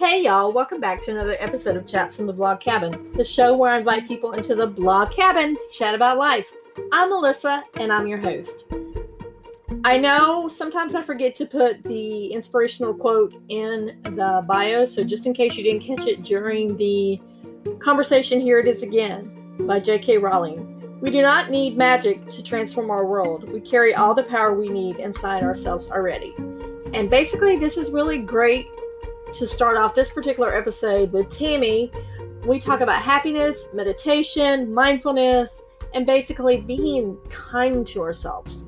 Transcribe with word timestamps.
Hey 0.00 0.22
y'all, 0.24 0.50
welcome 0.50 0.80
back 0.80 1.02
to 1.02 1.10
another 1.10 1.36
episode 1.40 1.76
of 1.76 1.86
Chats 1.86 2.16
from 2.16 2.26
the 2.26 2.32
Blog 2.32 2.58
Cabin, 2.58 3.12
the 3.12 3.22
show 3.22 3.54
where 3.54 3.70
I 3.70 3.76
invite 3.76 4.08
people 4.08 4.32
into 4.32 4.54
the 4.54 4.66
blog 4.66 5.10
cabin 5.10 5.54
to 5.54 5.62
chat 5.76 5.94
about 5.94 6.16
life. 6.16 6.50
I'm 6.90 7.10
Melissa 7.10 7.64
and 7.78 7.92
I'm 7.92 8.06
your 8.06 8.16
host. 8.16 8.64
I 9.84 9.98
know 9.98 10.48
sometimes 10.48 10.94
I 10.94 11.02
forget 11.02 11.34
to 11.34 11.44
put 11.44 11.82
the 11.84 12.28
inspirational 12.28 12.94
quote 12.94 13.34
in 13.50 14.00
the 14.02 14.42
bio, 14.48 14.86
so 14.86 15.04
just 15.04 15.26
in 15.26 15.34
case 15.34 15.54
you 15.56 15.64
didn't 15.64 15.82
catch 15.82 16.06
it 16.06 16.22
during 16.22 16.78
the 16.78 17.20
conversation, 17.78 18.40
here 18.40 18.58
it 18.58 18.66
is 18.66 18.82
again 18.82 19.66
by 19.66 19.80
J.K. 19.80 20.16
Rowling. 20.16 20.98
We 21.02 21.10
do 21.10 21.20
not 21.20 21.50
need 21.50 21.76
magic 21.76 22.26
to 22.30 22.42
transform 22.42 22.90
our 22.90 23.04
world. 23.04 23.52
We 23.52 23.60
carry 23.60 23.94
all 23.94 24.14
the 24.14 24.22
power 24.22 24.54
we 24.54 24.70
need 24.70 24.96
inside 24.96 25.42
ourselves 25.42 25.88
already. 25.90 26.34
And 26.94 27.10
basically, 27.10 27.58
this 27.58 27.76
is 27.76 27.90
really 27.90 28.16
great 28.16 28.66
to 29.34 29.46
start 29.46 29.76
off 29.76 29.94
this 29.94 30.10
particular 30.10 30.54
episode 30.54 31.12
with 31.12 31.30
Tamy. 31.30 31.90
We 32.44 32.58
talk 32.58 32.80
about 32.80 33.00
happiness, 33.00 33.68
meditation, 33.72 34.72
mindfulness, 34.72 35.62
and 35.94 36.06
basically 36.06 36.60
being 36.60 37.16
kind 37.28 37.86
to 37.88 38.02
ourselves. 38.02 38.64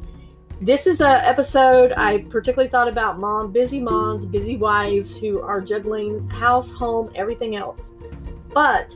This 0.61 0.87
is 0.87 1.01
an 1.01 1.20
episode 1.23 1.93
I 1.97 2.23
particularly 2.30 2.70
thought 2.70 2.87
about 2.87 3.19
mom, 3.19 3.51
busy 3.51 3.80
moms, 3.80 4.25
busy 4.25 4.56
wives 4.56 5.19
who 5.19 5.41
are 5.41 5.61
juggling 5.61 6.29
house, 6.30 6.70
home, 6.70 7.11
everything 7.17 7.56
else. 7.56 7.95
But 8.55 8.95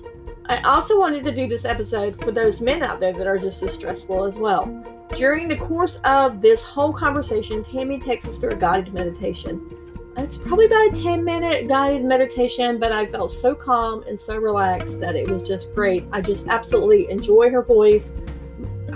I 0.48 0.62
also 0.62 0.98
wanted 0.98 1.24
to 1.24 1.34
do 1.34 1.48
this 1.48 1.64
episode 1.64 2.22
for 2.22 2.30
those 2.30 2.60
men 2.60 2.84
out 2.84 3.00
there 3.00 3.12
that 3.12 3.26
are 3.26 3.38
just 3.38 3.62
as 3.64 3.72
stressful 3.72 4.24
as 4.24 4.36
well. 4.36 4.66
During 5.16 5.48
the 5.48 5.56
course 5.56 5.96
of 6.04 6.40
this 6.40 6.62
whole 6.62 6.92
conversation, 6.92 7.64
Tamy 7.64 7.98
takes 7.98 8.26
us 8.26 8.38
through 8.38 8.50
a 8.50 8.56
guided 8.56 8.94
meditation. 8.94 9.76
It's 10.18 10.38
probably 10.38 10.64
about 10.64 10.96
a 10.96 11.02
10 11.02 11.22
minute 11.22 11.68
guided 11.68 12.02
meditation, 12.02 12.78
but 12.78 12.90
I 12.90 13.06
felt 13.06 13.30
so 13.30 13.54
calm 13.54 14.02
and 14.08 14.18
so 14.18 14.38
relaxed 14.38 14.98
that 15.00 15.14
it 15.14 15.30
was 15.30 15.46
just 15.46 15.74
great. 15.74 16.04
I 16.10 16.22
just 16.22 16.48
absolutely 16.48 17.10
enjoy 17.10 17.50
her 17.50 17.62
voice. 17.62 18.14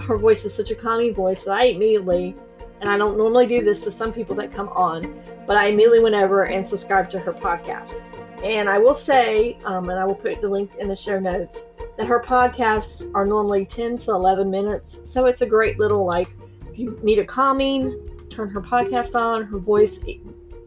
Her 0.02 0.16
voice 0.16 0.46
is 0.46 0.54
such 0.54 0.70
a 0.70 0.74
calming 0.74 1.14
voice 1.14 1.44
that 1.44 1.52
I 1.52 1.64
immediately, 1.64 2.34
and 2.80 2.88
I 2.88 2.96
don't 2.96 3.18
normally 3.18 3.46
do 3.46 3.62
this 3.62 3.80
to 3.80 3.90
some 3.90 4.14
people 4.14 4.34
that 4.36 4.50
come 4.50 4.70
on, 4.70 5.22
but 5.46 5.58
I 5.58 5.66
immediately 5.66 6.00
went 6.00 6.14
over 6.14 6.44
and 6.44 6.66
subscribed 6.66 7.10
to 7.10 7.18
her 7.18 7.34
podcast. 7.34 8.02
And 8.42 8.70
I 8.70 8.78
will 8.78 8.94
say, 8.94 9.58
um, 9.66 9.90
and 9.90 9.98
I 9.98 10.06
will 10.06 10.14
put 10.14 10.40
the 10.40 10.48
link 10.48 10.74
in 10.76 10.88
the 10.88 10.96
show 10.96 11.20
notes, 11.20 11.66
that 11.98 12.06
her 12.06 12.18
podcasts 12.18 13.10
are 13.14 13.26
normally 13.26 13.66
10 13.66 13.98
to 13.98 14.12
11 14.12 14.50
minutes. 14.50 15.02
So 15.04 15.26
it's 15.26 15.42
a 15.42 15.46
great 15.46 15.78
little, 15.78 16.06
like, 16.06 16.30
if 16.72 16.78
you 16.78 16.98
need 17.02 17.18
a 17.18 17.26
calming, 17.26 18.26
turn 18.30 18.48
her 18.48 18.62
podcast 18.62 19.14
on. 19.14 19.42
Her 19.42 19.58
voice 19.58 20.00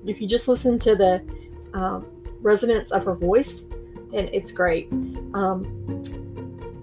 if 0.06 0.22
you 0.22 0.28
just 0.28 0.48
listen 0.48 0.80
to 0.80 0.96
the 0.96 1.24
um, 1.74 2.06
resonance 2.42 2.92
of 2.92 3.06
her 3.06 3.16
voice, 3.16 3.66
then 4.12 4.30
it's 4.32 4.52
great. 4.52 4.92
Um, 5.34 6.02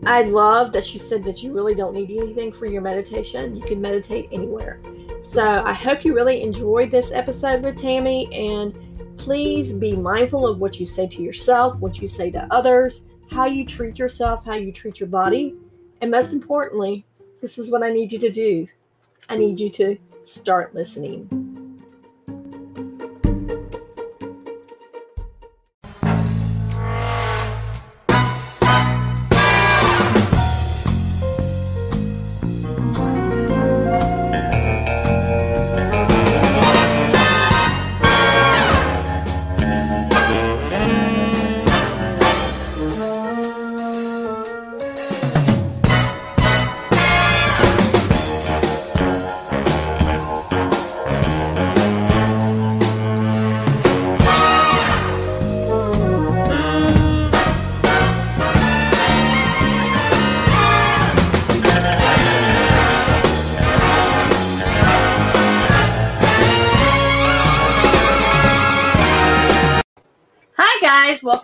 I 0.05 0.23
love 0.23 0.73
that 0.73 0.85
she 0.85 0.99
said 0.99 1.23
that 1.25 1.43
you 1.43 1.53
really 1.53 1.75
don't 1.75 1.95
need 1.95 2.11
anything 2.11 2.53
for 2.53 2.67
your 2.67 2.81
meditation. 2.81 3.55
You 3.55 3.63
can 3.63 3.81
meditate 3.81 4.29
anywhere. 4.33 4.81
So 5.23 5.63
I 5.65 5.75
hope 5.75 6.05
you 6.05 6.15
really 6.15 6.43
enjoyed 6.43 6.91
this 6.91 7.13
episode 7.13 7.63
with 7.63 7.77
Tamy 7.77 8.33
and 8.35 8.75
please 9.19 9.75
be 9.75 9.95
mindful 9.95 10.47
of 10.47 10.59
what 10.59 10.81
you 10.81 10.87
say 10.87 11.07
to 11.07 11.23
yourself, 11.23 11.79
what 11.81 12.01
you 12.01 12.09
say 12.09 12.31
to 12.31 12.49
others, 12.51 13.03
how 13.31 13.45
you 13.45 13.67
treat 13.67 13.99
yourself, 13.99 14.45
how 14.45 14.55
you 14.55 14.73
treat 14.73 14.99
your 14.99 15.11
body. 15.11 15.55
And 16.01 16.11
most 16.11 16.33
importantly, 16.33 17.05
this 17.43 17.59
is 17.59 17.71
what 17.71 17.83
I 17.83 17.91
need 17.91 18.13
you 18.13 18.19
to 18.19 18.31
do. 18.31 18.67
I 19.29 19.37
need 19.37 19.61
you 19.61 19.69
to 19.71 19.99
start 20.25 20.75
listening. 20.75 21.40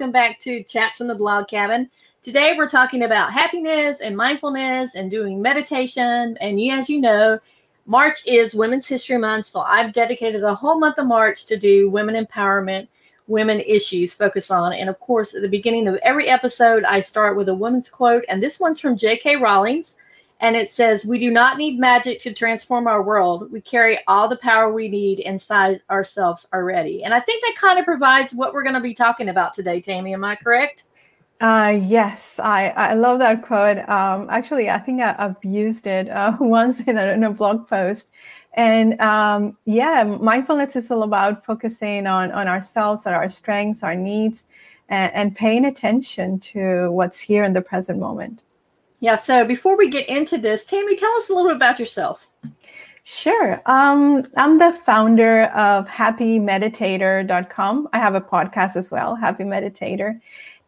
Welcome 0.06 0.12
back 0.12 0.38
to 0.42 0.62
Chats 0.62 0.98
from 0.98 1.08
the 1.08 1.16
Blog 1.16 1.48
Cabin. 1.48 1.90
Today 2.22 2.54
we're 2.56 2.68
talking 2.68 3.02
about 3.02 3.32
happiness 3.32 4.00
and 4.00 4.16
mindfulness 4.16 4.94
and 4.94 5.10
doing 5.10 5.42
meditation. 5.42 6.38
And 6.40 6.60
as 6.70 6.88
you 6.88 7.00
know, 7.00 7.40
March 7.86 8.24
is 8.24 8.54
Women's 8.54 8.86
History 8.86 9.18
Month, 9.18 9.46
so 9.46 9.62
I've 9.62 9.92
dedicated 9.92 10.44
a 10.44 10.54
whole 10.54 10.78
month 10.78 10.98
of 10.98 11.08
March 11.08 11.46
to 11.46 11.56
do 11.56 11.90
women 11.90 12.24
empowerment, 12.24 12.86
women 13.26 13.58
issues 13.58 14.14
focus 14.14 14.48
on. 14.48 14.74
And 14.74 14.88
of 14.88 15.00
course, 15.00 15.34
at 15.34 15.42
the 15.42 15.48
beginning 15.48 15.88
of 15.88 15.96
every 16.04 16.28
episode, 16.28 16.84
I 16.84 17.00
start 17.00 17.36
with 17.36 17.48
a 17.48 17.54
woman's 17.56 17.88
quote, 17.88 18.24
and 18.28 18.40
this 18.40 18.60
one's 18.60 18.78
from 18.78 18.96
J.K. 18.96 19.34
Rowling's 19.34 19.96
and 20.40 20.56
it 20.56 20.70
says, 20.70 21.04
We 21.04 21.18
do 21.18 21.30
not 21.30 21.56
need 21.56 21.78
magic 21.78 22.20
to 22.20 22.32
transform 22.32 22.86
our 22.86 23.02
world. 23.02 23.50
We 23.50 23.60
carry 23.60 23.98
all 24.06 24.28
the 24.28 24.36
power 24.36 24.72
we 24.72 24.88
need 24.88 25.20
inside 25.20 25.80
ourselves 25.90 26.46
already. 26.52 27.04
And 27.04 27.14
I 27.14 27.20
think 27.20 27.42
that 27.42 27.54
kind 27.56 27.78
of 27.78 27.84
provides 27.84 28.34
what 28.34 28.52
we're 28.52 28.62
going 28.62 28.74
to 28.74 28.80
be 28.80 28.94
talking 28.94 29.28
about 29.28 29.54
today, 29.54 29.80
Tamy. 29.80 30.12
Am 30.12 30.24
I 30.24 30.36
correct? 30.36 30.84
Uh, 31.38 31.78
yes, 31.82 32.38
I, 32.38 32.68
I 32.68 32.94
love 32.94 33.18
that 33.18 33.42
quote. 33.42 33.78
Um, 33.90 34.26
actually, 34.30 34.70
I 34.70 34.78
think 34.78 35.02
I, 35.02 35.12
have 35.18 35.36
used 35.42 35.86
it 35.86 36.08
uh, 36.08 36.34
once 36.40 36.80
in 36.80 36.96
a, 36.96 37.12
in 37.12 37.24
a, 37.24 37.30
blog 37.30 37.68
post. 37.68 38.10
And 38.54 38.98
um, 39.02 39.58
yeah, 39.66 40.02
mindfulness 40.04 40.76
is 40.76 40.90
all 40.90 41.02
about 41.02 41.44
focusing 41.44 42.06
on, 42.06 42.32
on 42.32 42.48
ourselves, 42.48 43.06
our 43.06 43.28
strengths, 43.28 43.82
our 43.82 43.94
needs, 43.94 44.46
and, 44.88 45.12
and 45.12 45.36
paying 45.36 45.66
attention 45.66 46.40
to 46.40 46.90
what's 46.90 47.20
here 47.20 47.44
in 47.44 47.52
the 47.52 47.60
present 47.60 48.00
moment. 48.00 48.44
Yeah. 49.06 49.14
So 49.14 49.44
before 49.44 49.76
we 49.76 49.88
get 49.88 50.08
into 50.08 50.36
this, 50.36 50.64
Tamy, 50.64 50.96
tell 50.96 51.12
us 51.12 51.30
a 51.30 51.32
little 51.32 51.50
bit 51.50 51.54
about 51.54 51.78
yourself. 51.78 52.26
Sure. 53.04 53.62
Um, 53.66 54.26
I'm 54.36 54.58
the 54.58 54.72
founder 54.72 55.44
of 55.54 55.86
happymeditator.com. 55.86 57.88
I 57.92 57.98
have 58.00 58.16
a 58.16 58.20
podcast 58.20 58.74
as 58.74 58.90
well, 58.90 59.14
Happy 59.14 59.44
Meditator. 59.44 60.20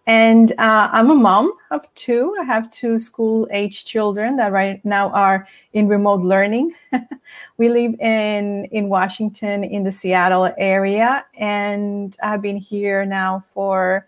And 0.07 0.53
uh, 0.53 0.89
I'm 0.93 1.11
a 1.11 1.17
mom 1.17 1.53
of 1.73 1.93
two. 1.95 2.37
I 2.41 2.45
have 2.45 2.71
two 2.71 2.97
school 2.97 3.49
age 3.51 3.85
children 3.85 4.37
that 4.37 4.53
right 4.53 4.85
now 4.85 5.11
are 5.11 5.49
in 5.73 5.89
remote 5.89 6.21
learning. 6.21 6.77
we 7.57 7.71
live 7.71 7.99
in, 7.99 8.67
in 8.67 8.89
Washington, 8.89 9.65
in 9.65 9.83
the 9.83 9.91
Seattle 9.91 10.55
area. 10.59 11.27
And 11.37 12.17
I've 12.23 12.41
been 12.41 12.59
here 12.59 13.05
now 13.05 13.41
for 13.41 14.07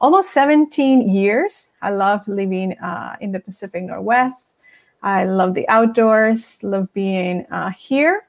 almost 0.00 0.30
17 0.30 1.08
years. 1.08 1.72
I 1.82 1.90
love 1.90 2.26
living 2.28 2.72
uh, 2.78 3.16
in 3.20 3.32
the 3.32 3.40
Pacific 3.40 3.82
Northwest. 3.82 4.56
I 5.02 5.24
love 5.24 5.54
the 5.54 5.68
outdoors, 5.68 6.62
love 6.62 6.92
being 6.92 7.46
uh, 7.50 7.70
here. 7.70 8.24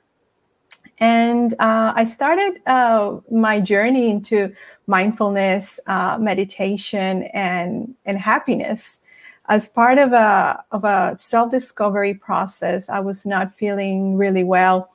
And 1.00 1.54
uh, 1.60 1.94
I 1.96 2.04
started 2.04 2.62
uh, 2.68 3.20
my 3.32 3.62
journey 3.62 4.10
into 4.10 4.54
mindfulness, 4.86 5.80
uh, 5.88 6.18
meditation, 6.20 7.24
and, 7.34 7.96
and 8.06 8.18
happiness 8.18 9.00
as 9.48 9.70
part 9.70 9.98
of 9.98 10.12
a, 10.12 10.64
of 10.72 10.84
a 10.84 11.16
self 11.18 11.52
discovery 11.52 12.14
process. 12.14 12.90
I 12.90 13.00
was 13.00 13.26
not 13.26 13.54
feeling 13.54 14.18
really 14.18 14.44
well 14.44 14.90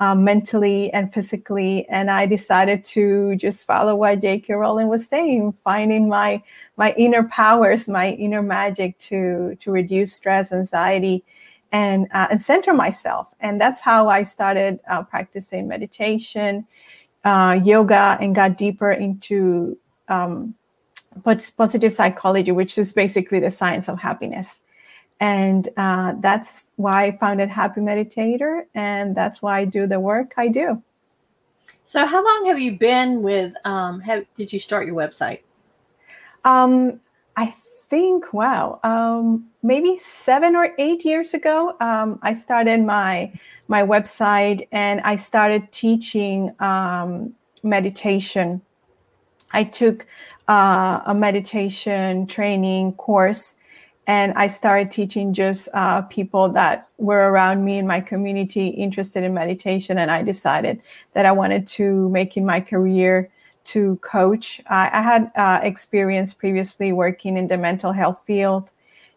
um, 0.00 0.24
mentally 0.24 0.92
and 0.92 1.12
physically. 1.12 1.86
And 1.88 2.10
I 2.10 2.26
decided 2.26 2.84
to 2.84 3.36
just 3.36 3.66
follow 3.66 3.94
what 3.94 4.20
J.K. 4.20 4.52
Rowling 4.54 4.88
was 4.88 5.06
saying, 5.06 5.52
finding 5.64 6.08
my 6.08 6.42
my 6.76 6.92
inner 6.94 7.28
powers, 7.28 7.88
my 7.88 8.10
inner 8.12 8.42
magic 8.42 8.98
to 8.98 9.56
to 9.60 9.70
reduce 9.70 10.12
stress, 10.12 10.52
anxiety, 10.52 11.24
and 11.72 12.08
uh, 12.12 12.28
and 12.30 12.40
center 12.40 12.72
myself. 12.72 13.34
And 13.40 13.60
that's 13.60 13.80
how 13.80 14.08
I 14.08 14.22
started 14.24 14.80
uh, 14.88 15.02
practicing 15.04 15.68
meditation, 15.68 16.66
uh, 17.24 17.60
yoga, 17.62 18.18
and 18.20 18.34
got 18.34 18.58
deeper 18.58 18.90
into 18.90 19.78
um, 20.08 20.54
positive 21.22 21.94
psychology, 21.94 22.52
which 22.52 22.76
is 22.78 22.92
basically 22.92 23.40
the 23.40 23.50
science 23.50 23.88
of 23.88 23.98
happiness. 23.98 24.60
And 25.24 25.70
uh, 25.78 26.16
that's 26.20 26.74
why 26.76 27.04
I 27.04 27.12
founded 27.12 27.48
Happy 27.48 27.80
Meditator, 27.80 28.64
and 28.74 29.14
that's 29.14 29.40
why 29.40 29.60
I 29.60 29.64
do 29.64 29.86
the 29.86 29.98
work 29.98 30.34
I 30.36 30.48
do. 30.48 30.82
So, 31.82 32.04
how 32.04 32.22
long 32.22 32.44
have 32.48 32.60
you 32.60 32.76
been 32.76 33.22
with? 33.22 33.54
Um, 33.64 34.00
have, 34.00 34.26
did 34.36 34.52
you 34.52 34.58
start 34.58 34.86
your 34.86 34.94
website? 34.94 35.40
Um, 36.44 37.00
I 37.36 37.54
think, 37.88 38.34
wow, 38.34 38.80
um, 38.84 39.46
maybe 39.62 39.96
seven 39.96 40.54
or 40.56 40.74
eight 40.78 41.06
years 41.06 41.32
ago, 41.32 41.74
um, 41.80 42.18
I 42.20 42.34
started 42.34 42.82
my 42.82 43.32
my 43.66 43.80
website 43.82 44.68
and 44.72 45.00
I 45.00 45.16
started 45.16 45.72
teaching 45.72 46.54
um, 46.60 47.34
meditation. 47.62 48.60
I 49.52 49.64
took 49.64 50.04
uh, 50.48 51.00
a 51.06 51.14
meditation 51.14 52.26
training 52.26 52.92
course 52.92 53.56
and 54.06 54.34
I 54.34 54.48
started 54.48 54.90
teaching 54.90 55.32
just 55.32 55.68
uh, 55.72 56.02
people 56.02 56.50
that 56.50 56.86
were 56.98 57.30
around 57.30 57.64
me 57.64 57.78
in 57.78 57.86
my 57.86 58.00
community 58.00 58.68
interested 58.68 59.24
in 59.24 59.32
meditation. 59.32 59.98
And 59.98 60.10
I 60.10 60.22
decided 60.22 60.82
that 61.14 61.24
I 61.24 61.32
wanted 61.32 61.66
to 61.68 62.08
make 62.10 62.36
in 62.36 62.44
my 62.44 62.60
career 62.60 63.30
to 63.64 63.96
coach. 63.96 64.60
I, 64.68 64.90
I 64.92 65.02
had 65.02 65.32
uh, 65.36 65.60
experience 65.62 66.34
previously 66.34 66.92
working 66.92 67.38
in 67.38 67.46
the 67.46 67.56
mental 67.56 67.92
health 67.92 68.22
field 68.26 68.70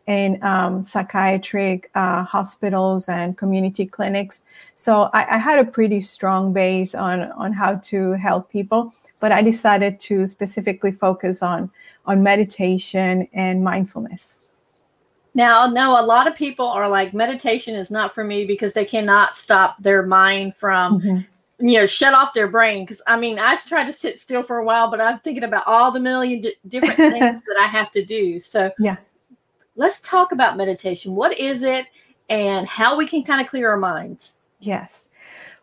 in 0.08 0.42
um, 0.42 0.84
psychiatric 0.84 1.92
uh, 1.94 2.24
hospitals 2.24 3.10
and 3.10 3.38
community 3.38 3.86
clinics. 3.86 4.44
So 4.74 5.10
I, 5.14 5.36
I, 5.36 5.38
had 5.38 5.60
a 5.60 5.70
pretty 5.70 6.00
strong 6.00 6.54
base 6.54 6.96
on, 6.96 7.24
on 7.34 7.52
how 7.52 7.76
to 7.76 8.14
help 8.14 8.50
people, 8.50 8.94
but 9.20 9.34
I 9.34 9.42
decided 9.42 10.00
to 10.02 10.26
specifically 10.26 10.94
focus 10.94 11.44
on, 11.44 11.70
on 12.06 12.24
meditation 12.24 13.28
and 13.34 13.66
mindfulness. 13.66 14.48
Now, 15.34 15.68
no, 15.68 16.00
a 16.00 16.06
lot 16.06 16.28
of 16.28 16.36
people 16.36 16.68
are 16.68 16.90
like, 16.90 17.14
meditation 17.14 17.76
is 17.76 17.92
not 17.92 18.14
for 18.14 18.24
me 18.24 18.46
because 18.46 18.74
they 18.74 18.86
cannot 18.86 19.36
stop 19.36 19.82
their 19.82 20.04
mind 20.04 20.56
from 20.56 21.00
mm-hmm. 21.00 21.68
you 21.68 21.78
know 21.78 21.86
shut 21.86 22.14
off 22.14 22.34
their 22.34 22.48
brain. 22.48 22.84
Because 22.84 23.02
i 23.08 23.18
mean 23.18 23.40
i've 23.40 23.66
tried 23.66 23.86
to 23.86 23.94
sit 23.94 24.20
still 24.20 24.44
for 24.44 24.58
a 24.58 24.66
while 24.66 24.90
but 24.90 25.02
i'm 25.02 25.20
thinking 25.20 25.44
about 25.44 25.64
all 25.68 25.92
the 25.92 26.00
million 26.00 26.42
d- 26.42 26.56
different 26.68 26.96
things 26.98 27.42
that 27.42 27.58
i 27.60 27.66
have 27.66 27.92
to 27.92 28.04
do. 28.04 28.40
So 28.40 28.72
yeah. 28.80 28.98
let's 29.76 30.02
talk 30.02 30.32
about 30.32 30.58
meditation. 30.58 31.16
What 31.16 31.38
is 31.38 31.64
it 31.64 31.86
and 32.30 32.68
how 32.68 32.98
we 32.98 33.08
can 33.08 33.24
kind 33.24 33.40
of 33.42 33.48
clear 33.48 33.70
our 33.70 33.78
minds? 33.78 34.34
Yes. 34.60 35.06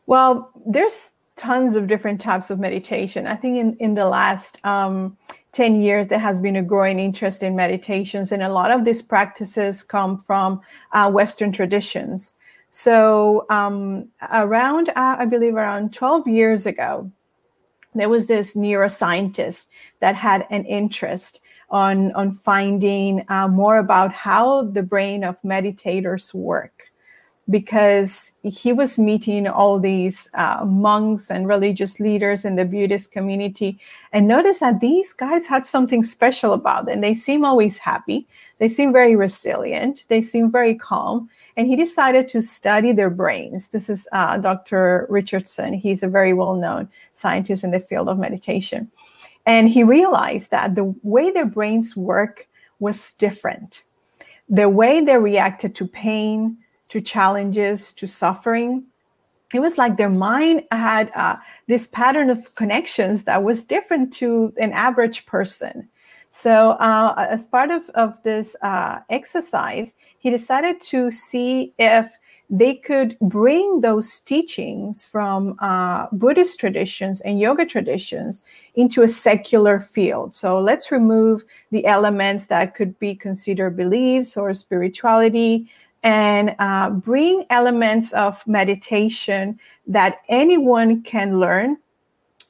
Well 0.07 0.51
there's 0.67 1.13
tons 1.37 1.75
of 1.75 1.89
different 1.89 2.21
types 2.21 2.51
of 2.51 2.61
meditation. 2.61 3.27
I 3.27 3.35
think 3.35 3.59
in, 3.59 3.77
in 3.79 3.95
the 3.95 4.07
last 4.07 4.65
um, 4.65 5.17
10 5.55 5.81
years 5.81 6.09
there 6.09 6.19
has 6.19 6.41
been 6.41 6.56
a 6.56 6.62
growing 6.62 6.99
interest 6.99 7.43
in 7.43 7.56
meditations 7.56 8.33
and 8.33 8.43
a 8.43 8.53
lot 8.53 8.71
of 8.71 8.85
these 8.85 9.01
practices 9.01 9.83
come 9.83 10.19
from 10.19 10.61
uh, 10.93 11.11
western 11.11 11.53
traditions. 11.53 12.35
So 12.71 13.47
um, 13.51 14.09
around, 14.33 14.89
uh, 14.91 15.17
I 15.19 15.25
believe, 15.27 15.55
around 15.55 15.93
12 15.93 16.27
years 16.27 16.67
ago, 16.67 17.11
there 17.95 18.09
was 18.09 18.27
this 18.27 18.56
neuroscientist 18.56 19.69
that 20.01 20.17
had 20.17 20.47
an 20.51 20.65
interest 20.65 21.41
on 21.71 22.12
on 22.12 22.33
finding 22.33 23.25
uh, 23.29 23.49
more 23.49 23.79
about 23.79 24.12
how 24.12 24.65
the 24.65 24.83
brain 24.83 25.25
of 25.25 25.41
meditators 25.43 26.35
work 26.35 26.91
because 27.50 28.32
he 28.43 28.73
was 28.73 28.99
meeting 28.99 29.46
all 29.46 29.79
these 29.79 30.29
uh, 30.32 30.64
monks 30.64 31.31
and 31.31 31.46
religious 31.46 32.00
leaders 32.00 32.44
in 32.44 32.56
the 32.56 32.64
Buddhist 32.64 33.12
community 33.12 33.79
and 34.12 34.26
noticed 34.26 34.61
that 34.61 34.81
these 34.81 35.12
guys 35.12 35.46
had 35.46 35.67
something 35.67 36.02
special 36.02 36.55
about 36.55 36.87
them. 36.87 37.02
They 37.02 37.12
seem 37.12 37.44
always 37.44 37.76
happy, 37.76 38.26
they 38.58 38.69
seem 38.69 38.93
very 38.93 39.14
resilient, 39.14 40.05
they 40.08 40.23
seem 40.23 40.50
very 40.50 40.75
calm. 40.75 41.29
And 41.56 41.67
he 41.67 41.76
decided 41.76 42.29
to 42.29 42.41
study 42.41 42.93
their 42.93 43.11
brains. 43.11 43.69
This 43.69 43.91
is 43.91 44.08
uh, 44.12 44.38
Dr. 44.38 45.06
Richardson. 45.11 45.75
He's 45.75 46.02
a 46.02 46.08
very 46.08 46.32
well 46.32 46.56
known 46.56 46.88
scientist 47.12 47.62
in 47.62 47.73
the 47.73 47.81
field 47.81 48.08
of 48.08 48.19
meditation. 48.19 48.91
And 49.44 49.69
he 49.69 49.85
realized 49.85 50.50
that 50.50 50.75
the 50.75 50.94
way 51.02 51.31
their 51.31 51.49
brains 51.49 51.94
work 51.94 52.49
was 52.79 53.12
different. 53.12 53.85
The 54.49 54.69
way 54.69 55.02
they 55.02 55.19
reacted 55.19 55.75
to 55.76 55.87
pain, 55.87 56.58
to 56.94 57.00
challenges, 57.00 57.93
to 57.93 58.06
suffering. 58.06 58.85
It 59.52 59.58
was 59.58 59.79
like 59.79 59.96
their 59.96 60.11
mind 60.11 60.62
had 60.70 61.11
uh, 61.17 61.37
this 61.67 61.88
pattern 61.88 62.31
of 62.31 62.55
connections 62.55 63.25
that 63.25 63.43
was 63.43 63.64
different 63.64 64.12
to 64.14 64.55
an 64.58 64.73
average 64.73 65.26
person. 65.26 65.88
So, 66.31 66.70
uh, 66.73 67.26
as 67.29 67.49
part 67.49 67.73
of, 67.73 67.91
of 67.91 68.23
this 68.23 68.55
uh, 68.62 69.00
exercise, 69.11 69.93
he 70.20 70.31
decided 70.31 70.81
to 70.93 71.11
see 71.11 71.73
if 71.81 72.17
they 72.49 72.76
could 72.76 73.17
bring 73.20 73.81
those 73.81 74.20
teachings 74.20 75.05
from 75.05 75.56
uh, 75.58 76.06
Buddhist 76.12 76.61
traditions 76.61 77.20
and 77.23 77.41
yoga 77.41 77.67
traditions 77.67 78.44
into 78.76 79.02
a 79.02 79.08
secular 79.08 79.81
field. 79.81 80.32
So 80.32 80.58
let's 80.58 80.93
remove 80.93 81.44
the 81.70 81.87
elements 81.87 82.46
that 82.49 82.76
could 82.76 82.96
be 83.00 83.17
considered 83.17 83.76
beliefs 83.76 84.37
or 84.37 84.52
spirituality 84.52 85.69
and 86.05 86.55
uh, 86.59 86.91
bring 86.91 87.45
elements 87.49 88.12
of 88.12 88.47
meditation 88.47 89.59
that 89.87 90.19
anyone 90.29 91.03
can 91.03 91.41
learn 91.41 91.79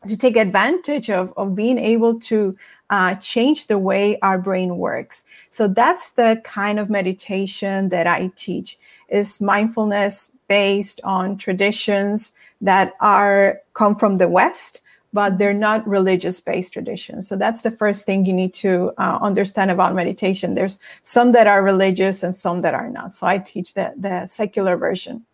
to 0.09 0.19
take 0.19 0.37
advantage 0.37 1.09
of, 1.09 1.33
of 1.37 1.55
being 1.55 1.79
able 1.79 2.19
to 2.19 2.55
uh, 2.91 3.15
change 3.15 3.69
the 3.69 3.79
way 3.79 4.19
our 4.21 4.39
brain 4.39 4.77
works. 4.77 5.25
So 5.49 5.69
that's 5.69 6.13
the 6.13 6.43
kind 6.45 6.79
of 6.79 6.91
meditation 6.91 7.89
that 7.89 8.07
i 8.07 8.31
teach. 8.37 8.77
Is 9.09 9.41
mindfulness 9.41 10.33
based 10.49 11.01
on 11.05 11.37
traditions 11.37 12.33
that 12.61 12.95
are 13.01 13.61
come 13.75 13.95
from 13.95 14.17
the 14.17 14.29
west 14.29 14.81
but 15.15 15.39
they're 15.39 15.55
not 15.55 15.87
religious 15.87 16.41
based 16.41 16.73
traditions. 16.73 17.29
So 17.29 17.37
that's 17.37 17.63
the 17.63 17.71
first 17.71 18.05
thing 18.05 18.27
you 18.27 18.33
need 18.33 18.53
to 18.55 18.93
uh, 18.99 19.19
understand 19.23 19.71
about 19.71 19.95
meditation. 19.95 20.55
There's 20.55 20.81
some 21.03 21.31
that 21.33 21.47
are 21.47 21.63
religious 21.63 22.25
and 22.25 22.35
some 22.35 22.61
that 22.63 22.75
are 22.75 22.91
not. 22.91 23.15
So 23.15 23.27
I 23.29 23.39
teach 23.39 23.75
the, 23.75 23.95
the 23.97 24.27
secular 24.27 24.77
version. 24.77 25.25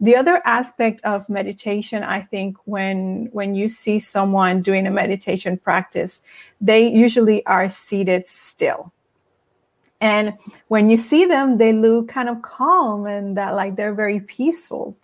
The 0.00 0.16
other 0.16 0.42
aspect 0.44 1.00
of 1.04 1.28
meditation, 1.30 2.02
I 2.02 2.20
think, 2.22 2.56
when 2.64 3.30
when 3.32 3.54
you 3.54 3.68
see 3.68 3.98
someone 3.98 4.60
doing 4.60 4.86
a 4.86 4.90
meditation 4.90 5.56
practice, 5.56 6.22
they 6.60 6.88
usually 6.88 7.46
are 7.46 7.68
seated 7.68 8.28
still. 8.28 8.92
And 10.00 10.36
when 10.68 10.90
you 10.90 10.96
see 10.96 11.24
them, 11.24 11.56
they 11.58 11.72
look 11.72 12.08
kind 12.08 12.28
of 12.28 12.42
calm 12.42 13.06
and 13.06 13.36
that 13.36 13.54
like 13.54 13.76
they're 13.76 13.94
very 13.94 14.18
peaceful. 14.20 14.96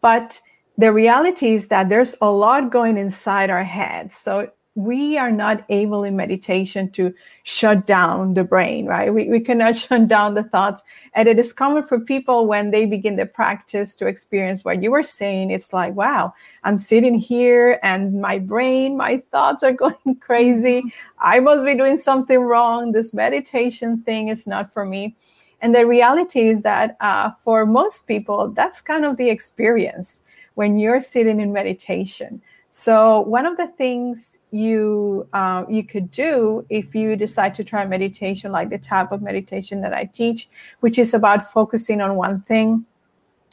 But 0.00 0.40
the 0.80 0.92
reality 0.92 1.52
is 1.52 1.68
that 1.68 1.88
there's 1.88 2.16
a 2.22 2.30
lot 2.30 2.70
going 2.70 2.96
inside 2.96 3.50
our 3.50 3.64
heads. 3.64 4.16
So 4.16 4.50
we 4.76 5.18
are 5.18 5.30
not 5.30 5.62
able 5.68 6.04
in 6.04 6.16
meditation 6.16 6.90
to 6.92 7.12
shut 7.42 7.86
down 7.86 8.32
the 8.32 8.44
brain, 8.44 8.86
right? 8.86 9.12
We, 9.12 9.28
we 9.28 9.40
cannot 9.40 9.76
shut 9.84 10.08
down 10.08 10.34
the 10.34 10.44
thoughts. 10.44 10.82
And 11.14 11.28
it 11.28 11.38
is 11.38 11.52
common 11.52 11.82
for 11.82 12.00
people 12.00 12.46
when 12.46 12.70
they 12.70 12.86
begin 12.86 13.16
the 13.16 13.26
practice 13.26 13.94
to 13.96 14.06
experience 14.06 14.64
what 14.64 14.82
you 14.82 14.90
were 14.90 15.02
saying. 15.02 15.50
It's 15.50 15.74
like, 15.74 15.94
wow, 15.94 16.32
I'm 16.64 16.78
sitting 16.78 17.14
here 17.14 17.78
and 17.82 18.20
my 18.20 18.38
brain, 18.38 18.96
my 18.96 19.18
thoughts 19.30 19.62
are 19.62 19.72
going 19.84 20.16
crazy. 20.20 20.82
I 21.18 21.40
must 21.40 21.66
be 21.66 21.74
doing 21.74 21.98
something 21.98 22.38
wrong. 22.38 22.92
This 22.92 23.12
meditation 23.12 24.02
thing 24.02 24.28
is 24.28 24.46
not 24.46 24.72
for 24.72 24.86
me. 24.86 25.14
And 25.60 25.74
the 25.74 25.86
reality 25.86 26.48
is 26.48 26.62
that 26.62 26.96
uh, 27.00 27.32
for 27.44 27.66
most 27.66 28.06
people, 28.06 28.48
that's 28.48 28.80
kind 28.80 29.04
of 29.04 29.18
the 29.18 29.28
experience 29.28 30.22
when 30.60 30.76
you're 30.76 31.00
sitting 31.00 31.40
in 31.40 31.54
meditation. 31.54 32.42
So 32.68 33.22
one 33.22 33.46
of 33.46 33.56
the 33.56 33.68
things 33.82 34.38
you 34.50 35.26
uh, 35.32 35.64
you 35.76 35.82
could 35.92 36.10
do 36.10 36.66
if 36.68 36.94
you 36.94 37.16
decide 37.16 37.54
to 37.54 37.64
try 37.64 37.86
meditation, 37.86 38.52
like 38.52 38.68
the 38.68 38.82
type 38.94 39.10
of 39.10 39.22
meditation 39.22 39.80
that 39.80 39.94
I 39.94 40.04
teach, 40.04 40.50
which 40.80 40.98
is 40.98 41.14
about 41.14 41.50
focusing 41.50 42.02
on 42.02 42.14
one 42.14 42.42
thing. 42.42 42.84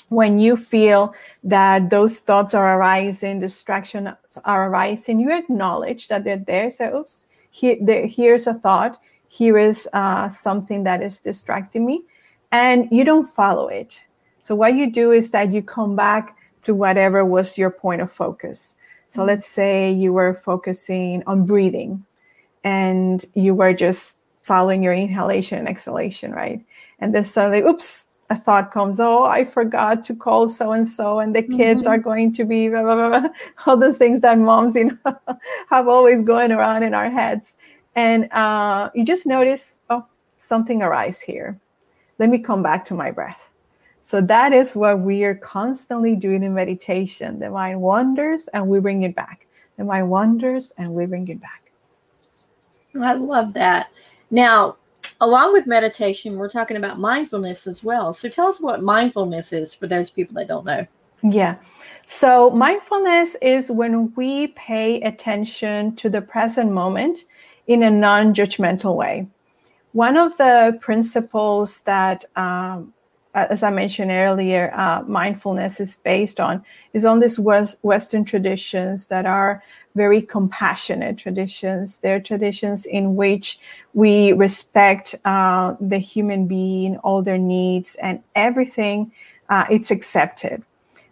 When 0.10 0.38
you 0.38 0.58
feel 0.58 1.14
that 1.46 1.90
those 1.90 2.20
thoughts 2.20 2.54
are 2.54 2.68
arising, 2.78 3.40
distractions 3.40 4.10
are 4.44 4.70
arising, 4.70 5.22
you 5.22 5.32
acknowledge 5.32 6.10
that 6.10 6.26
they're 6.26 6.46
there. 6.54 6.70
Say, 6.72 6.92
"Oops, 6.92 7.16
here, 7.60 7.78
there, 7.88 8.06
here's 8.06 8.48
a 8.48 8.56
thought. 8.66 9.00
Here 9.40 9.58
is 9.58 9.88
uh, 9.94 10.28
something 10.28 10.84
that 10.84 11.00
is 11.02 11.22
distracting 11.22 11.86
me," 11.86 12.04
and 12.52 12.88
you 12.92 13.04
don't 13.06 13.30
follow 13.42 13.68
it. 13.82 14.04
So 14.40 14.56
what 14.56 14.76
you 14.76 14.92
do 14.92 15.12
is 15.12 15.32
that 15.32 15.54
you 15.54 15.62
come 15.62 15.96
back 15.96 16.36
to 16.68 16.76
whatever 16.76 17.24
was 17.24 17.58
your 17.58 17.72
point 17.72 18.02
of 18.02 18.12
focus. 18.12 18.76
So 19.08 19.22
mm-hmm. 19.22 19.28
let's 19.28 19.48
say 19.48 19.90
you 19.90 20.12
were 20.12 20.34
focusing 20.34 21.24
on 21.26 21.46
breathing 21.46 22.06
and 22.66 23.26
you 23.34 23.56
were 23.56 23.74
just 23.74 24.18
following 24.42 24.84
your 24.84 24.94
inhalation 24.94 25.60
and 25.60 25.68
exhalation, 25.70 26.34
right? 26.34 26.62
And 27.00 27.16
then 27.16 27.24
suddenly, 27.24 27.62
oops, 27.62 28.10
a 28.30 28.36
thought 28.36 28.72
comes, 28.72 29.00
oh, 29.00 29.24
I 29.24 29.46
forgot 29.46 30.04
to 30.06 30.14
call 30.14 30.50
so 30.50 30.74
and 30.74 30.86
so, 30.86 31.20
and 31.20 31.34
the 31.34 31.42
kids 31.42 31.84
mm-hmm. 31.84 31.92
are 31.94 31.98
going 31.98 32.34
to 32.34 32.44
be 32.44 32.68
blah, 32.68 32.84
blah, 32.84 33.08
blah, 33.08 33.30
all 33.66 33.78
those 33.78 33.98
things 33.98 34.20
that 34.22 34.38
moms 34.38 34.76
you 34.76 35.00
know, 35.06 35.20
have 35.70 35.88
always 35.88 36.22
going 36.22 36.52
around 36.52 36.84
in 36.84 36.94
our 36.94 37.10
heads. 37.10 37.56
And 37.96 38.30
uh, 38.34 38.90
you 38.94 39.06
just 39.06 39.26
notice, 39.26 39.78
oh, 39.90 40.06
something 40.36 40.82
arise 40.82 41.22
here. 41.22 41.58
Let 42.20 42.28
me 42.28 42.40
come 42.40 42.62
back 42.62 42.84
to 42.86 42.94
my 42.94 43.12
breath. 43.12 43.47
So 44.08 44.22
that 44.22 44.54
is 44.54 44.74
what 44.74 45.02
we 45.02 45.26
are 45.26 45.36
constantly 45.36 46.16
doing 46.16 46.42
in 46.42 46.54
meditation. 46.54 47.40
The 47.40 47.50
mind 47.50 47.82
wanders 47.82 48.48
and 48.54 48.70
we 48.70 48.80
bring 48.80 49.02
it 49.02 49.14
back. 49.14 49.48
the 49.76 49.84
mind 49.84 50.10
wanders, 50.10 50.72
and 50.78 50.94
we 50.94 51.06
bring 51.06 51.28
it 51.28 51.42
back. 51.42 51.70
I 52.98 53.16
love 53.16 53.54
that. 53.56 53.90
Now, 54.32 54.78
along 55.20 55.52
with 55.52 55.68
meditation, 55.68 56.38
we're 56.38 56.48
talking 56.48 56.78
about 56.78 57.02
mindfulness 57.02 57.68
as 57.68 57.84
well. 57.84 58.14
So 58.14 58.30
tell 58.30 58.48
us 58.48 58.62
what 58.62 58.82
mindfulness 58.82 59.52
is 59.52 59.74
for 59.74 59.88
those 59.88 60.10
people 60.10 60.36
that 60.36 60.48
don't 60.48 60.66
know. 60.66 60.88
Yeah. 61.22 61.58
So, 62.06 62.50
mindfulness 62.50 63.36
is 63.42 63.70
when 63.70 64.14
we 64.16 64.48
pay 64.56 65.02
attention 65.02 65.98
to 65.98 66.10
the 66.10 66.22
present 66.22 66.72
moment 66.72 67.26
in 67.68 67.84
a 67.84 67.92
non 67.92 68.34
judgmental 68.34 68.96
way. 68.96 69.28
One 69.92 70.16
of 70.16 70.38
the 70.38 70.78
principles 70.80 71.82
that, 71.82 72.24
um, 72.38 72.94
as 73.50 73.62
I 73.62 73.70
mentioned 73.70 74.12
earlier, 74.12 74.74
uh, 74.76 75.04
mindfulness 75.08 75.80
is 75.80 75.98
based 75.98 76.40
on 76.40 76.64
is 76.94 77.06
on 77.06 77.20
these 77.20 77.38
West, 77.38 77.78
Western 77.84 78.26
traditions 78.26 79.08
that 79.08 79.26
are 79.26 79.64
very 79.96 80.22
compassionate 80.22 81.18
traditions. 81.18 82.00
They're 82.00 82.20
traditions 82.20 82.86
in 82.86 83.16
which 83.16 83.60
we 83.94 84.34
respect 84.34 85.16
uh, 85.26 85.76
the 85.80 86.00
human 86.00 86.48
being, 86.48 86.98
all 86.98 87.22
their 87.22 87.38
needs, 87.38 87.96
and 87.96 88.24
everything. 88.36 89.12
Uh, 89.50 89.66
it's 89.70 89.92
accepted. 89.92 90.64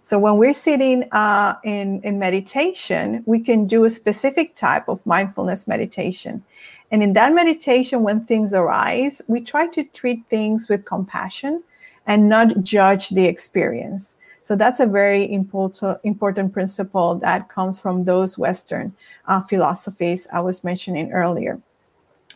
So 0.02 0.20
when 0.20 0.38
we're 0.38 0.54
sitting 0.54 1.12
uh, 1.12 1.56
in, 1.64 2.02
in 2.04 2.20
meditation, 2.20 3.24
we 3.26 3.40
can 3.44 3.66
do 3.66 3.86
a 3.86 3.90
specific 3.90 4.56
type 4.56 4.88
of 4.88 5.04
mindfulness 5.06 5.68
meditation. 5.68 6.44
And 6.92 7.02
in 7.02 7.14
that 7.14 7.34
meditation, 7.34 8.04
when 8.04 8.24
things 8.24 8.54
arise, 8.54 9.22
we 9.28 9.42
try 9.42 9.66
to 9.68 9.84
treat 9.84 10.24
things 10.30 10.70
with 10.70 10.86
compassion 10.86 11.64
and 12.08 12.30
not 12.30 12.64
judge 12.64 13.10
the 13.10 13.26
experience. 13.26 14.16
So 14.42 14.56
that's 14.56 14.80
a 14.80 14.86
very 14.86 15.32
important, 15.32 16.00
important 16.04 16.54
principle 16.54 17.16
that 17.16 17.50
comes 17.50 17.80
from 17.80 18.06
those 18.06 18.38
Western 18.38 18.94
uh, 19.28 19.42
philosophies 19.42 20.28
I 20.32 20.42
was 20.42 20.64
mentioning 20.64 21.12
earlier. 21.12 21.60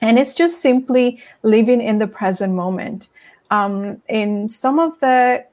And 0.02 0.18
it's 0.18 0.36
just 0.36 0.62
simply 0.62 1.22
living 1.44 1.82
in 1.82 1.98
the 1.98 2.08
present 2.08 2.54
moment. 2.54 3.10
Um, 3.52 4.02
in 4.08 4.48
some 4.48 4.80
of 4.80 5.00
the 5.02 5.46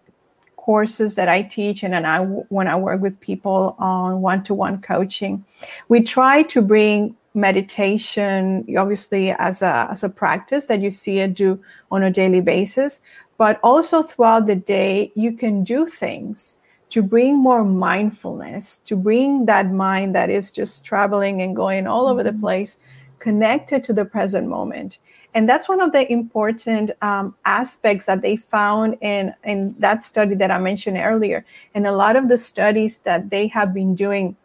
courses 0.56 1.14
that 1.14 1.28
I 1.28 1.42
teach 1.42 1.82
and 1.82 1.92
then 1.92 2.04
I 2.04 2.24
when 2.24 2.68
I 2.68 2.76
work 2.76 3.00
with 3.00 3.20
people 3.20 3.76
on 3.78 4.22
one-to-one 4.22 4.80
coaching, 4.80 5.44
we 5.88 6.02
try 6.02 6.42
to 6.44 6.62
bring 6.62 7.16
meditation 7.34 8.64
obviously 8.78 9.30
as 9.32 9.60
a 9.62 9.86
as 9.90 10.02
a 10.02 10.08
practice 10.08 10.66
that 10.66 10.80
you 10.80 10.90
see 10.90 11.18
it 11.18 11.34
do 11.34 11.62
on 11.90 12.02
a 12.02 12.10
daily 12.10 12.40
basis, 12.40 13.00
but 13.38 13.60
also 13.62 14.02
throughout 14.02 14.46
the 14.46 14.56
day 14.56 15.12
you 15.14 15.32
can 15.32 15.64
do 15.64 15.86
things 15.86 16.58
to 16.90 17.02
bring 17.02 17.36
more 17.36 17.64
mindfulness, 17.64 18.78
to 18.78 18.96
bring 18.96 19.46
that 19.46 19.70
mind 19.70 20.14
that 20.14 20.30
is 20.30 20.52
just 20.52 20.84
traveling 20.84 21.42
and 21.42 21.56
going 21.56 21.86
all 21.86 22.06
over 22.06 22.22
the 22.22 22.30
mm-hmm. 22.30 22.40
place 22.40 22.78
connected 23.18 23.82
to 23.82 23.92
the 23.92 24.04
present 24.04 24.46
moment. 24.46 24.98
And 25.34 25.48
that's 25.48 25.68
one 25.68 25.80
of 25.80 25.92
the 25.92 26.10
important 26.10 26.90
um, 27.02 27.34
aspects 27.44 28.06
that 28.06 28.22
they 28.22 28.36
found 28.36 28.96
in, 29.00 29.34
in 29.44 29.74
that 29.80 30.04
study 30.04 30.34
that 30.36 30.50
I 30.50 30.58
mentioned 30.58 30.98
earlier. 30.98 31.44
And 31.74 31.86
a 31.86 31.92
lot 31.92 32.16
of 32.16 32.28
the 32.28 32.38
studies 32.38 32.98
that 32.98 33.30
they 33.30 33.48
have 33.48 33.74
been 33.74 33.94
doing 33.94 34.36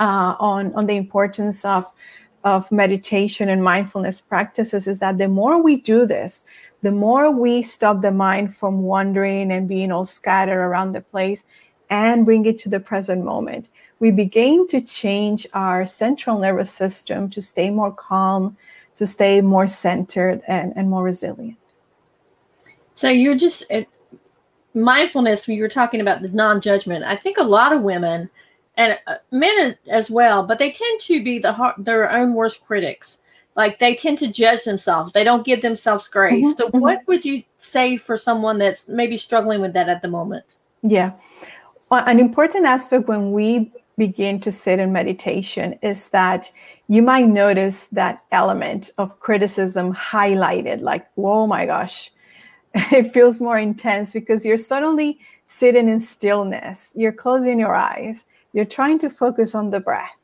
uh, 0.00 0.34
on, 0.38 0.74
on 0.74 0.86
the 0.86 0.96
importance 0.96 1.64
of, 1.64 1.90
of 2.42 2.70
meditation 2.70 3.48
and 3.48 3.62
mindfulness 3.62 4.20
practices 4.20 4.86
is 4.86 4.98
that 4.98 5.18
the 5.18 5.28
more 5.28 5.62
we 5.62 5.76
do 5.76 6.04
this, 6.04 6.44
the 6.84 6.92
more 6.92 7.30
we 7.30 7.62
stop 7.62 8.02
the 8.02 8.12
mind 8.12 8.54
from 8.54 8.82
wandering 8.82 9.50
and 9.50 9.66
being 9.66 9.90
all 9.90 10.04
scattered 10.04 10.62
around 10.62 10.92
the 10.92 11.00
place 11.00 11.44
and 11.88 12.26
bring 12.26 12.44
it 12.44 12.58
to 12.58 12.68
the 12.68 12.78
present 12.78 13.24
moment, 13.24 13.70
we 14.00 14.10
begin 14.10 14.66
to 14.66 14.82
change 14.82 15.46
our 15.54 15.86
central 15.86 16.38
nervous 16.38 16.70
system 16.70 17.30
to 17.30 17.40
stay 17.40 17.70
more 17.70 17.90
calm, 17.90 18.54
to 18.96 19.06
stay 19.06 19.40
more 19.40 19.66
centered 19.66 20.42
and, 20.46 20.74
and 20.76 20.90
more 20.90 21.02
resilient. 21.02 21.56
So 22.92 23.08
you're 23.08 23.38
just 23.38 23.64
mindfulness 24.74 25.48
you 25.48 25.62
were 25.62 25.68
talking 25.68 26.02
about 26.02 26.20
the 26.20 26.28
non-judgment. 26.28 27.02
I 27.02 27.16
think 27.16 27.38
a 27.38 27.42
lot 27.42 27.72
of 27.72 27.80
women 27.80 28.28
and 28.76 28.98
uh, 29.06 29.16
men 29.30 29.78
as 29.88 30.10
well, 30.10 30.42
but 30.42 30.58
they 30.58 30.70
tend 30.70 31.00
to 31.00 31.24
be 31.24 31.38
the 31.38 31.74
their 31.78 32.12
own 32.12 32.34
worst 32.34 32.62
critics. 32.66 33.20
Like 33.56 33.78
they 33.78 33.94
tend 33.94 34.18
to 34.18 34.28
judge 34.28 34.64
themselves. 34.64 35.12
They 35.12 35.24
don't 35.24 35.44
give 35.44 35.62
themselves 35.62 36.08
grace. 36.08 36.46
Mm-hmm, 36.46 36.56
so 36.56 36.68
mm-hmm. 36.68 36.80
what 36.80 37.06
would 37.06 37.24
you 37.24 37.42
say 37.58 37.96
for 37.96 38.16
someone 38.16 38.58
that's 38.58 38.88
maybe 38.88 39.16
struggling 39.16 39.60
with 39.60 39.72
that 39.74 39.88
at 39.88 40.02
the 40.02 40.08
moment? 40.08 40.56
Yeah. 40.82 41.12
An 41.90 42.18
important 42.18 42.66
aspect 42.66 43.06
when 43.06 43.32
we 43.32 43.70
begin 43.96 44.40
to 44.40 44.50
sit 44.50 44.78
in 44.78 44.92
meditation 44.92 45.78
is 45.82 46.10
that 46.10 46.50
you 46.88 47.02
might 47.02 47.28
notice 47.28 47.86
that 47.88 48.22
element 48.32 48.90
of 48.98 49.18
criticism 49.20 49.94
highlighted 49.94 50.80
like 50.80 51.06
oh 51.16 51.46
my 51.46 51.64
gosh 51.64 52.10
it 52.74 53.12
feels 53.12 53.40
more 53.40 53.58
intense 53.58 54.12
because 54.12 54.44
you're 54.44 54.58
suddenly 54.58 55.18
sitting 55.44 55.88
in 55.88 56.00
stillness 56.00 56.92
you're 56.96 57.12
closing 57.12 57.58
your 57.58 57.74
eyes 57.74 58.26
you're 58.52 58.64
trying 58.64 58.98
to 58.98 59.08
focus 59.08 59.54
on 59.54 59.70
the 59.70 59.80
breath 59.80 60.18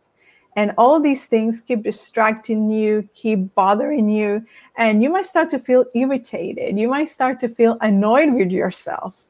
and 0.61 0.73
all 0.77 1.01
these 1.01 1.25
things 1.33 1.61
keep 1.69 1.81
distracting 1.91 2.63
you 2.71 2.93
keep 3.23 3.41
bothering 3.55 4.09
you 4.19 4.31
and 4.77 5.03
you 5.03 5.11
might 5.15 5.29
start 5.35 5.49
to 5.55 5.59
feel 5.59 5.85
irritated 5.95 6.79
you 6.79 6.89
might 6.97 7.09
start 7.09 7.41
to 7.41 7.49
feel 7.49 7.75
annoyed 7.81 8.33
with 8.35 8.51
yourself 8.51 9.25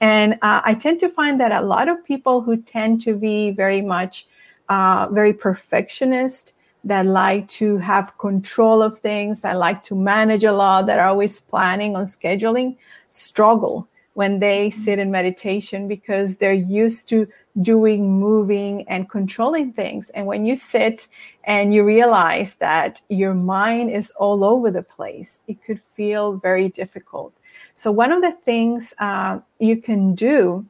and 0.00 0.34
uh, 0.48 0.60
I 0.70 0.74
tend 0.74 1.00
to 1.00 1.08
find 1.08 1.40
that 1.40 1.52
a 1.52 1.62
lot 1.62 1.88
of 1.88 2.04
people 2.04 2.42
who 2.42 2.54
tend 2.58 3.00
to 3.06 3.12
be 3.16 3.50
very 3.50 3.80
much 3.80 4.26
uh, 4.68 5.08
very 5.10 5.32
perfectionist, 5.32 6.52
that 6.84 7.06
like 7.06 7.48
to 7.48 7.78
have 7.78 8.16
control 8.18 8.82
of 8.82 8.98
things, 8.98 9.40
that 9.42 9.58
like 9.58 9.82
to 9.84 9.94
manage 9.94 10.44
a 10.44 10.52
lot, 10.52 10.86
that 10.86 10.98
are 10.98 11.08
always 11.08 11.40
planning 11.40 11.96
on 11.96 12.04
scheduling, 12.04 12.76
struggle 13.08 13.88
when 14.14 14.38
they 14.38 14.68
mm-hmm. 14.68 14.80
sit 14.80 14.98
in 14.98 15.10
meditation 15.10 15.88
because 15.88 16.38
they're 16.38 16.52
used 16.52 17.08
to 17.08 17.28
doing, 17.60 18.18
moving, 18.20 18.86
and 18.88 19.08
controlling 19.08 19.72
things. 19.72 20.10
And 20.10 20.26
when 20.26 20.44
you 20.44 20.56
sit 20.56 21.08
and 21.44 21.72
you 21.74 21.84
realize 21.84 22.56
that 22.56 23.00
your 23.08 23.34
mind 23.34 23.90
is 23.90 24.10
all 24.12 24.44
over 24.44 24.70
the 24.70 24.82
place, 24.82 25.42
it 25.46 25.62
could 25.62 25.80
feel 25.80 26.36
very 26.36 26.68
difficult. 26.68 27.32
So, 27.74 27.90
one 27.90 28.12
of 28.12 28.22
the 28.22 28.32
things 28.32 28.94
uh, 28.98 29.40
you 29.58 29.76
can 29.76 30.14
do 30.14 30.66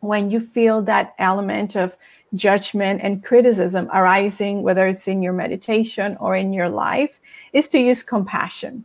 when 0.00 0.30
you 0.30 0.40
feel 0.40 0.82
that 0.82 1.14
element 1.18 1.76
of 1.76 1.96
judgment 2.34 3.00
and 3.02 3.24
criticism 3.24 3.88
arising, 3.92 4.62
whether 4.62 4.88
it's 4.88 5.06
in 5.06 5.22
your 5.22 5.32
meditation 5.32 6.16
or 6.20 6.34
in 6.34 6.52
your 6.52 6.68
life, 6.68 7.20
is 7.52 7.68
to 7.68 7.78
use 7.78 8.02
compassion. 8.02 8.84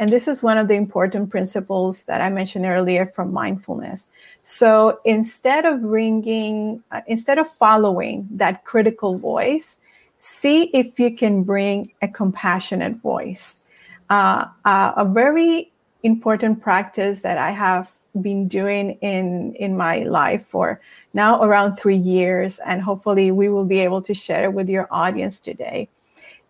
And 0.00 0.08
this 0.08 0.26
is 0.26 0.42
one 0.42 0.56
of 0.56 0.66
the 0.66 0.76
important 0.76 1.28
principles 1.28 2.04
that 2.04 2.22
I 2.22 2.30
mentioned 2.30 2.64
earlier 2.64 3.04
from 3.04 3.34
mindfulness. 3.34 4.08
So 4.40 4.98
instead 5.04 5.66
of 5.66 5.82
bringing, 5.82 6.82
uh, 6.90 7.02
instead 7.06 7.38
of 7.38 7.46
following 7.46 8.26
that 8.30 8.64
critical 8.64 9.18
voice, 9.18 9.78
see 10.16 10.70
if 10.72 10.98
you 10.98 11.14
can 11.14 11.42
bring 11.42 11.92
a 12.00 12.08
compassionate 12.08 12.96
voice. 12.96 13.60
Uh, 14.08 14.46
uh, 14.64 14.92
a 14.96 15.04
very 15.04 15.70
important 16.02 16.62
practice 16.62 17.20
that 17.20 17.36
I 17.36 17.50
have 17.50 17.94
been 18.22 18.48
doing 18.48 18.92
in 19.02 19.54
in 19.56 19.76
my 19.76 19.98
life 20.04 20.46
for 20.46 20.80
now 21.12 21.42
around 21.42 21.76
3 21.76 21.94
years 21.94 22.58
and 22.64 22.80
hopefully 22.80 23.30
we 23.30 23.50
will 23.50 23.66
be 23.66 23.80
able 23.80 24.00
to 24.02 24.14
share 24.14 24.44
it 24.44 24.54
with 24.54 24.70
your 24.70 24.88
audience 24.90 25.40
today 25.42 25.90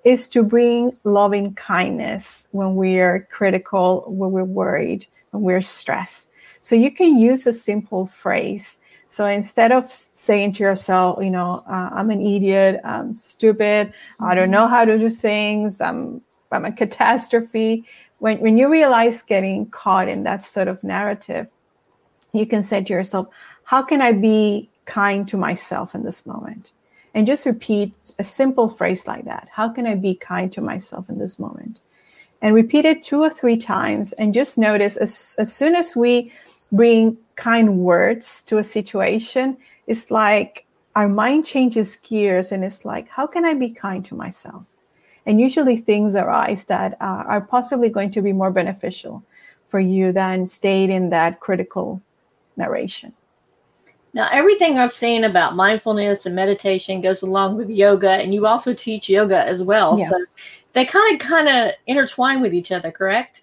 is 0.04 0.28
to 0.30 0.42
bring 0.42 0.92
loving 1.04 1.54
kindness 1.54 2.48
when 2.52 2.74
we're 2.74 3.28
critical 3.30 4.04
when 4.06 4.30
we're 4.30 4.44
worried 4.44 5.06
when 5.30 5.42
we're 5.42 5.62
stressed. 5.62 6.28
So 6.60 6.74
you 6.74 6.90
can 6.90 7.18
use 7.18 7.46
a 7.46 7.52
simple 7.52 8.06
phrase. 8.06 8.78
So 9.08 9.26
instead 9.26 9.72
of 9.72 9.90
saying 9.90 10.52
to 10.54 10.62
yourself 10.62 11.22
you 11.22 11.30
know 11.30 11.64
uh, 11.66 11.90
i'm 11.92 12.10
an 12.10 12.24
idiot 12.24 12.80
i'm 12.84 13.12
stupid 13.14 13.92
i 14.20 14.36
don't 14.36 14.52
know 14.52 14.68
how 14.68 14.84
to 14.84 14.96
do 14.98 15.10
things 15.10 15.80
i'm 15.80 16.22
i'm 16.52 16.64
a 16.64 16.70
catastrophe 16.70 17.84
when, 18.20 18.38
when 18.38 18.56
you 18.56 18.68
realize 18.68 19.22
getting 19.22 19.66
caught 19.66 20.08
in 20.08 20.22
that 20.22 20.44
sort 20.44 20.68
of 20.68 20.84
narrative, 20.84 21.48
you 22.32 22.46
can 22.46 22.62
say 22.62 22.84
to 22.84 22.92
yourself, 22.92 23.28
How 23.64 23.82
can 23.82 24.00
I 24.00 24.12
be 24.12 24.70
kind 24.84 25.26
to 25.28 25.36
myself 25.36 25.94
in 25.94 26.04
this 26.04 26.24
moment? 26.24 26.72
And 27.14 27.26
just 27.26 27.46
repeat 27.46 27.92
a 28.18 28.24
simple 28.24 28.68
phrase 28.68 29.06
like 29.06 29.24
that 29.24 29.48
How 29.52 29.68
can 29.68 29.86
I 29.86 29.94
be 29.94 30.14
kind 30.14 30.52
to 30.52 30.60
myself 30.60 31.08
in 31.08 31.18
this 31.18 31.38
moment? 31.38 31.80
And 32.42 32.54
repeat 32.54 32.84
it 32.84 33.02
two 33.02 33.20
or 33.20 33.30
three 33.30 33.56
times. 33.56 34.12
And 34.14 34.32
just 34.32 34.56
notice 34.56 34.96
as, 34.96 35.36
as 35.38 35.54
soon 35.54 35.74
as 35.74 35.94
we 35.94 36.32
bring 36.72 37.18
kind 37.36 37.78
words 37.78 38.42
to 38.44 38.58
a 38.58 38.62
situation, 38.62 39.56
it's 39.86 40.10
like 40.10 40.64
our 40.96 41.08
mind 41.08 41.44
changes 41.44 41.96
gears 41.96 42.52
and 42.52 42.64
it's 42.64 42.84
like, 42.84 43.08
How 43.08 43.26
can 43.26 43.44
I 43.44 43.54
be 43.54 43.70
kind 43.70 44.04
to 44.06 44.14
myself? 44.14 44.68
And 45.26 45.40
usually 45.40 45.76
things 45.76 46.14
arise 46.14 46.64
that 46.64 46.94
uh, 46.94 47.24
are 47.26 47.40
possibly 47.40 47.88
going 47.88 48.10
to 48.12 48.22
be 48.22 48.32
more 48.32 48.50
beneficial 48.50 49.22
for 49.66 49.78
you 49.78 50.12
than 50.12 50.46
staying 50.46 50.90
in 50.90 51.10
that 51.10 51.40
critical 51.40 52.02
narration. 52.56 53.12
Now, 54.12 54.28
everything 54.32 54.78
I've 54.78 54.92
seen 54.92 55.24
about 55.24 55.54
mindfulness 55.54 56.26
and 56.26 56.34
meditation 56.34 57.00
goes 57.00 57.22
along 57.22 57.56
with 57.56 57.70
yoga, 57.70 58.10
and 58.10 58.34
you 58.34 58.46
also 58.46 58.74
teach 58.74 59.08
yoga 59.08 59.44
as 59.44 59.62
well. 59.62 59.96
Yes. 59.98 60.10
So 60.10 60.16
they 60.72 60.84
kind 60.84 61.14
of 61.14 61.26
kind 61.26 61.48
of 61.48 61.72
intertwine 61.86 62.40
with 62.40 62.52
each 62.52 62.72
other, 62.72 62.90
correct? 62.90 63.42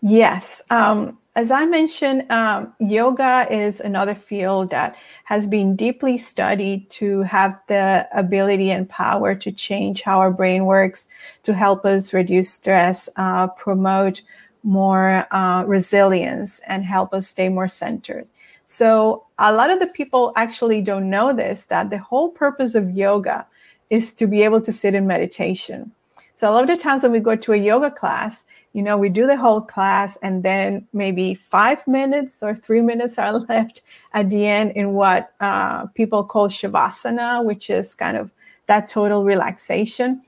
Yes. 0.00 0.62
Um, 0.70 1.18
as 1.34 1.50
I 1.50 1.66
mentioned, 1.66 2.28
um, 2.32 2.74
yoga 2.80 3.46
is 3.50 3.80
another 3.80 4.14
field 4.14 4.70
that 4.70 4.96
has 5.24 5.46
been 5.46 5.76
deeply 5.76 6.18
studied 6.18 6.88
to 6.90 7.22
have 7.22 7.60
the 7.68 8.08
ability 8.12 8.70
and 8.70 8.88
power 8.88 9.34
to 9.36 9.52
change 9.52 10.02
how 10.02 10.18
our 10.18 10.32
brain 10.32 10.64
works, 10.64 11.06
to 11.44 11.54
help 11.54 11.84
us 11.84 12.12
reduce 12.12 12.50
stress, 12.50 13.08
uh, 13.16 13.46
promote 13.46 14.22
more 14.64 15.26
uh, 15.30 15.64
resilience, 15.64 16.60
and 16.66 16.84
help 16.84 17.14
us 17.14 17.28
stay 17.28 17.48
more 17.48 17.68
centered. 17.68 18.26
So, 18.70 19.24
a 19.38 19.50
lot 19.50 19.70
of 19.70 19.80
the 19.80 19.86
people 19.86 20.30
actually 20.36 20.82
don't 20.82 21.08
know 21.08 21.32
this 21.32 21.64
that 21.66 21.88
the 21.88 21.96
whole 21.96 22.28
purpose 22.28 22.74
of 22.74 22.90
yoga 22.90 23.46
is 23.88 24.12
to 24.16 24.26
be 24.26 24.42
able 24.42 24.60
to 24.60 24.72
sit 24.72 24.94
in 24.94 25.06
meditation. 25.06 25.90
So, 26.34 26.50
a 26.50 26.52
lot 26.52 26.64
of 26.64 26.68
the 26.68 26.76
times 26.76 27.02
when 27.02 27.12
we 27.12 27.20
go 27.20 27.34
to 27.34 27.52
a 27.54 27.56
yoga 27.56 27.90
class, 27.90 28.44
you 28.74 28.82
know, 28.82 28.98
we 28.98 29.08
do 29.08 29.26
the 29.26 29.38
whole 29.38 29.62
class 29.62 30.18
and 30.20 30.42
then 30.42 30.86
maybe 30.92 31.32
five 31.32 31.86
minutes 31.88 32.42
or 32.42 32.54
three 32.54 32.82
minutes 32.82 33.16
are 33.18 33.38
left 33.48 33.80
at 34.12 34.28
the 34.28 34.46
end 34.46 34.72
in 34.72 34.92
what 34.92 35.32
uh, 35.40 35.86
people 35.94 36.22
call 36.22 36.48
shavasana, 36.48 37.42
which 37.42 37.70
is 37.70 37.94
kind 37.94 38.18
of 38.18 38.30
that 38.66 38.86
total 38.86 39.24
relaxation. 39.24 40.20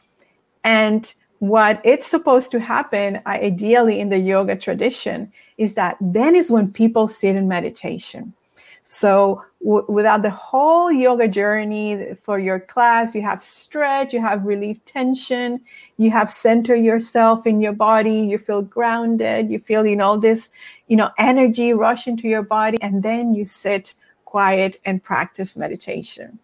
And 0.65 1.13
what 1.41 1.81
it's 1.85 2.07
supposed 2.07 2.51
to 2.53 2.61
happen, 2.61 3.17
uh, 3.17 3.31
ideally 3.31 3.99
in 3.99 4.11
the 4.11 4.19
yoga 4.19 4.55
tradition, 4.55 5.33
is 5.57 5.75
that 5.75 5.97
then 6.01 6.37
is 6.37 6.51
when 6.51 6.71
people 6.71 7.09
sit 7.09 7.35
in 7.35 7.49
meditation. 7.49 8.35
So 8.83 9.43
w- 9.65 9.87
without 9.89 10.23
the 10.23 10.31
whole 10.31 10.93
yoga 10.93 11.29
journey 11.29 12.15
for 12.15 12.39
your 12.39 12.61
class, 12.61 13.15
you 13.15 13.23
have 13.23 13.41
stretch, 13.41 14.13
you 14.13 14.21
have 14.21 14.47
relief 14.47 14.85
tension, 14.85 15.61
you 15.97 16.11
have 16.11 16.31
center 16.31 16.75
yourself 16.75 17.47
in 17.47 17.61
your 17.61 17.73
body, 17.73 18.21
you 18.21 18.37
feel 18.37 18.63
grounded, 18.63 19.51
you 19.51 19.59
feel, 19.59 19.87
you 19.87 19.97
know, 19.97 20.19
this, 20.19 20.51
you 20.89 20.97
know, 20.97 21.11
energy 21.19 21.73
rush 21.73 22.07
into 22.07 22.29
your 22.29 22.43
body, 22.43 22.77
and 22.83 23.03
then 23.03 23.35
you 23.35 23.47
sit 23.47 23.95
quiet 24.27 24.79
and 24.85 25.03
practice 25.03 25.57
meditation. 25.57 26.39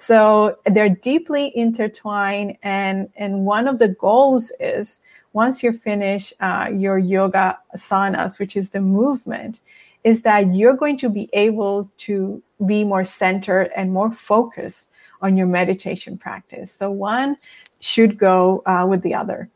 So 0.00 0.56
they're 0.64 0.88
deeply 0.88 1.54
intertwined, 1.54 2.56
and 2.62 3.10
and 3.16 3.44
one 3.44 3.68
of 3.68 3.78
the 3.78 3.88
goals 3.88 4.50
is 4.58 5.00
once 5.34 5.62
you 5.62 5.72
finish 5.72 6.32
uh, 6.40 6.70
your 6.72 6.96
yoga 6.96 7.58
asanas, 7.76 8.38
which 8.38 8.56
is 8.56 8.70
the 8.70 8.80
movement, 8.80 9.60
is 10.02 10.22
that 10.22 10.54
you're 10.54 10.72
going 10.74 10.96
to 11.00 11.10
be 11.10 11.28
able 11.34 11.90
to 11.98 12.42
be 12.64 12.82
more 12.82 13.04
centered 13.04 13.70
and 13.76 13.92
more 13.92 14.10
focused 14.10 14.90
on 15.20 15.36
your 15.36 15.46
meditation 15.46 16.16
practice. 16.16 16.72
So 16.72 16.90
one 16.90 17.36
should 17.80 18.16
go 18.16 18.62
uh, 18.64 18.86
with 18.88 19.02
the 19.02 19.12
other. 19.12 19.50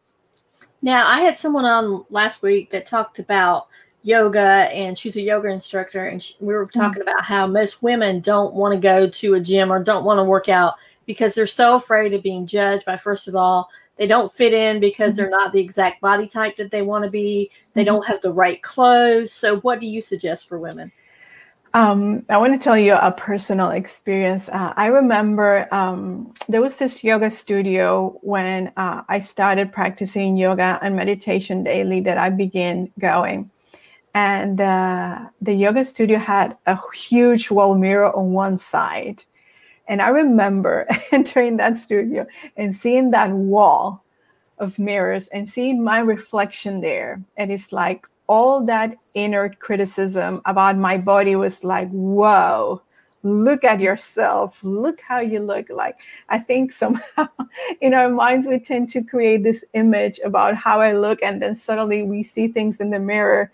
Now, 0.83 1.09
I 1.09 1.21
had 1.21 1.39
someone 1.39 1.65
on 1.65 2.05
last 2.11 2.43
week 2.43 2.71
that 2.73 2.85
talked 2.85 3.19
about 3.19 3.69
yoga, 4.05 4.69
and 4.71 4.97
she's 4.97 5.17
a 5.17 5.23
yoga 5.23 5.49
instructor, 5.49 6.07
and 6.07 6.23
she, 6.23 6.37
we 6.39 6.55
were 6.55 6.67
talking 6.67 7.03
mm-hmm. 7.03 7.09
about 7.09 7.25
how 7.25 7.47
most 7.47 7.83
women 7.83 8.21
don't 8.21 8.55
want 8.55 8.73
to 8.75 8.79
go 8.79 9.09
to 9.09 9.35
a 9.35 9.41
gym 9.41 9.73
or 9.73 9.83
don't 9.83 10.05
want 10.05 10.19
to 10.19 10.25
work 10.25 10.49
out 10.49 10.75
because 11.07 11.35
they're 11.35 11.47
so 11.47 11.75
afraid 11.75 12.13
of 12.13 12.23
being 12.23 12.47
judged 12.47 12.85
by, 12.85 12.97
first 12.97 13.27
of 13.27 13.35
all, 13.35 13.69
they 13.97 14.07
don't 14.07 14.33
fit 14.33 14.53
in 14.53 14.79
because 14.79 15.13
mm-hmm. 15.13 15.17
they're 15.17 15.31
not 15.31 15.53
the 15.53 15.61
exact 15.61 16.01
body 16.01 16.29
type 16.29 16.57
that 16.57 16.71
they 16.71 16.83
want 16.83 17.05
to 17.05 17.11
be. 17.11 17.51
They 17.73 17.81
mm-hmm. 17.81 17.95
don't 17.95 18.07
have 18.07 18.21
the 18.21 18.33
right 18.33 18.63
clothes. 18.63 19.33
So, 19.33 19.59
what 19.61 19.81
do 19.81 19.87
you 19.87 20.03
suggest 20.03 20.49
for 20.49 20.59
women? 20.59 20.93
Um, 21.73 22.25
I 22.29 22.37
want 22.37 22.53
to 22.53 22.59
tell 22.63 22.79
you 22.79 22.95
a 22.95 23.11
personal 23.11 23.71
experience. 23.71 24.49
Uh, 24.49 24.73
I 24.77 24.87
remember 24.87 25.67
um, 25.73 26.33
there 26.49 26.63
was 26.63 26.77
this 26.77 27.03
yoga 27.03 27.31
studio 27.31 28.17
when 28.23 28.71
uh, 28.77 29.03
I 29.09 29.19
started 29.19 29.73
practicing 29.73 30.37
yoga 30.37 30.79
and 30.83 30.95
meditation 30.95 31.65
daily 31.65 32.01
that 32.03 32.17
I 32.17 32.31
began 32.31 32.93
going. 33.01 33.51
And 34.15 34.61
uh, 34.61 35.29
the 35.41 35.55
yoga 35.55 35.85
studio 35.85 36.19
had 36.19 36.57
a 36.67 36.79
huge 36.95 37.51
wall 37.51 37.77
mirror 37.77 38.15
on 38.17 38.33
one 38.33 38.59
side. 38.59 39.25
And 39.89 40.01
I 40.01 40.09
remember 40.09 40.87
entering 41.13 41.57
that 41.59 41.77
studio 41.77 42.27
and 42.57 42.75
seeing 42.75 43.11
that 43.11 43.31
wall 43.31 44.05
of 44.59 44.79
mirrors 44.79 45.27
and 45.29 45.51
seeing 45.51 45.83
my 45.83 45.99
reflection 45.99 46.81
there. 46.81 47.21
And 47.37 47.51
it's 47.51 47.73
like 47.73 48.07
all 48.29 48.65
that 48.65 48.97
inner 49.15 49.49
criticism 49.51 50.41
about 50.47 50.79
my 50.79 50.97
body 50.97 51.35
was 51.37 51.65
like, 51.65 51.91
whoa, 51.91 52.81
look 53.25 53.65
at 53.65 53.81
yourself. 53.81 54.63
Look 54.63 55.01
how 55.01 55.19
you 55.21 55.41
look 55.41 55.69
like. 55.71 55.99
I 56.29 56.39
think 56.39 56.71
somehow 56.83 57.29
in 57.81 57.95
our 57.95 58.09
minds, 58.09 58.47
we 58.47 58.61
tend 58.61 58.91
to 58.91 59.03
create 59.03 59.43
this 59.43 59.65
image 59.73 60.21
about 60.25 60.55
how 60.55 60.81
I 60.81 60.93
look. 60.93 61.21
And 61.21 61.43
then 61.43 61.57
suddenly 61.57 62.03
we 62.05 62.23
see 62.23 62.47
things 62.47 62.81
in 62.81 62.91
the 62.91 63.01
mirror 63.01 63.51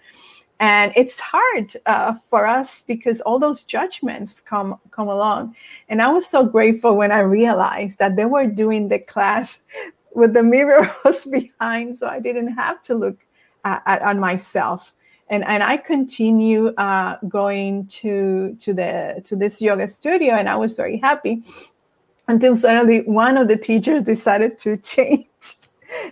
and 0.61 0.92
it's 0.94 1.18
hard 1.18 1.75
uh, 1.87 2.14
for 2.14 2.46
us 2.46 2.83
because 2.83 3.23
all 3.23 3.38
those 3.38 3.64
judgments 3.64 4.40
come 4.40 4.79
come 4.90 5.09
along. 5.09 5.57
And 5.88 6.01
i 6.01 6.09
was 6.09 6.27
so 6.27 6.44
grateful 6.44 6.96
when 6.96 7.11
i 7.11 7.20
realized 7.20 7.99
that 7.99 8.16
they 8.16 8.27
were 8.27 8.46
doing 8.46 8.88
the 8.88 8.99
class 8.99 9.59
with 10.14 10.35
the 10.35 10.42
mirror 10.42 10.88
was 11.05 11.27
behind 11.27 11.96
so 11.96 12.07
i 12.09 12.20
didn't 12.20 12.55
have 12.55 12.83
to 12.83 12.94
look 12.94 13.18
at, 13.64 13.83
at 13.87 14.03
on 14.03 14.20
myself. 14.20 14.94
And 15.29 15.44
and 15.44 15.62
i 15.62 15.77
continue 15.77 16.68
uh, 16.77 17.16
going 17.29 17.87
to 18.03 18.57
to 18.61 18.75
the 18.75 19.23
to 19.25 19.37
this 19.37 19.62
yoga 19.62 19.87
studio 19.88 20.35
and 20.35 20.49
i 20.49 20.57
was 20.57 20.77
very 20.77 20.99
happy 20.99 21.44
until 22.31 22.55
suddenly 22.55 23.01
one 23.03 23.37
of 23.37 23.49
the 23.49 23.57
teachers 23.57 24.05
decided 24.05 24.57
to 24.59 24.77
change. 24.94 25.57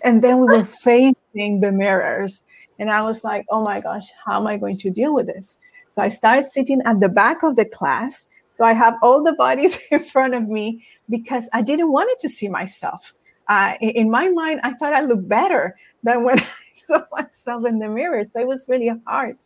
And 0.02 0.22
then 0.22 0.40
we 0.40 0.46
were 0.46 0.64
facing 0.64 1.60
the 1.60 1.70
mirrors 1.70 2.42
and 2.78 2.90
I 2.90 3.00
was 3.02 3.24
like, 3.24 3.46
oh 3.50 3.64
my 3.64 3.80
gosh, 3.80 4.08
how 4.24 4.40
am 4.40 4.46
I 4.46 4.56
going 4.56 4.78
to 4.78 4.90
deal 4.90 5.14
with 5.14 5.26
this? 5.26 5.58
So 5.90 6.02
I 6.02 6.08
started 6.08 6.46
sitting 6.46 6.80
at 6.84 7.00
the 7.00 7.08
back 7.08 7.42
of 7.42 7.56
the 7.56 7.64
class. 7.64 8.26
So 8.50 8.64
I 8.64 8.72
have 8.72 8.94
all 9.02 9.22
the 9.22 9.34
bodies 9.34 9.78
in 9.90 9.98
front 9.98 10.34
of 10.34 10.48
me 10.48 10.86
because 11.08 11.48
I 11.52 11.62
didn't 11.62 11.92
want 11.92 12.10
it 12.10 12.18
to 12.20 12.28
see 12.28 12.48
myself. 12.48 13.14
Uh, 13.48 13.74
in 13.80 14.10
my 14.10 14.28
mind, 14.28 14.60
I 14.62 14.74
thought 14.74 14.92
I 14.92 15.00
looked 15.00 15.28
better 15.28 15.74
than 16.02 16.22
when 16.24 16.38
I 16.38 16.46
saw 16.72 17.02
myself 17.12 17.66
in 17.66 17.78
the 17.78 17.88
mirror. 17.88 18.24
So 18.24 18.40
it 18.40 18.46
was 18.46 18.66
really 18.68 18.90
hard. 19.06 19.38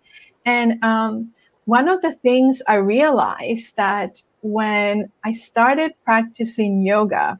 And 0.45 0.83
um, 0.83 1.33
one 1.66 1.88
of 1.88 2.03
the 2.03 2.14
things 2.14 2.62
I 2.66 2.75
realized 2.77 3.77
that 3.77 4.23
when 4.40 5.11
I 5.25 5.33
started 5.33 5.92
practicing 6.05 6.83
yoga, 6.83 7.38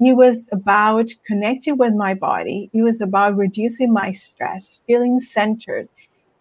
it 0.00 0.12
was 0.12 0.46
about 0.52 1.08
connecting 1.26 1.78
with 1.78 1.94
my 1.94 2.14
body. 2.14 2.70
It 2.72 2.82
was 2.82 3.00
about 3.00 3.36
reducing 3.36 3.92
my 3.92 4.10
stress, 4.10 4.82
feeling 4.86 5.20
centered. 5.20 5.88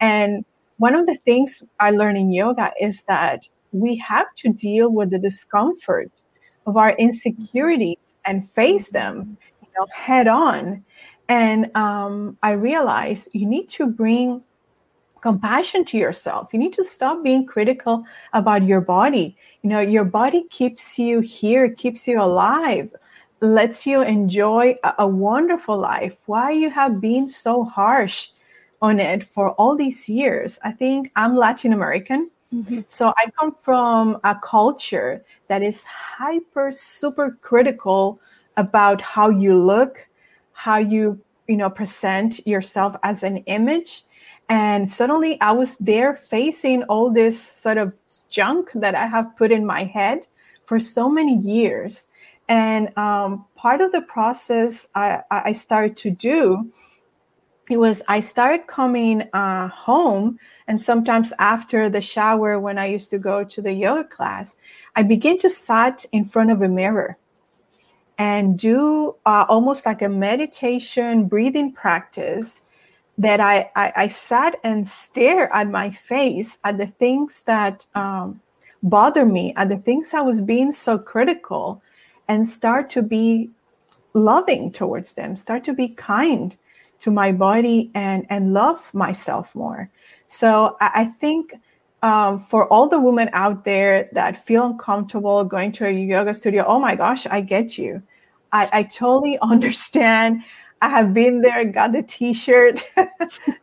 And 0.02 0.44
one 0.78 0.94
of 0.94 1.06
the 1.06 1.16
things 1.16 1.64
I 1.80 1.92
learned 1.92 2.18
in 2.18 2.34
yoga 2.34 2.74
is 2.82 3.04
that 3.04 3.48
we 3.72 3.96
have 3.98 4.28
to 4.38 4.50
deal 4.50 4.92
with 4.92 5.12
the 5.12 5.20
discomfort 5.20 6.12
of 6.68 6.76
our 6.76 6.92
insecurities 6.92 8.16
and 8.26 8.48
face 8.48 8.90
them 8.90 9.38
you 9.62 9.68
know, 9.80 9.88
head 9.94 10.28
on. 10.28 10.84
And 11.30 11.76
um, 11.76 12.38
I 12.44 12.52
realized 12.52 13.30
you 13.34 13.46
need 13.46 13.70
to 13.70 13.88
bring 13.88 14.44
compassion 15.22 15.86
to 15.86 15.98
yourself. 15.98 16.54
You 16.54 16.60
need 16.60 16.74
to 16.74 16.84
stop 16.84 17.24
being 17.24 17.46
critical 17.46 18.06
about 18.34 18.64
your 18.64 18.82
body. 18.82 19.36
You 19.64 19.70
know, 19.70 19.80
your 19.80 20.04
body 20.04 20.44
keeps 20.50 21.00
you 21.00 21.22
here, 21.22 21.70
keeps 21.70 22.08
you 22.08 22.22
alive 22.22 22.94
lets 23.46 23.86
you 23.86 24.02
enjoy 24.02 24.76
a, 24.84 24.94
a 25.00 25.08
wonderful 25.08 25.78
life. 25.78 26.20
Why 26.26 26.52
you 26.52 26.70
have 26.70 27.02
been 27.02 27.30
so 27.30 27.64
harsh 27.64 28.30
on 28.82 29.00
it 29.00 29.24
for 29.24 29.52
all 29.54 29.76
these 29.76 30.10
years? 30.10 30.60
I 30.64 30.72
think 30.72 31.12
I'm 31.16 31.36
Latin 31.36 31.74
American. 31.74 32.30
Mm-hmm. 32.54 32.82
So 32.88 33.14
I 33.18 33.30
come 33.40 33.54
from 33.54 34.20
a 34.24 34.36
culture 34.36 35.24
that 35.48 35.62
is 35.62 35.84
hyper 35.84 36.72
super 36.72 37.38
critical 37.42 38.20
about 38.58 39.02
how 39.02 39.30
you 39.30 39.56
look, 39.56 40.08
how 40.54 40.78
you 40.78 41.20
you 41.48 41.58
know 41.58 41.70
present 41.70 42.46
yourself 42.48 42.96
as 43.04 43.24
an 43.24 43.38
image. 43.46 44.04
And 44.50 44.90
suddenly 44.90 45.40
I 45.42 45.52
was 45.52 45.78
there 45.78 46.14
facing 46.16 46.84
all 46.84 47.10
this 47.10 47.42
sort 47.42 47.78
of 47.78 47.94
junk 48.30 48.72
that 48.76 48.96
I 48.96 49.08
have 49.08 49.36
put 49.38 49.52
in 49.52 49.66
my 49.66 49.84
head 49.84 50.28
for 50.66 50.80
so 50.80 51.10
many 51.10 51.38
years. 51.38 52.08
And 52.48 52.96
um, 52.98 53.46
part 53.56 53.82
of 53.82 53.92
the 53.92 54.02
process 54.02 54.88
I, 54.94 55.22
I 55.32 55.54
started 55.54 55.98
to 55.98 56.12
do 56.12 56.72
it 57.70 57.78
was 57.78 58.04
I 58.08 58.20
started 58.20 58.68
coming 58.68 59.24
uh, 59.34 59.70
home, 59.70 60.40
and 60.68 60.80
sometimes 60.80 61.34
after 61.40 61.90
the 61.90 62.02
shower, 62.02 62.60
when 62.60 62.78
I 62.78 62.86
used 62.86 63.10
to 63.10 63.18
go 63.18 63.44
to 63.44 63.62
the 63.62 63.74
yoga 63.74 64.04
class, 64.04 64.56
I 64.96 65.04
began 65.04 65.38
to 65.40 65.50
sit 65.50 66.06
in 66.12 66.26
front 66.26 66.52
of 66.52 66.62
a 66.62 66.70
mirror 66.70 67.18
and 68.18 68.58
do 68.58 69.16
uh, 69.26 69.46
almost 69.50 69.86
like 69.86 70.02
a 70.02 70.10
meditation 70.10 71.28
breathing 71.28 71.72
practice 71.74 72.62
that 73.18 73.40
I, 73.40 73.72
I, 73.76 73.94
I 73.96 74.08
sat 74.10 74.58
and 74.64 74.88
stare 74.88 75.54
at 75.54 75.70
my 75.70 75.90
face 75.90 76.58
at 76.64 76.78
the 76.78 76.88
things 76.88 77.42
that 77.44 77.88
um, 77.96 78.42
bother 78.84 79.26
me 79.26 79.54
at 79.56 79.70
the 79.70 79.78
things 79.78 80.14
I 80.14 80.22
was 80.22 80.40
being 80.42 80.72
so 80.72 81.00
critical 81.00 81.82
and 82.28 82.48
start 82.48 82.90
to 82.92 83.02
be 83.02 83.50
loving 84.14 84.72
towards 84.72 85.14
them, 85.14 85.36
start 85.36 85.64
to 85.66 85.74
be 85.74 85.90
kind 85.90 86.56
to 87.00 87.12
my 87.12 87.32
body 87.32 87.92
and, 87.94 88.26
and 88.30 88.54
love 88.54 88.94
myself 88.94 89.54
more. 89.54 89.90
So 90.28 90.78
I, 90.82 90.92
I 90.96 91.06
think 91.06 91.54
um, 92.02 92.40
for 92.40 92.68
all 92.72 92.88
the 92.88 93.00
women 93.00 93.30
out 93.34 93.66
there 93.66 94.10
that 94.14 94.38
feel 94.38 94.66
uncomfortable 94.66 95.44
going 95.44 95.72
to 95.74 95.86
a 95.86 95.92
yoga 95.92 96.34
studio, 96.34 96.64
oh 96.68 96.80
my 96.80 96.96
gosh, 96.96 97.26
I 97.28 97.42
get 97.42 97.78
you. 97.78 98.02
I, 98.52 98.70
I 98.72 98.84
totally 98.84 99.38
understand. 99.42 100.44
I 100.82 100.90
have 100.90 101.14
been 101.14 101.42
there, 101.42 101.66
got 101.66 101.94
the 101.94 102.04
t-shirt, 102.04 102.80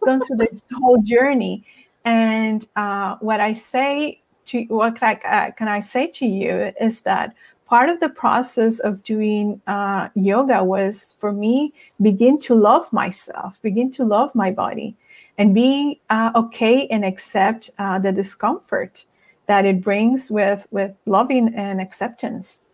gone 0.04 0.20
through 0.26 0.38
this 0.38 0.66
whole 0.74 0.98
journey. 0.98 1.64
And 2.04 2.66
uh, 2.74 3.16
what 3.20 3.40
I 3.40 3.54
say 3.54 4.22
to 4.46 4.64
what 4.64 4.96
can 4.96 5.18
I, 5.24 5.28
uh, 5.28 5.50
can 5.52 5.68
I 5.68 5.80
say 5.80 6.08
to 6.08 6.26
you 6.26 6.72
is 6.80 7.02
that 7.02 7.34
part 7.72 7.88
of 7.88 8.00
the 8.00 8.08
process 8.10 8.80
of 8.80 9.02
doing 9.02 9.58
uh, 9.66 10.06
yoga 10.14 10.62
was 10.62 11.14
for 11.18 11.32
me 11.32 11.72
begin 12.02 12.38
to 12.38 12.54
love 12.54 12.92
myself, 12.92 13.58
begin 13.62 13.90
to 13.90 14.04
love 14.04 14.30
my 14.34 14.50
body, 14.50 14.94
and 15.38 15.54
be 15.54 15.98
uh, 16.10 16.30
okay 16.34 16.86
and 16.88 17.02
accept 17.02 17.70
uh, 17.78 17.98
the 17.98 18.12
discomfort 18.12 19.06
that 19.46 19.64
it 19.64 19.80
brings 19.80 20.30
with 20.30 20.66
with 20.70 20.92
loving 21.06 21.54
and 21.54 21.80
acceptance. 21.80 22.64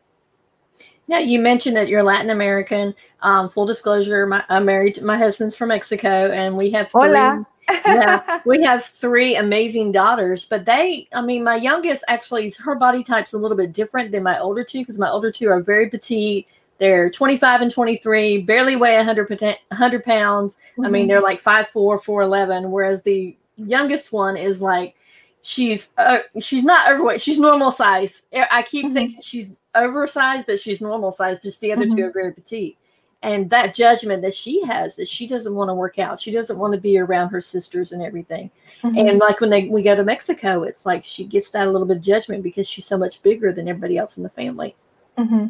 Yeah, 1.06 1.20
you 1.20 1.38
mentioned 1.38 1.76
that 1.76 1.86
you're 1.86 2.02
Latin 2.02 2.30
American. 2.30 2.92
Um, 3.22 3.50
full 3.50 3.66
disclosure, 3.66 4.26
my, 4.26 4.42
I'm 4.48 4.64
married. 4.64 4.96
To, 4.96 5.04
my 5.04 5.16
husband's 5.16 5.54
from 5.54 5.68
Mexico, 5.68 6.32
and 6.32 6.56
we 6.56 6.72
have 6.72 6.90
three. 6.90 7.02
Hola. 7.02 7.46
Yeah, 7.68 8.40
we 8.44 8.62
have 8.62 8.84
three 8.84 9.36
amazing 9.36 9.92
daughters, 9.92 10.44
but 10.44 10.64
they, 10.64 11.08
I 11.12 11.20
mean, 11.20 11.44
my 11.44 11.56
youngest 11.56 12.04
actually, 12.08 12.52
her 12.64 12.74
body 12.74 13.02
type's 13.02 13.32
a 13.32 13.38
little 13.38 13.56
bit 13.56 13.72
different 13.72 14.12
than 14.12 14.22
my 14.22 14.38
older 14.38 14.64
two 14.64 14.80
because 14.80 14.98
my 14.98 15.10
older 15.10 15.30
two 15.30 15.48
are 15.48 15.60
very 15.60 15.88
petite. 15.88 16.46
They're 16.78 17.10
25 17.10 17.62
and 17.62 17.70
23, 17.70 18.42
barely 18.42 18.76
weigh 18.76 18.96
100, 18.96 19.28
100 19.30 20.04
pounds. 20.04 20.54
Mm-hmm. 20.54 20.84
I 20.84 20.88
mean, 20.88 21.02
mm-hmm. 21.02 21.08
they're 21.08 21.20
like 21.20 21.42
5'4, 21.42 21.72
4'11, 21.72 22.70
whereas 22.70 23.02
the 23.02 23.36
youngest 23.56 24.12
one 24.12 24.36
is 24.36 24.62
like, 24.62 24.94
she's 25.42 25.88
uh, 25.96 26.18
she's 26.40 26.64
not 26.64 26.90
overweight. 26.92 27.20
She's 27.20 27.40
normal 27.40 27.70
size. 27.70 28.24
I 28.32 28.62
keep 28.62 28.86
mm-hmm. 28.86 28.94
thinking 28.94 29.20
she's 29.22 29.52
oversized, 29.74 30.46
but 30.46 30.60
she's 30.60 30.80
normal 30.80 31.12
size. 31.12 31.42
Just 31.42 31.60
the 31.60 31.72
other 31.72 31.86
mm-hmm. 31.86 31.96
two 31.96 32.04
are 32.06 32.12
very 32.12 32.32
petite. 32.32 32.76
And 33.22 33.50
that 33.50 33.74
judgment 33.74 34.22
that 34.22 34.34
she 34.34 34.64
has 34.66 34.98
is 34.98 35.08
she 35.08 35.26
doesn't 35.26 35.54
want 35.54 35.70
to 35.70 35.74
work 35.74 35.98
out. 35.98 36.20
She 36.20 36.30
doesn't 36.30 36.58
want 36.58 36.72
to 36.74 36.80
be 36.80 36.98
around 36.98 37.30
her 37.30 37.40
sisters 37.40 37.90
and 37.90 38.00
everything. 38.00 38.50
Mm-hmm. 38.82 38.96
And 38.96 39.18
like 39.18 39.40
when 39.40 39.50
they 39.50 39.64
we 39.64 39.82
go 39.82 39.96
to 39.96 40.04
Mexico, 40.04 40.62
it's 40.62 40.86
like 40.86 41.04
she 41.04 41.24
gets 41.24 41.50
that 41.50 41.66
a 41.66 41.70
little 41.70 41.86
bit 41.86 41.96
of 41.96 42.02
judgment 42.02 42.44
because 42.44 42.68
she's 42.68 42.86
so 42.86 42.96
much 42.96 43.22
bigger 43.22 43.52
than 43.52 43.68
everybody 43.68 43.98
else 43.98 44.16
in 44.16 44.22
the 44.22 44.28
family. 44.28 44.76
Mm-hmm. 45.16 45.46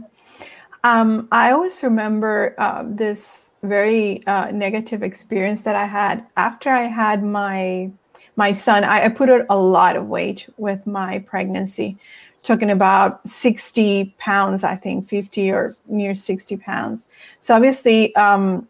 Um, 0.85 1.29
I 1.31 1.51
always 1.51 1.83
remember 1.83 2.55
uh, 2.57 2.85
this 2.87 3.53
very 3.63 4.27
uh, 4.27 4.51
negative 4.51 5.03
experience 5.03 5.63
that 5.63 5.77
I 5.77 5.87
had 5.87 6.25
after 6.37 6.71
I 6.71 6.83
had 6.83 7.23
my 7.23 7.91
my 8.37 8.53
son. 8.53 8.85
I, 8.85 9.07
I 9.07 9.09
put 9.09 9.29
on 9.29 9.45
a 9.51 9.59
lot 9.59 9.97
of 9.97 10.07
weight 10.07 10.49
with 10.57 10.87
my 10.87 11.19
pregnancy 11.19 11.99
talking 12.43 12.71
about 12.71 13.27
60 13.29 14.15
pounds, 14.19 14.65
I 14.65 14.77
think 14.77 15.07
50 15.07 15.51
or 15.51 15.73
near 15.87 16.15
60 16.15 16.57
pounds. 16.59 17.09
So 17.41 17.55
obviously, 17.55 18.15
um, 18.17 18.69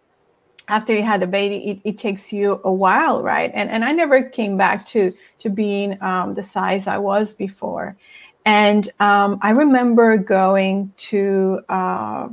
after 0.69 0.95
you 0.95 1.03
had 1.03 1.21
the 1.21 1.27
baby, 1.27 1.71
it, 1.71 1.81
it, 1.85 1.99
takes 1.99 2.33
you 2.33 2.61
a 2.63 2.73
while, 2.73 3.23
right? 3.23 3.51
And 3.55 3.71
and 3.71 3.85
I 3.85 3.93
never 3.93 4.23
came 4.23 4.57
back 4.57 4.85
to 4.87 5.11
to 5.39 5.51
being 5.51 6.01
um, 6.03 6.35
the 6.35 6.43
size 6.43 6.87
I 6.87 6.99
was 6.99 7.35
before. 7.35 7.97
And 8.45 8.89
um, 9.01 9.39
I 9.43 9.51
remember 9.51 10.17
going 10.19 10.93
to 11.09 11.61
uh, 11.69 12.29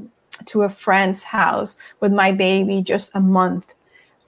to 0.45 0.63
a 0.63 0.69
friend's 0.69 1.23
house 1.23 1.77
with 2.01 2.11
my 2.11 2.31
baby 2.31 2.81
just 2.83 3.11
a 3.13 3.21
month 3.21 3.73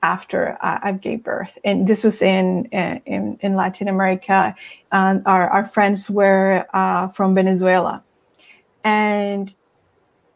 after 0.03 0.57
I, 0.61 0.91
gave 0.93 1.23
birth, 1.23 1.57
and 1.63 1.87
this 1.87 2.03
was 2.03 2.21
in 2.21 2.65
in, 2.65 3.37
in 3.41 3.55
Latin 3.55 3.87
America. 3.87 4.55
And 4.91 5.23
our 5.25 5.49
our 5.49 5.65
friends 5.65 6.09
were 6.09 6.65
uh, 6.73 7.07
from 7.09 7.35
Venezuela, 7.35 8.03
and 8.83 9.53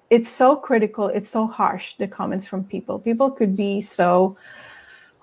it's 0.09 0.29
so 0.29 0.55
critical. 0.55 1.07
It's 1.07 1.29
so 1.29 1.47
harsh. 1.47 1.95
The 1.95 2.07
comments 2.07 2.45
from 2.45 2.63
people. 2.63 2.99
People 2.99 3.31
could 3.31 3.55
be 3.55 3.81
so, 3.81 4.35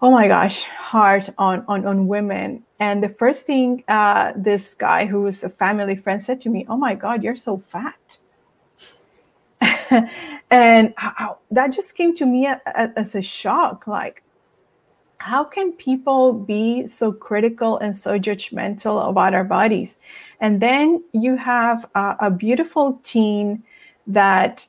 oh 0.01 0.11
my 0.11 0.29
gosh, 0.29 0.65
hard 0.65 1.33
on 1.39 1.65
on 1.69 1.85
on 1.87 2.07
women. 2.09 2.65
And 2.81 3.03
the 3.03 3.09
first 3.09 3.47
thing 3.47 3.85
uh, 3.89 4.33
this 4.37 4.75
guy 4.75 5.07
who 5.07 5.23
was 5.23 5.45
a 5.45 5.51
family 5.51 5.97
friend 5.97 6.23
said 6.23 6.41
to 6.43 6.49
me, 6.49 6.65
"Oh 6.69 6.77
my 6.77 6.95
God, 6.95 7.23
you're 7.23 7.37
so 7.37 7.59
fat." 7.59 8.19
and 10.51 10.95
how, 10.97 11.39
that 11.51 11.69
just 11.69 11.97
came 11.97 12.15
to 12.15 12.27
me 12.27 12.49
as 12.75 13.15
a 13.15 13.23
shock 13.23 13.87
like 13.87 14.23
how 15.19 15.45
can 15.45 15.73
people 15.73 16.33
be 16.33 16.87
so 16.87 17.13
critical 17.13 17.77
and 17.79 17.95
so 17.95 18.19
judgmental 18.19 19.09
about 19.09 19.35
our 19.35 19.45
bodies? 19.45 19.99
And 20.41 20.61
then 20.61 21.03
you 21.13 21.37
have 21.37 21.89
a, 21.95 22.17
a 22.21 22.31
beautiful 22.31 23.01
teen 23.03 23.63
that 24.07 24.67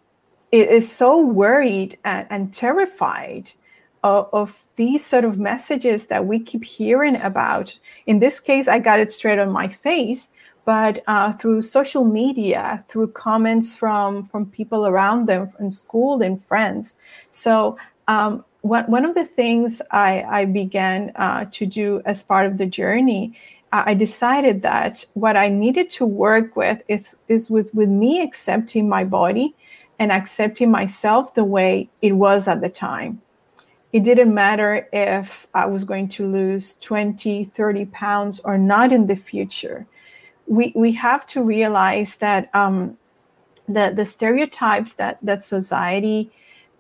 is 0.52 0.92
so 0.92 1.26
worried 1.26 1.98
and, 2.04 2.28
and 2.30 2.54
terrified 2.54 3.52
of, 4.04 4.30
of, 4.34 4.66
these 4.78 5.06
sort 5.06 5.26
of 5.26 5.38
messages 5.40 6.08
that 6.08 6.26
we 6.26 6.40
keep 6.40 6.64
hearing 6.64 7.22
about. 7.22 7.78
In 8.08 8.20
this 8.20 8.40
case, 8.40 8.68
I 8.68 8.80
got 8.80 9.00
it 9.00 9.12
straight 9.12 9.40
on 9.40 9.52
my 9.52 9.68
face, 9.68 10.32
but 10.66 11.00
uh, 11.08 11.34
through 11.34 11.62
social 11.62 12.06
media, 12.06 12.84
through 12.88 13.10
comments 13.10 13.76
from 13.76 14.24
from 14.26 14.46
people 14.46 14.88
around 14.88 15.28
them 15.28 15.52
in 15.60 15.70
school 15.70 16.22
and 16.22 16.42
friends. 16.42 16.96
So 17.30 17.78
um, 18.08 18.46
one, 18.62 18.86
one 18.86 19.06
of 19.06 19.16
the 19.16 19.26
things 19.26 19.82
I, 19.92 20.24
I 20.24 20.46
began 20.46 21.12
uh, 21.16 21.46
to 21.52 21.66
do 21.66 22.02
as 22.06 22.24
part 22.24 22.46
of 22.46 22.58
the 22.58 22.66
journey, 22.66 23.38
uh, 23.72 23.84
I 23.86 23.94
decided 23.94 24.62
that 24.64 25.06
what 25.14 25.38
I 25.38 25.50
needed 25.50 25.90
to 25.92 26.06
work 26.06 26.56
with 26.56 26.82
is, 26.88 27.16
is 27.28 27.50
with, 27.50 27.74
with 27.74 27.90
me 27.90 28.22
accepting 28.22 28.90
my 28.90 29.04
body 29.04 29.56
and 29.98 30.12
accepting 30.12 30.72
myself 30.72 31.34
the 31.34 31.44
way 31.44 31.90
it 32.02 32.14
was 32.14 32.48
at 32.48 32.62
the 32.62 32.70
time. 32.70 33.22
It 33.92 34.04
didn't 34.04 34.34
matter 34.34 34.88
if 34.94 35.48
I 35.54 35.66
was 35.66 35.84
going 35.84 36.10
to 36.10 36.28
lose 36.28 36.76
20, 36.76 37.44
30 37.44 37.86
pounds 37.86 38.40
or 38.42 38.58
not 38.58 38.92
in 38.92 39.08
the 39.08 39.16
future. 39.16 39.88
We, 40.48 40.74
we 40.76 40.92
have 40.94 41.26
to 41.28 41.44
realize 41.44 42.18
that 42.18 42.54
um, 42.54 42.98
the, 43.68 43.92
the 43.96 44.06
stereotypes 44.06 44.96
that, 44.96 45.18
that 45.22 45.44
society 45.44 46.32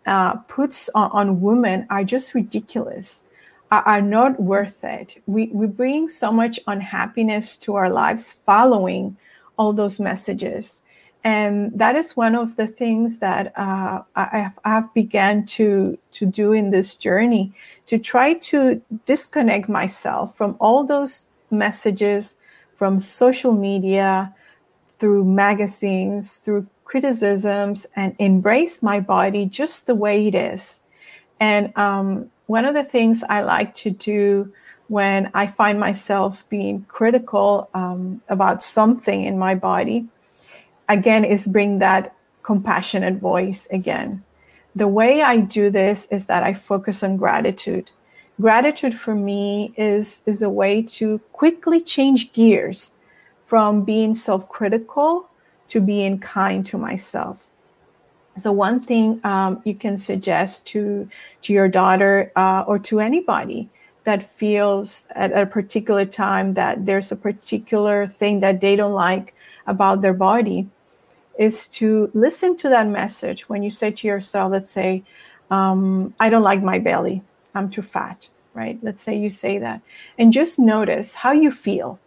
uh, 0.10 0.36
puts 0.48 0.90
on, 0.96 1.10
on, 1.12 1.42
women 1.42 1.86
are 1.90 2.04
just 2.04 2.34
ridiculous, 2.34 3.24
are, 3.72 4.02
not 4.02 4.40
worth 4.40 4.84
it. 4.84 5.22
We, 5.28 5.48
we 5.54 5.68
bring 5.68 6.08
so 6.08 6.32
much 6.32 6.60
unhappiness 6.66 7.56
to 7.58 7.76
our 7.76 7.90
lives 7.90 8.34
following 8.34 9.16
all 9.58 9.72
those 9.72 10.00
messages. 10.00 10.82
And 11.24 11.72
that 11.78 11.96
is 11.96 12.18
one 12.18 12.34
of 12.34 12.56
the 12.56 12.66
things 12.66 13.20
that 13.20 13.54
uh, 13.58 14.02
I, 14.16 14.40
have, 14.40 14.60
I 14.66 14.70
have 14.70 14.94
began 14.94 15.46
to, 15.58 15.98
to 16.12 16.26
do 16.26 16.54
in 16.54 16.72
this 16.72 16.98
journey 16.98 17.54
to 17.86 18.00
try 18.00 18.34
to 18.34 18.82
disconnect 19.06 19.70
myself 19.70 20.36
from 20.36 20.56
all 20.60 20.84
those 20.84 21.28
messages 21.52 22.38
from 22.76 22.98
social 23.00 23.52
media, 23.52 24.34
through 25.00 25.26
magazines, 25.26 26.38
through 26.38 26.66
criticisms 26.90 27.86
and 27.96 28.16
embrace 28.18 28.82
my 28.82 29.00
body 29.00 29.46
just 29.46 29.86
the 29.86 29.94
way 29.94 30.26
it 30.26 30.34
is. 30.34 30.80
And 31.40 31.72
um, 31.78 32.32
one 32.48 32.66
of 32.66 32.74
the 32.74 32.84
things 32.84 33.24
I 33.30 33.42
like 33.42 33.76
to 33.76 33.92
do 33.92 34.52
when 34.88 35.30
I 35.36 35.46
find 35.46 35.80
myself 35.80 36.44
being 36.50 36.84
critical 36.88 37.70
um, 37.76 38.24
about 38.28 38.64
something 38.64 39.24
in 39.24 39.38
my 39.38 39.54
body, 39.54 40.08
again, 40.90 41.24
is 41.26 41.48
bring 41.48 41.78
that 41.78 42.16
compassionate 42.42 43.20
voice 43.20 43.68
again. 43.70 44.24
The 44.76 44.88
way 44.88 45.22
I 45.22 45.38
do 45.38 45.70
this 45.70 46.08
is 46.10 46.26
that 46.26 46.42
I 46.42 46.56
focus 46.56 47.04
on 47.04 47.18
gratitude. 47.18 47.92
Gratitude 48.42 48.96
for 48.96 49.14
me 49.14 49.76
is, 49.78 50.24
is 50.26 50.42
a 50.42 50.50
way 50.50 50.82
to 50.98 51.20
quickly 51.34 51.82
change 51.82 52.34
gears 52.34 52.94
from 53.46 53.84
being 53.84 54.16
self 54.16 54.50
critical 54.50 55.29
to 55.70 55.82
being 55.82 56.20
kind 56.20 56.66
to 56.68 56.78
myself. 56.78 57.48
So 58.38 58.52
one 58.52 58.80
thing 58.80 59.20
um, 59.24 59.62
you 59.66 59.76
can 59.76 59.98
suggest 59.98 60.68
to 60.68 61.10
to 61.44 61.54
your 61.54 61.68
daughter 61.68 62.32
uh, 62.36 62.64
or 62.68 62.80
to 62.80 63.00
anybody 63.00 63.70
that 64.04 64.24
feels 64.24 65.08
at 65.12 65.32
a 65.32 65.46
particular 65.46 66.06
time 66.06 66.54
that 66.54 66.86
there's 66.86 67.12
a 67.12 67.16
particular 67.16 68.08
thing 68.08 68.40
that 68.40 68.62
they 68.62 68.76
don't 68.76 68.94
like 68.94 69.34
about 69.68 70.02
their 70.02 70.14
body 70.14 70.68
is 71.38 71.68
to 71.68 72.10
listen 72.14 72.58
to 72.58 72.70
that 72.70 72.88
message 72.88 73.48
when 73.48 73.64
you 73.64 73.70
say 73.70 73.92
to 73.92 74.08
yourself, 74.08 74.52
let's 74.52 74.70
say, 74.70 75.04
um, 75.52 76.14
I 76.20 76.30
don't 76.30 76.44
like 76.44 76.64
my 76.64 76.80
belly, 76.80 77.22
I'm 77.56 77.70
too 77.70 77.82
fat, 77.82 78.28
right? 78.54 78.78
Let's 78.82 79.02
say 79.02 79.18
you 79.18 79.30
say 79.30 79.58
that, 79.60 79.82
and 80.18 80.34
just 80.34 80.60
notice 80.60 81.14
how 81.14 81.32
you 81.32 81.52
feel 81.52 82.00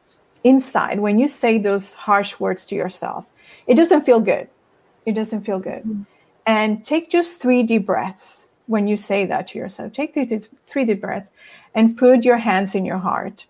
inside 0.44 1.00
when 1.00 1.18
you 1.18 1.28
say 1.28 1.58
those 1.58 1.94
harsh 1.94 2.38
words 2.40 2.66
to 2.66 2.74
yourself 2.74 3.30
it 3.66 3.74
doesn't 3.74 4.02
feel 4.02 4.20
good. 4.20 4.48
It 5.06 5.12
doesn't 5.12 5.42
feel 5.42 5.58
good. 5.60 5.82
Mm-hmm. 5.82 6.02
and 6.46 6.84
take 6.84 7.10
just 7.10 7.40
three 7.40 7.62
deep 7.62 7.86
breaths 7.86 8.48
when 8.66 8.86
you 8.86 8.96
say 8.96 9.26
that 9.26 9.46
to 9.48 9.58
yourself. 9.58 9.92
Take 9.92 10.14
these 10.14 10.48
three 10.66 10.84
deep 10.84 11.00
breaths 11.00 11.32
and 11.74 11.96
put 11.96 12.24
your 12.24 12.38
hands 12.38 12.74
in 12.74 12.84
your 12.84 12.98
heart 12.98 13.46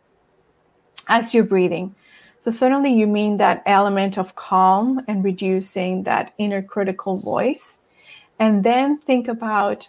as 1.08 1.32
you're 1.32 1.44
breathing. 1.44 1.94
So 2.40 2.50
suddenly 2.50 2.92
you 2.92 3.06
mean 3.06 3.36
that 3.36 3.62
element 3.66 4.18
of 4.18 4.34
calm 4.34 5.00
and 5.06 5.24
reducing 5.24 6.02
that 6.04 6.34
inner 6.38 6.60
critical 6.62 7.16
voice. 7.16 7.80
And 8.38 8.64
then 8.64 8.98
think 8.98 9.28
about 9.28 9.88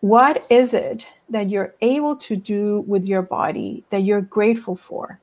what 0.00 0.44
is 0.50 0.74
it 0.74 1.08
that 1.30 1.48
you're 1.48 1.74
able 1.80 2.14
to 2.16 2.36
do 2.36 2.82
with 2.86 3.06
your 3.06 3.22
body 3.22 3.84
that 3.90 4.02
you're 4.02 4.20
grateful 4.20 4.76
for? 4.76 5.18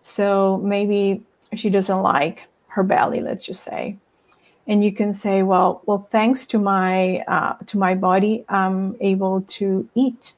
So 0.00 0.58
maybe 0.58 1.24
she 1.54 1.68
doesn't 1.68 2.02
like 2.02 2.46
her 2.74 2.82
belly, 2.82 3.20
let's 3.20 3.44
just 3.44 3.62
say. 3.62 3.96
And 4.66 4.82
you 4.82 4.92
can 4.92 5.12
say, 5.12 5.42
well, 5.42 5.82
well, 5.86 6.08
thanks 6.10 6.46
to 6.48 6.58
my 6.58 7.18
uh, 7.28 7.54
to 7.66 7.78
my 7.78 7.94
body, 7.94 8.44
I'm 8.48 8.96
able 9.00 9.42
to 9.58 9.88
eat. 9.94 10.34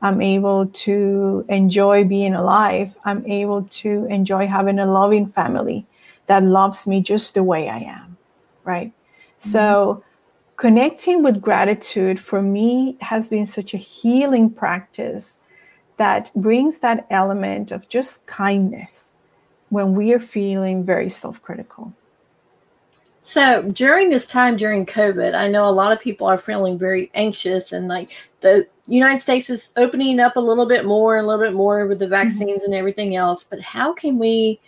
I'm 0.00 0.20
able 0.20 0.66
to 0.66 1.44
enjoy 1.48 2.04
being 2.04 2.34
alive. 2.34 2.98
I'm 3.04 3.24
able 3.26 3.64
to 3.82 4.06
enjoy 4.06 4.46
having 4.46 4.78
a 4.78 4.86
loving 4.86 5.26
family 5.26 5.86
that 6.26 6.42
loves 6.42 6.86
me 6.86 7.00
just 7.00 7.34
the 7.34 7.42
way 7.42 7.68
I 7.68 7.78
am, 7.78 8.16
right? 8.64 8.88
Mm-hmm. 8.88 9.48
So 9.48 10.04
connecting 10.56 11.22
with 11.22 11.40
gratitude 11.40 12.20
for 12.20 12.42
me 12.42 12.96
has 13.00 13.28
been 13.28 13.46
such 13.46 13.74
a 13.74 13.78
healing 13.78 14.50
practice 14.50 15.40
that 15.96 16.30
brings 16.34 16.80
that 16.80 17.06
element 17.10 17.70
of 17.70 17.88
just 17.88 18.26
kindness 18.26 19.14
when 19.72 19.94
we 19.94 20.12
are 20.12 20.20
feeling 20.20 20.84
very 20.84 21.08
self 21.08 21.40
critical. 21.40 21.94
So 23.22 23.62
during 23.72 24.10
this 24.10 24.26
time 24.26 24.58
during 24.58 24.84
COVID, 24.84 25.34
I 25.34 25.48
know 25.48 25.66
a 25.66 25.70
lot 25.70 25.92
of 25.92 26.00
people 26.00 26.26
are 26.26 26.36
feeling 26.36 26.78
very 26.78 27.10
anxious 27.14 27.72
and 27.72 27.88
like 27.88 28.10
the 28.40 28.66
United 28.86 29.20
States 29.20 29.48
is 29.48 29.72
opening 29.78 30.20
up 30.20 30.36
a 30.36 30.40
little 30.40 30.66
bit 30.66 30.84
more 30.84 31.16
and 31.16 31.24
a 31.24 31.26
little 31.26 31.42
bit 31.42 31.54
more 31.54 31.86
with 31.86 32.00
the 32.00 32.04
mm-hmm. 32.04 32.10
vaccines 32.12 32.62
mm-hmm. 32.62 32.64
and 32.66 32.74
everything 32.74 33.16
else. 33.16 33.44
But 33.44 33.62
how 33.62 33.94
can 33.94 34.18
we 34.18 34.60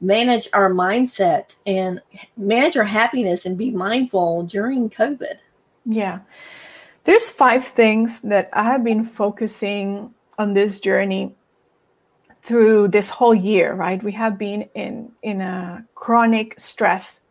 manage 0.00 0.48
our 0.54 0.70
mindset 0.70 1.54
and 1.66 2.00
manage 2.38 2.78
our 2.78 2.84
happiness 2.84 3.44
and 3.44 3.58
be 3.58 3.70
mindful 3.70 4.44
during 4.44 4.88
COVID? 4.88 5.36
Yeah. 5.84 6.20
There's 7.04 7.28
five 7.28 7.66
things 7.66 8.22
that 8.22 8.48
I 8.54 8.62
have 8.64 8.82
been 8.82 9.04
focusing 9.04 10.14
on 10.38 10.54
this 10.54 10.80
journey 10.80 11.34
through 12.42 12.88
this 12.88 13.08
whole 13.08 13.34
year, 13.34 13.72
right? 13.74 14.02
We 14.02 14.12
have 14.12 14.36
been 14.36 14.68
in 14.74 15.12
in 15.22 15.40
a 15.40 15.84
chronic 15.94 16.58
stress 16.58 17.22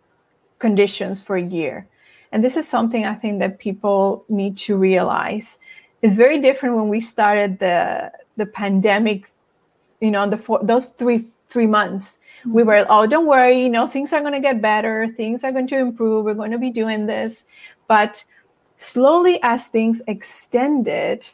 conditions 0.60 1.22
for 1.22 1.36
a 1.36 1.44
year. 1.44 1.88
And 2.32 2.44
this 2.44 2.56
is 2.56 2.68
something 2.68 3.06
I 3.06 3.16
think 3.16 3.40
that 3.40 3.60
people 3.60 4.24
need 4.30 4.56
to 4.58 4.78
realize. 4.78 5.60
It's 6.02 6.16
very 6.16 6.40
different 6.40 6.76
when 6.76 6.88
we 6.88 7.02
started 7.02 7.60
the 7.60 8.12
the 8.38 8.46
pandemic, 8.46 9.28
you 10.00 10.12
know, 10.12 10.28
the 10.30 10.38
four, 10.38 10.60
those 10.64 10.92
three 10.92 11.26
three 11.50 11.68
months. 11.68 12.18
Mm-hmm. 12.40 12.54
We 12.54 12.64
were, 12.64 12.86
oh, 12.90 13.06
don't 13.06 13.28
worry, 13.28 13.62
you 13.62 13.70
know, 13.70 13.86
things 13.86 14.14
are 14.14 14.22
going 14.22 14.34
to 14.34 14.40
get 14.40 14.62
better, 14.62 15.10
things 15.10 15.44
are 15.44 15.52
going 15.52 15.68
to 15.68 15.78
improve, 15.78 16.24
we're 16.24 16.34
going 16.34 16.52
to 16.52 16.58
be 16.58 16.72
doing 16.72 17.06
this. 17.06 17.46
But 17.88 18.24
slowly 18.78 19.40
as 19.44 19.68
things 19.68 20.02
extended, 20.08 21.28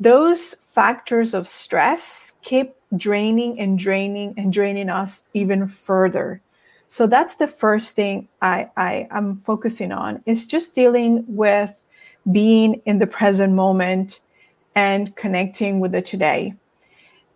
those 0.00 0.56
factors 0.74 1.32
of 1.32 1.46
stress 1.46 2.32
keep 2.42 2.74
draining 2.96 3.58
and 3.58 3.78
draining 3.78 4.34
and 4.36 4.52
draining 4.52 4.88
us 4.88 5.24
even 5.34 5.66
further. 5.66 6.40
So 6.88 7.06
that's 7.06 7.36
the 7.36 7.48
first 7.48 7.96
thing 7.96 8.28
I, 8.40 8.70
I 8.76 9.08
am 9.10 9.36
focusing 9.36 9.92
on 9.92 10.22
is 10.26 10.46
just 10.46 10.74
dealing 10.74 11.24
with 11.26 11.82
being 12.30 12.80
in 12.84 12.98
the 12.98 13.06
present 13.06 13.52
moment 13.52 14.20
and 14.74 15.14
connecting 15.16 15.80
with 15.80 15.92
the 15.92 16.02
today. 16.02 16.54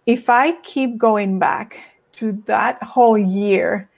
If 0.06 0.28
I 0.28 0.52
keep 0.62 0.96
going 0.96 1.38
back 1.38 1.82
to 2.12 2.32
that 2.46 2.82
whole 2.82 3.18
year 3.18 3.88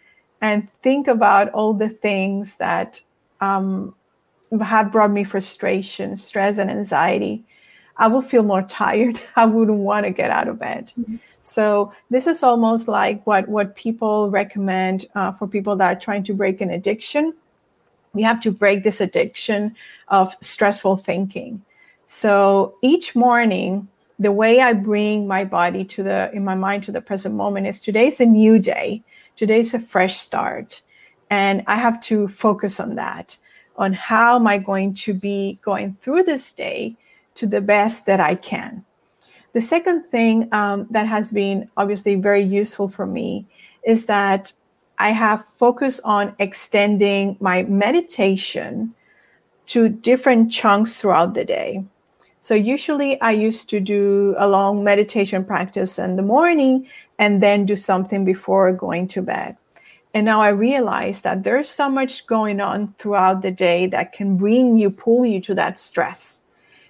and 0.41 0.69
think 0.83 1.07
about 1.09 1.51
all 1.51 1.75
the 1.75 1.89
things 1.89 2.57
that 2.57 3.01
um, 3.41 3.95
have 4.61 4.91
brought 4.91 5.11
me 5.11 5.25
frustration, 5.25 6.17
stress, 6.17 6.59
and 6.59 6.71
anxiety, 6.71 7.45
I 8.01 8.07
will 8.09 8.23
feel 8.23 8.43
more 8.43 8.63
tired. 8.63 9.21
I 9.37 9.45
wouldn't 9.45 9.79
want 9.79 10.07
to 10.07 10.11
get 10.11 10.31
out 10.31 10.49
of 10.49 10.59
bed. 10.59 10.93
Mm-hmm. 10.99 11.17
So 11.41 11.93
this 12.09 12.27
is 12.27 12.43
almost 12.43 12.89
like 12.89 13.25
what 13.27 13.49
what 13.49 13.77
people 13.77 14.31
recommend 14.31 15.07
uh, 15.15 15.33
for 15.33 15.47
people 15.47 15.77
that 15.77 15.97
are 15.97 16.01
trying 16.01 16.25
to 16.25 16.35
break 16.35 16.61
an 16.61 16.71
addiction. 16.71 17.35
We 18.13 18.23
have 18.23 18.41
to 18.41 18.51
break 18.51 18.83
this 18.83 19.01
addiction 19.01 19.77
of 20.09 20.35
stressful 20.41 20.97
thinking. 20.97 21.63
So 22.07 22.75
each 22.83 23.15
morning, 23.15 23.87
the 24.19 24.33
way 24.33 24.61
I 24.61 24.73
bring 24.73 25.29
my 25.29 25.45
body 25.45 25.85
to 25.85 26.03
the 26.03 26.31
in 26.33 26.43
my 26.43 26.55
mind 26.55 26.83
to 26.85 26.93
the 26.93 27.03
present 27.03 27.35
moment 27.35 27.67
is 27.67 27.81
today's 27.81 28.21
a 28.21 28.27
new 28.27 28.59
day. 28.59 29.03
Today's 29.37 29.73
a 29.75 29.79
fresh 29.79 30.19
start, 30.19 30.83
and 31.31 31.63
I 31.67 31.77
have 31.77 32.01
to 32.03 32.29
focus 32.29 32.81
on 32.81 32.97
that. 32.97 33.37
On 33.77 33.93
how 33.93 34.37
am 34.37 34.47
I 34.47 34.59
going 34.59 34.93
to 34.95 35.15
be 35.15 35.59
going 35.63 35.95
through 35.95 36.25
this 36.25 36.53
day 36.53 36.99
to 37.41 37.47
the 37.47 37.61
best 37.61 38.05
that 38.05 38.21
I 38.21 38.35
can. 38.35 38.85
The 39.55 39.63
second 39.63 40.05
thing 40.05 40.53
um, 40.53 40.87
that 40.91 41.07
has 41.07 41.33
been 41.33 41.71
obviously 41.77 42.15
very 42.15 42.43
useful 42.43 42.87
for 42.87 43.07
me 43.07 43.47
is 43.85 44.07
that 44.07 44.53
I 44.99 45.11
have 45.11 45.45
focused 45.59 46.03
on 46.05 46.37
extending 46.39 47.39
my 47.41 47.63
meditation 47.63 48.95
to 49.69 49.89
different 49.89 50.53
chunks 50.53 51.01
throughout 51.01 51.33
the 51.33 51.47
day. 51.47 51.83
So 52.41 52.55
usually 52.55 53.19
I 53.23 53.31
used 53.31 53.71
to 53.71 53.81
do 53.81 54.35
a 54.39 54.47
long 54.47 54.85
meditation 54.85 55.43
practice 55.43 55.99
in 55.99 56.17
the 56.17 56.23
morning 56.23 56.87
and 57.19 57.43
then 57.43 57.65
do 57.65 57.77
something 57.77 58.25
before 58.27 58.71
going 58.75 59.09
to 59.09 59.23
bed. 59.23 59.57
And 60.13 60.27
now 60.27 60.43
I 60.43 60.51
realize 60.51 61.23
that 61.23 61.45
there's 61.45 61.69
so 61.69 61.89
much 61.89 62.27
going 62.27 62.61
on 62.61 62.95
throughout 62.99 63.41
the 63.41 63.51
day 63.51 63.87
that 63.87 64.13
can 64.13 64.37
bring 64.37 64.77
you, 64.77 64.91
pull 64.91 65.25
you 65.25 65.41
to 65.43 65.55
that 65.55 65.79
stress. 65.79 66.43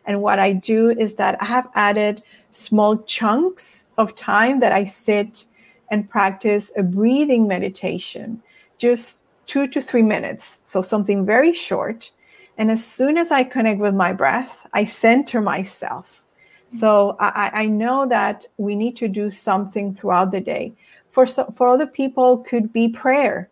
And 0.06 0.22
what 0.22 0.38
I 0.38 0.52
do 0.52 0.90
is 0.90 1.16
that 1.16 1.40
I 1.42 1.44
have 1.44 1.68
added 1.74 2.22
small 2.50 2.98
chunks 3.02 3.88
of 3.98 4.14
time 4.14 4.60
that 4.60 4.72
I 4.72 4.84
sit 4.84 5.44
and 5.90 6.08
practice 6.08 6.72
a 6.76 6.82
breathing 6.82 7.46
meditation, 7.46 8.42
just 8.78 9.20
two 9.46 9.66
to 9.68 9.80
three 9.80 10.02
minutes. 10.02 10.62
So 10.64 10.82
something 10.82 11.26
very 11.26 11.52
short. 11.52 12.12
And 12.56 12.70
as 12.70 12.84
soon 12.84 13.18
as 13.18 13.30
I 13.30 13.44
connect 13.44 13.80
with 13.80 13.94
my 13.94 14.12
breath, 14.12 14.66
I 14.72 14.84
center 14.84 15.40
myself. 15.40 16.24
So 16.68 17.16
I, 17.18 17.50
I 17.52 17.66
know 17.66 18.06
that 18.06 18.46
we 18.56 18.76
need 18.76 18.96
to 18.96 19.08
do 19.08 19.28
something 19.30 19.92
throughout 19.92 20.30
the 20.30 20.40
day. 20.40 20.72
For, 21.08 21.26
so, 21.26 21.46
for 21.46 21.68
other 21.68 21.86
people, 21.86 22.38
could 22.38 22.72
be 22.72 22.88
prayer. 22.88 23.48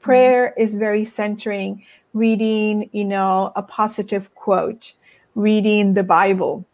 Prayer 0.00 0.48
mm-hmm. 0.48 0.62
is 0.62 0.76
very 0.76 1.04
centering, 1.04 1.84
reading, 2.14 2.88
you 2.92 3.04
know, 3.04 3.52
a 3.56 3.62
positive 3.62 4.34
quote 4.34 4.94
reading 5.34 5.94
the 5.94 6.04
Bible. 6.04 6.66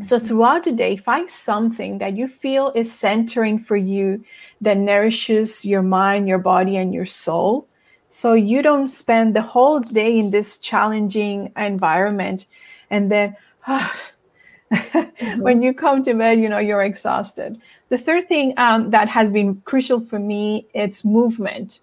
So 0.00 0.16
mm-hmm. 0.16 0.26
throughout 0.26 0.64
the 0.64 0.72
day, 0.72 0.96
find 0.96 1.30
something 1.30 1.98
that 1.98 2.16
you 2.16 2.28
feel 2.28 2.72
is 2.74 2.92
centering 2.92 3.58
for 3.58 3.76
you 3.76 4.24
that 4.60 4.78
nourishes 4.78 5.64
your 5.64 5.82
mind, 5.82 6.28
your 6.28 6.38
body, 6.38 6.76
and 6.76 6.92
your 6.92 7.06
soul. 7.06 7.68
So 8.08 8.34
you 8.34 8.62
don't 8.62 8.88
spend 8.88 9.34
the 9.34 9.42
whole 9.42 9.80
day 9.80 10.18
in 10.18 10.30
this 10.30 10.58
challenging 10.58 11.52
environment 11.56 12.46
and 12.90 13.10
then 13.10 13.36
mm-hmm. 13.66 15.40
when 15.40 15.62
you 15.62 15.74
come 15.74 16.02
to 16.04 16.14
bed, 16.14 16.38
you 16.38 16.48
know, 16.48 16.58
you're 16.58 16.82
exhausted. 16.82 17.60
The 17.88 17.98
third 17.98 18.28
thing 18.28 18.54
um, 18.56 18.90
that 18.90 19.08
has 19.08 19.30
been 19.30 19.60
crucial 19.62 20.00
for 20.00 20.18
me, 20.18 20.66
it's 20.74 21.04
movement. 21.04 21.80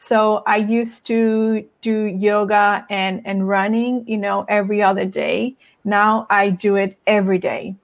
So 0.00 0.42
I 0.46 0.56
used 0.56 1.06
to 1.08 1.68
do 1.82 2.06
yoga 2.06 2.86
and, 2.88 3.20
and 3.26 3.46
running, 3.46 4.08
you 4.08 4.16
know, 4.16 4.46
every 4.48 4.82
other 4.82 5.04
day. 5.04 5.56
Now 5.84 6.26
I 6.30 6.48
do 6.48 6.76
it 6.76 6.96
every 7.06 7.36
day 7.36 7.76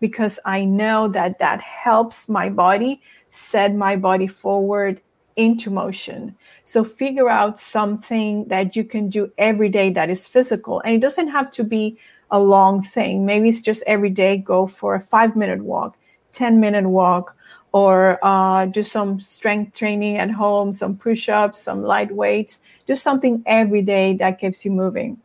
because 0.00 0.40
I 0.46 0.64
know 0.64 1.08
that 1.08 1.38
that 1.40 1.60
helps 1.60 2.26
my 2.26 2.48
body 2.48 3.02
set 3.28 3.74
my 3.74 3.96
body 3.96 4.26
forward 4.26 5.02
into 5.36 5.68
motion. 5.68 6.34
So 6.64 6.84
figure 6.84 7.28
out 7.28 7.58
something 7.58 8.48
that 8.48 8.74
you 8.74 8.82
can 8.82 9.10
do 9.10 9.30
every 9.36 9.68
day 9.68 9.90
that 9.90 10.08
is 10.08 10.26
physical. 10.26 10.80
And 10.80 10.94
it 10.94 11.02
doesn't 11.02 11.28
have 11.28 11.50
to 11.50 11.64
be 11.64 11.98
a 12.30 12.40
long 12.40 12.82
thing. 12.82 13.26
Maybe 13.26 13.50
it's 13.50 13.60
just 13.60 13.84
every 13.86 14.10
day 14.10 14.38
go 14.38 14.66
for 14.66 14.94
a 14.94 15.00
five 15.00 15.36
minute 15.36 15.62
walk, 15.62 15.98
10 16.32 16.60
minute 16.60 16.88
walk, 16.88 17.36
or 17.72 18.18
uh, 18.22 18.66
do 18.66 18.82
some 18.82 19.20
strength 19.20 19.76
training 19.76 20.16
at 20.16 20.30
home, 20.30 20.72
some 20.72 20.96
push 20.96 21.28
ups, 21.28 21.58
some 21.58 21.82
light 21.82 22.10
weights. 22.10 22.60
Do 22.86 22.96
something 22.96 23.42
every 23.46 23.82
day 23.82 24.14
that 24.14 24.40
keeps 24.40 24.64
you 24.64 24.70
moving. 24.70 25.18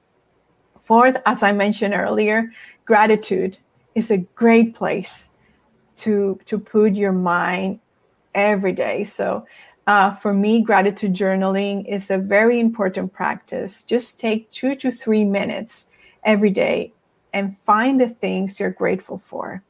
Fourth, 0.82 1.22
as 1.26 1.44
I 1.44 1.54
mentioned 1.54 1.94
earlier, 1.94 2.52
gratitude 2.86 3.58
is 3.96 4.12
a 4.12 4.18
great 4.36 4.76
place 4.76 5.30
to, 5.98 6.40
to 6.46 6.60
put 6.60 6.94
your 6.94 7.14
mind 7.14 7.80
every 8.36 8.74
day. 8.74 9.04
So 9.04 9.46
uh, 9.88 10.12
for 10.12 10.34
me, 10.34 10.62
gratitude 10.62 11.14
journaling 11.14 11.86
is 11.88 12.10
a 12.10 12.18
very 12.18 12.60
important 12.60 13.14
practice. 13.14 13.84
Just 13.84 14.20
take 14.20 14.50
two 14.50 14.76
to 14.76 14.92
three 14.92 15.24
minutes 15.24 15.88
every 16.24 16.50
day 16.50 16.94
and 17.34 17.58
find 17.58 18.00
the 18.00 18.10
things 18.10 18.60
you're 18.60 18.72
grateful 18.72 19.18
for. 19.18 19.64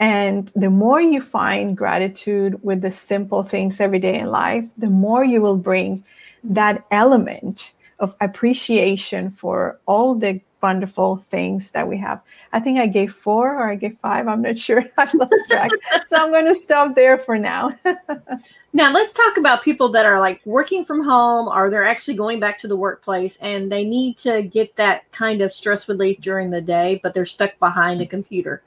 And 0.00 0.50
the 0.56 0.70
more 0.70 1.00
you 1.00 1.20
find 1.20 1.76
gratitude 1.76 2.58
with 2.64 2.80
the 2.80 2.90
simple 2.90 3.42
things 3.42 3.80
every 3.80 3.98
day 3.98 4.18
in 4.18 4.30
life, 4.30 4.64
the 4.78 4.88
more 4.88 5.24
you 5.24 5.42
will 5.42 5.58
bring 5.58 6.02
that 6.42 6.84
element 6.90 7.72
of 7.98 8.14
appreciation 8.22 9.30
for 9.30 9.78
all 9.86 10.14
the 10.14 10.40
wonderful 10.62 11.18
things 11.28 11.70
that 11.72 11.86
we 11.86 11.98
have. 11.98 12.20
I 12.52 12.60
think 12.60 12.78
I 12.78 12.86
gave 12.86 13.12
four 13.12 13.54
or 13.54 13.70
I 13.70 13.74
gave 13.74 13.98
five. 13.98 14.26
I'm 14.26 14.42
not 14.42 14.58
sure. 14.66 14.84
I've 14.96 15.12
lost 15.14 15.34
track. 15.50 15.70
so 16.06 16.16
I'm 16.16 16.32
going 16.32 16.46
to 16.46 16.54
stop 16.54 16.94
there 16.94 17.18
for 17.18 17.38
now. 17.38 17.78
now, 18.72 18.92
let's 18.92 19.12
talk 19.12 19.36
about 19.36 19.62
people 19.62 19.90
that 19.90 20.06
are 20.06 20.18
like 20.18 20.40
working 20.46 20.82
from 20.82 21.04
home 21.04 21.48
or 21.48 21.68
they're 21.68 21.86
actually 21.86 22.14
going 22.14 22.40
back 22.40 22.56
to 22.58 22.68
the 22.68 22.76
workplace 22.76 23.36
and 23.42 23.70
they 23.70 23.84
need 23.84 24.16
to 24.18 24.42
get 24.42 24.76
that 24.76 25.10
kind 25.12 25.42
of 25.42 25.52
stress 25.52 25.88
relief 25.88 26.20
during 26.20 26.50
the 26.50 26.62
day, 26.62 27.00
but 27.02 27.12
they're 27.12 27.26
stuck 27.26 27.58
behind 27.58 28.00
a 28.00 28.06
computer. 28.06 28.62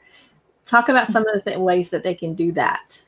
Talk 0.65 0.89
about 0.89 1.07
some 1.07 1.27
of 1.27 1.33
the 1.33 1.41
th- 1.41 1.57
ways 1.57 1.89
that 1.89 2.03
they 2.03 2.15
can 2.15 2.33
do 2.33 2.51
that. 2.53 3.01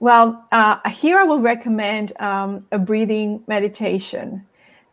Well, 0.00 0.44
uh, 0.50 0.88
here 0.90 1.18
I 1.18 1.24
will 1.24 1.40
recommend 1.40 2.18
um, 2.20 2.66
a 2.72 2.78
breathing 2.78 3.42
meditation 3.46 4.44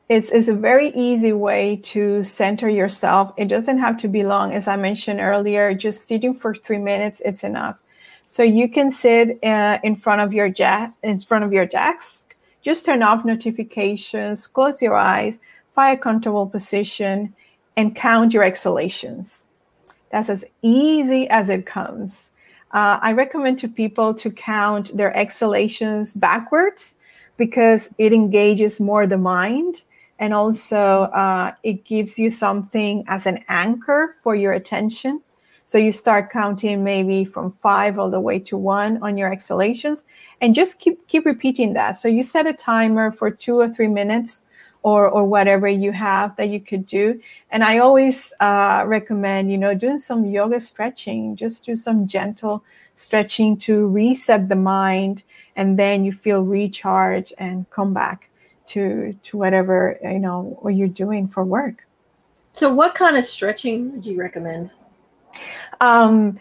it's, 0.10 0.32
it's 0.32 0.47
a 0.47 0.55
very 0.55 0.89
easy 0.95 1.34
way 1.34 1.75
to 1.84 2.23
center 2.23 2.67
yourself. 2.67 3.32
It 3.38 3.45
doesn't 3.45 3.77
have 3.77 3.95
to 3.97 4.08
be 4.08 4.25
long. 4.25 4.53
As 4.53 4.67
I 4.67 4.75
mentioned 4.75 5.19
earlier, 5.19 5.75
just 5.75 6.08
sitting 6.08 6.34
for 6.34 6.55
three 6.55 6.79
minutes, 6.79 7.21
it's 7.21 7.43
enough. 7.43 7.84
So 8.25 8.41
you 8.41 8.67
can 8.69 8.91
sit 8.91 9.38
uh, 9.43 9.77
in 9.84 9.95
front 9.95 10.21
of 10.21 10.34
your 10.34 10.47
ja- 10.47 10.89
in 11.03 11.19
front 11.19 11.43
of 11.43 11.53
your 11.53 11.67
desk, 11.67 12.36
just 12.63 12.86
turn 12.86 13.03
off 13.03 13.23
notifications, 13.23 14.47
close 14.47 14.82
your 14.82 14.95
eyes, 14.95 15.39
find 15.73 15.97
a 15.97 16.01
comfortable 16.01 16.47
position, 16.47 17.36
and 17.77 17.95
count 17.95 18.34
your 18.34 18.43
exhalations. 18.43 19.48
That's 20.12 20.30
as 20.30 20.45
easy 20.62 21.30
as 21.30 21.50
it 21.50 21.65
comes. 21.65 22.32
Uh, 22.72 23.00
I 23.02 23.13
recommend 23.13 23.58
to 23.60 23.67
people 23.67 24.13
to 24.15 24.30
count 24.30 24.95
their 24.95 25.15
exhalations 25.15 26.13
backwards 26.13 26.95
because 27.38 27.93
it 27.98 28.13
engages 28.13 28.80
more 28.80 29.08
the 29.08 29.17
mind 29.17 29.84
and 30.19 30.34
also 30.34 31.04
uh, 31.13 31.54
it 31.63 31.86
gives 31.86 32.19
you 32.19 32.30
something 32.30 33.04
as 33.08 33.26
an 33.26 33.43
anchor 33.48 34.13
for 34.22 34.36
your 34.36 34.54
attention 34.54 35.22
so 35.69 35.78
you 35.78 35.91
start 35.91 36.32
counting 36.32 36.84
maybe 36.84 37.24
from 37.24 37.52
five 37.52 38.00
all 38.00 38.10
the 38.10 38.19
way 38.19 38.39
to 38.39 38.58
one 38.58 39.02
on 39.04 39.17
your 39.17 39.32
exhalations 39.32 40.04
and 40.41 40.54
just 40.54 40.80
keep 40.80 41.08
keep 41.08 41.26
repeating 41.26 41.74
that 41.74 41.91
so 41.93 42.08
you 42.08 42.24
set 42.24 42.45
a 42.45 42.54
timer 42.54 43.12
for 43.12 43.32
two 43.32 43.56
or 43.56 43.69
three 43.69 43.88
minutes 43.88 44.43
or 44.83 45.09
or 45.09 45.25
whatever 45.25 45.67
you 45.67 45.91
have 45.91 46.35
that 46.37 46.49
you 46.49 46.59
could 46.59 46.85
do. 46.85 47.19
And 47.51 47.63
i 47.63 47.79
always 47.79 48.33
uh, 48.39 48.83
recommend 48.87 49.51
you 49.51 49.57
know 49.57 49.73
doing 49.73 49.97
some 49.97 50.25
yoga 50.25 50.59
stretching 50.59 51.35
just 51.35 51.65
do 51.65 51.75
some 51.75 52.07
gentle 52.07 52.63
stretching 52.95 53.57
to 53.57 53.87
reset 53.87 54.49
the 54.49 54.55
mind 54.55 55.23
and 55.55 55.77
then 55.77 56.03
you 56.03 56.11
feel 56.11 56.43
recharged 56.43 57.33
and 57.37 57.69
come 57.69 57.93
back 57.93 58.29
to 58.67 59.13
to 59.23 59.37
whatever 59.37 59.97
you 60.03 60.19
know 60.19 60.57
what 60.61 60.75
you're 60.75 60.87
doing 60.87 61.27
for 61.27 61.43
work. 61.43 61.85
So 62.53 62.73
what 62.73 62.95
kind 62.95 63.17
of 63.17 63.25
stretching 63.25 63.91
would 63.91 64.05
you 64.05 64.17
recommend? 64.19 64.69
Um 65.81 66.39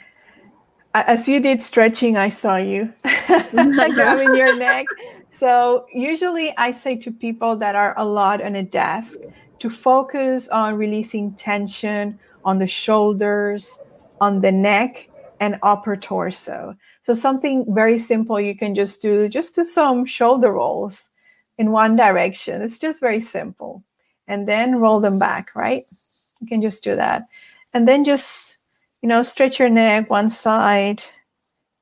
as 1.07 1.29
you 1.29 1.41
did 1.41 1.61
stretching 1.61 2.17
i 2.17 2.29
saw 2.29 2.57
you 2.57 2.93
grabbing 3.95 4.35
your 4.35 4.57
neck 4.57 4.87
so 5.29 5.87
usually 5.93 6.53
i 6.57 6.71
say 6.71 6.97
to 6.97 7.11
people 7.11 7.57
that 7.57 7.75
are 7.75 7.95
a 7.99 8.05
lot 8.05 8.43
on 8.43 8.57
a 8.57 8.63
desk 8.63 9.19
to 9.59 9.69
focus 9.69 10.49
on 10.49 10.75
releasing 10.75 11.33
tension 11.35 12.19
on 12.45 12.59
the 12.59 12.67
shoulders 12.67 13.79
on 14.21 14.41
the 14.41 14.53
neck 14.53 15.09
and 15.41 15.59
upper 15.63 15.97
torso 15.97 16.77
so 17.03 17.15
something 17.15 17.65
very 17.69 17.99
simple 17.99 18.41
you 18.41 18.57
can 18.57 18.75
just 18.75 19.01
do 19.03 19.29
just 19.29 19.55
do 19.55 19.65
some 19.65 20.05
shoulder 20.05 20.53
rolls 20.53 21.09
in 21.59 21.73
one 21.73 21.97
direction. 21.97 22.63
It's 22.63 22.79
just 22.79 23.01
very 23.01 23.21
simple. 23.21 23.85
And 24.29 24.49
then 24.49 24.77
roll 24.77 25.01
them 25.01 25.19
back, 25.19 25.55
right? 25.55 25.85
You 26.41 26.47
can 26.47 26.63
just 26.63 26.85
do 26.85 26.95
that. 26.95 27.25
And 27.75 27.87
then 27.87 28.05
just, 28.05 28.58
you 29.03 29.09
know, 29.09 29.23
stretch 29.23 29.59
your 29.59 29.69
neck 29.69 30.11
one 30.11 30.31
side, 30.31 31.03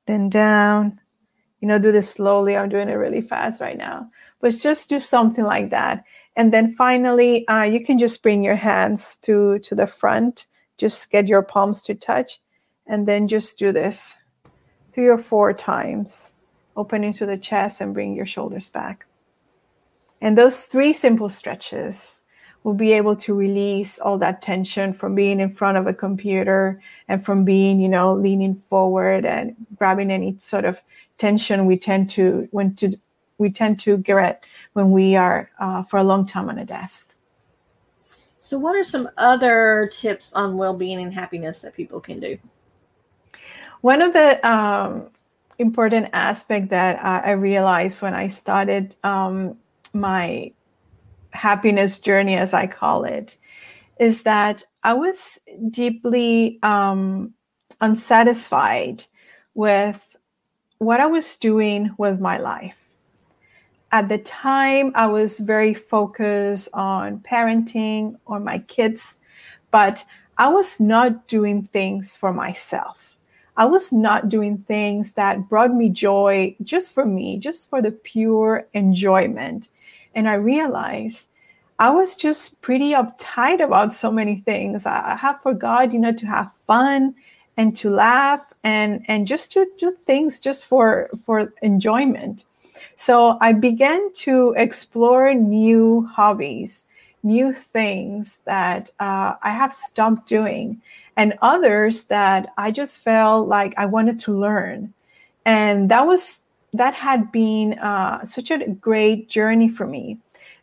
then 0.05 0.29
down. 0.29 0.99
You 1.59 1.67
know, 1.67 1.79
do 1.79 1.91
this 1.91 2.11
slowly. 2.11 2.55
I'm 2.55 2.69
doing 2.69 2.89
it 2.89 2.93
really 2.93 3.21
fast 3.21 3.59
right 3.59 3.77
now. 3.77 4.09
But 4.39 4.51
just 4.51 4.89
do 4.89 4.99
something 4.99 5.43
like 5.43 5.71
that. 5.71 6.03
And 6.35 6.53
then 6.53 6.71
finally, 6.71 7.47
uh, 7.47 7.63
you 7.63 7.83
can 7.83 7.97
just 7.97 8.21
bring 8.21 8.43
your 8.43 8.55
hands 8.55 9.17
to, 9.23 9.57
to 9.59 9.73
the 9.73 9.87
front. 9.87 10.45
Just 10.77 11.09
get 11.09 11.27
your 11.27 11.41
palms 11.41 11.81
to 11.83 11.95
touch. 11.95 12.39
And 12.85 13.07
then 13.07 13.27
just 13.27 13.57
do 13.57 13.71
this 13.71 14.15
three 14.91 15.07
or 15.07 15.17
four 15.17 15.51
times. 15.51 16.33
Open 16.75 17.03
into 17.03 17.25
the 17.25 17.37
chest 17.37 17.81
and 17.81 17.93
bring 17.93 18.15
your 18.15 18.27
shoulders 18.27 18.69
back. 18.69 19.07
And 20.21 20.37
those 20.37 20.67
three 20.67 20.93
simple 20.93 21.29
stretches 21.29 22.21
will 22.67 22.73
be 22.73 22.91
able 22.91 23.15
to 23.15 23.33
release 23.33 23.97
all 23.97 24.17
that 24.17 24.41
tension 24.41 24.91
from 24.91 25.15
being 25.15 25.39
in 25.39 25.49
front 25.49 25.77
of 25.77 25.87
a 25.87 25.93
computer 25.93 26.81
and 27.07 27.23
from 27.23 27.45
being, 27.45 27.79
you 27.79 27.87
know, 27.87 28.13
leaning 28.13 28.53
forward 28.53 29.25
and 29.25 29.55
grabbing 29.77 30.11
any 30.11 30.37
sort 30.37 30.65
of 30.65 30.81
tension 31.17 31.65
we 31.65 31.77
tend 31.77 32.09
to 32.09 32.45
when 32.51 32.75
to 32.75 32.91
we 33.37 33.49
tend 33.49 33.79
to 33.79 33.97
get 33.99 34.43
when 34.73 34.91
we 34.91 35.15
are 35.15 35.49
uh, 35.59 35.81
for 35.81 35.95
a 35.95 36.03
long 36.03 36.25
time 36.25 36.49
on 36.49 36.57
a 36.57 36.65
desk. 36.65 37.15
So, 38.41 38.57
what 38.57 38.75
are 38.75 38.83
some 38.83 39.09
other 39.15 39.89
tips 39.93 40.33
on 40.33 40.57
well-being 40.57 40.99
and 40.99 41.13
happiness 41.13 41.61
that 41.61 41.73
people 41.73 42.01
can 42.01 42.19
do? 42.19 42.37
One 43.79 44.01
of 44.01 44.11
the 44.11 44.45
um, 44.45 45.09
important 45.57 46.09
aspect 46.11 46.67
that 46.71 46.97
uh, 46.97 47.21
I 47.25 47.31
realized 47.31 48.01
when 48.01 48.13
I 48.13 48.27
started 48.27 48.93
um, 49.05 49.57
my 49.93 50.51
happiness 51.37 51.99
journey, 51.99 52.35
as 52.35 52.53
I 52.53 52.67
call 52.67 53.05
it, 53.05 53.37
is 53.99 54.23
that 54.23 54.65
I 54.83 54.93
was 54.93 55.39
deeply 55.69 56.59
um, 56.63 57.33
unsatisfied 57.79 59.05
with 59.53 60.15
what 60.79 60.99
I 60.99 61.05
was 61.05 61.37
doing 61.37 61.91
with 61.97 62.19
my 62.19 62.37
life. 62.37 62.89
At 63.91 64.09
the 64.09 64.17
time, 64.17 64.91
I 64.95 65.07
was 65.07 65.39
very 65.39 65.73
focused 65.73 66.69
on 66.73 67.19
parenting 67.19 68.15
or 68.25 68.39
my 68.39 68.59
kids, 68.59 69.17
but 69.71 70.03
I 70.37 70.49
was 70.49 70.79
not 70.79 71.27
doing 71.27 71.63
things 71.63 72.15
for 72.15 72.33
myself. 72.33 73.15
I 73.55 73.65
was 73.65 73.91
not 73.91 74.29
doing 74.29 74.59
things 74.59 75.13
that 75.13 75.49
brought 75.49 75.73
me 75.73 75.89
joy 75.89 76.55
just 76.61 76.93
for 76.93 77.05
me, 77.05 77.37
just 77.37 77.69
for 77.69 77.81
the 77.81 77.91
pure 77.91 78.67
enjoyment 78.73 79.69
and 80.17 80.27
I 80.27 80.33
realized 80.33 81.29
I 81.79 81.91
was 81.91 82.17
just 82.17 82.59
pretty 82.61 82.91
uptight 82.91 83.63
about 83.63 83.93
so 83.93 84.11
many 84.11 84.37
things. 84.37 84.87
I 84.87 85.15
have 85.15 85.39
forgot, 85.41 85.93
you 85.93 85.99
know, 85.99 86.11
to 86.11 86.25
have 86.25 86.51
fun 86.51 87.13
and 87.55 87.77
to 87.77 87.89
laugh 87.89 88.51
and 88.63 89.05
and 89.07 89.27
just 89.27 89.51
to 89.53 89.67
do 89.77 89.91
things 89.91 90.39
just 90.39 90.65
for 90.65 91.07
for 91.23 91.53
enjoyment. 91.61 92.45
So 92.95 93.37
I 93.41 93.53
began 93.53 94.11
to 94.25 94.55
explore 94.57 95.35
new 95.35 96.09
hobbies, 96.11 96.87
new 97.21 97.53
things 97.53 98.41
that 98.45 98.89
uh, 98.99 99.35
I 99.43 99.51
have 99.51 99.71
stopped 99.71 100.27
doing, 100.27 100.81
and 101.15 101.37
others 101.43 102.05
that 102.05 102.53
I 102.57 102.71
just 102.71 103.03
felt 103.03 103.47
like 103.47 103.75
I 103.77 103.85
wanted 103.85 104.17
to 104.21 104.33
learn. 104.33 104.93
And 105.45 105.89
that 105.89 106.07
was 106.07 106.46
that 106.73 106.93
had 106.93 107.31
been 107.31 107.77
uh, 107.79 108.25
such 108.25 108.51
a 108.51 108.67
great 108.69 109.29
journey 109.29 109.69
for 109.69 109.87
me 109.87 110.17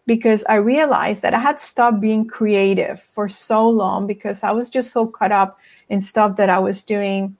because 0.06 0.44
I 0.48 0.56
realized 0.56 1.22
that 1.22 1.34
I 1.34 1.38
had 1.38 1.58
stopped 1.58 2.00
being 2.00 2.26
creative 2.26 3.00
for 3.00 3.28
so 3.28 3.68
long 3.68 4.06
because 4.06 4.44
I 4.44 4.50
was 4.52 4.70
just 4.70 4.90
so 4.90 5.06
caught 5.06 5.32
up 5.32 5.58
in 5.88 6.00
stuff 6.00 6.36
that 6.36 6.50
I 6.50 6.58
was 6.58 6.84
doing. 6.84 7.36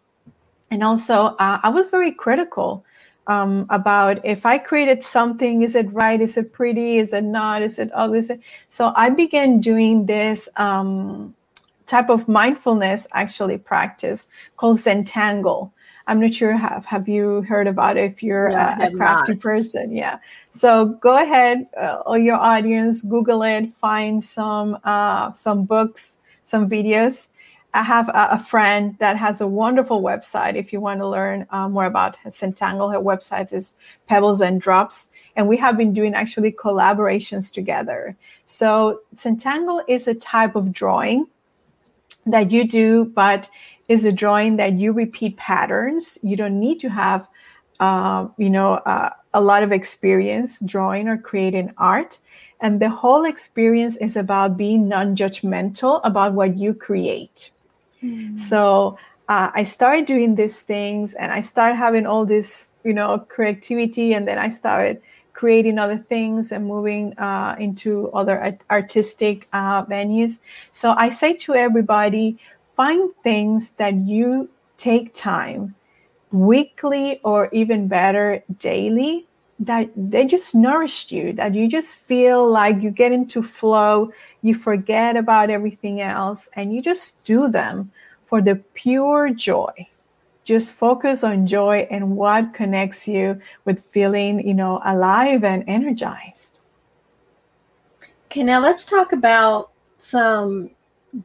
And 0.71 0.83
also, 0.83 1.37
uh, 1.39 1.61
I 1.63 1.69
was 1.69 1.91
very 1.91 2.11
critical 2.11 2.85
um, 3.27 3.67
about 3.71 4.25
if 4.25 4.45
I 4.47 4.59
created 4.59 5.05
something, 5.05 5.63
is 5.63 5.75
it 5.75 5.93
right? 5.93 6.21
Is 6.21 6.37
it 6.37 6.53
pretty? 6.53 6.99
Is 6.99 7.13
it 7.13 7.25
not? 7.25 7.63
Is 7.63 7.79
it 7.79 7.91
ugly? 7.95 8.19
Is 8.19 8.31
it... 8.31 8.41
So 8.69 8.93
I 8.97 9.11
began 9.11 9.61
doing 9.61 10.07
this 10.07 10.49
um, 10.57 11.35
type 11.87 12.09
of 12.09 12.29
mindfulness 12.29 13.07
actually 13.13 13.59
practice 13.59 14.27
called 14.57 14.79
Zentangle. 14.79 15.71
I'm 16.07 16.21
not 16.21 16.35
sure 16.35 16.53
have 16.53 16.85
have 16.85 17.09
you 17.09 17.43
heard 17.43 17.67
about 17.67 17.97
it 17.97 18.05
if 18.05 18.23
you're 18.23 18.49
a, 18.49 18.77
a, 18.83 18.91
crafty 18.91 19.33
not. 19.33 19.41
person. 19.41 19.93
Yeah. 19.93 20.19
So 20.51 20.87
go 20.87 21.23
ahead, 21.23 21.67
uh, 21.81 22.03
all 22.05 22.19
your 22.19 22.37
audience, 22.37 23.01
Google 23.03 23.43
it, 23.43 23.73
find 23.75 24.23
some 24.23 24.79
uh, 24.85 25.33
some 25.33 25.65
books, 25.65 26.19
some 26.45 26.69
videos. 26.69 27.29
I 27.73 27.83
have 27.83 28.09
a, 28.11 28.29
a, 28.33 28.39
friend 28.39 28.97
that 29.01 29.17
has 29.17 29.41
a 29.41 29.49
wonderful 29.49 30.01
website. 30.01 30.55
If 30.55 30.73
you 30.73 30.81
want 30.81 31.01
to 31.01 31.09
learn 31.09 31.45
uh, 31.51 31.69
more 31.69 31.87
about 31.87 32.17
Zentangle, 32.27 32.93
her 32.93 33.01
website 33.01 33.53
is 33.53 33.75
Pebbles 34.07 34.41
and 34.41 34.61
Drops. 34.61 35.11
And 35.35 35.49
we 35.49 35.57
have 35.57 35.77
been 35.77 35.93
doing 35.93 36.15
actually 36.15 36.53
collaborations 36.53 37.53
together. 37.53 38.17
So 38.45 39.01
Zentangle 39.17 39.83
is 39.89 40.07
a 40.07 40.15
type 40.15 40.55
of 40.55 40.71
drawing 40.71 41.27
that 42.27 42.53
you 42.53 42.67
do, 42.67 43.07
but 43.07 43.51
is 43.89 44.05
a 44.05 44.13
drawing 44.13 44.57
that 44.57 44.75
you 44.75 44.93
repeat 44.93 45.37
patterns. 45.37 46.19
You 46.23 46.37
don't 46.37 46.59
need 46.59 46.81
to 46.81 46.89
have, 46.89 47.29
uh, 47.81 48.29
you 48.37 48.51
know, 48.51 48.75
uh, 48.75 49.11
a 49.33 49.41
lot 49.41 49.63
of 49.63 49.73
experience 49.73 50.61
drawing 50.61 51.09
or 51.09 51.19
creating 51.19 51.73
art. 51.77 52.19
And 52.61 52.81
the 52.81 52.89
whole 52.89 53.25
experience 53.25 53.97
is 53.99 54.17
about 54.17 54.57
being 54.57 54.89
non 54.89 55.17
judgmental 55.17 56.01
about 56.05 56.33
what 56.33 56.57
you 56.57 56.73
create. 56.73 57.51
Mm. 58.03 58.39
So 58.39 58.99
uh, 59.29 59.51
I 59.55 59.65
started 59.65 60.07
doing 60.07 60.35
these 60.35 60.63
things 60.63 61.15
and 61.15 61.33
I 61.33 61.41
started 61.41 61.77
having 61.77 62.07
all 62.07 62.25
this, 62.25 62.73
you 62.85 62.93
know, 62.93 63.19
creativity. 63.19 64.15
And 64.15 64.27
then 64.27 64.39
I 64.39 64.49
started 64.49 65.03
creating 65.33 65.79
other 65.79 65.99
things 65.99 66.53
and 66.53 66.65
moving 66.65 67.19
uh, 67.19 67.57
into 67.59 68.11
other 68.13 68.57
artistic 68.71 69.49
uh, 69.53 69.85
venues. 69.87 70.41
So 70.71 70.95
I 70.97 71.11
say 71.11 71.35
to 71.35 71.55
everybody, 71.55 72.39
find 72.77 73.15
things 73.23 73.73
that 73.73 73.95
you 73.95 74.49
take 74.77 75.15
time 75.15 75.75
weekly 76.33 77.21
or 77.25 77.49
even 77.53 77.87
better 77.89 78.43
daily 78.59 79.27
that 79.61 79.89
they 79.97 80.27
just 80.27 80.55
nourished 80.55 81.13
you 81.13 81.33
that 81.33 81.55
you 81.55 81.69
just 81.69 82.01
feel 82.01 82.51
like 82.51 82.83
you 82.83 82.91
get 82.91 83.13
into 83.13 83.41
flow 83.41 84.11
you 84.45 84.55
forget 84.55 85.17
about 85.17 85.49
everything 85.49 86.01
else 86.01 86.51
and 86.55 86.75
you 86.75 86.83
just 86.83 87.25
do 87.25 87.49
them 87.49 87.91
for 88.27 88.43
the 88.43 88.57
pure 88.75 89.31
joy. 89.31 89.73
Just 90.45 90.73
focus 90.73 91.25
on 91.25 91.47
joy 91.47 91.87
and 91.91 92.17
what 92.17 92.53
connects 92.53 93.09
you 93.09 93.41
with 93.65 93.81
feeling 93.81 94.47
you 94.47 94.53
know 94.53 94.83
alive 94.85 95.45
and 95.45 95.65
energized. 95.67 96.59
Okay 98.27 98.43
now 98.43 98.61
let's 98.61 98.85
talk 98.85 99.13
about 99.13 99.71
some 99.99 100.71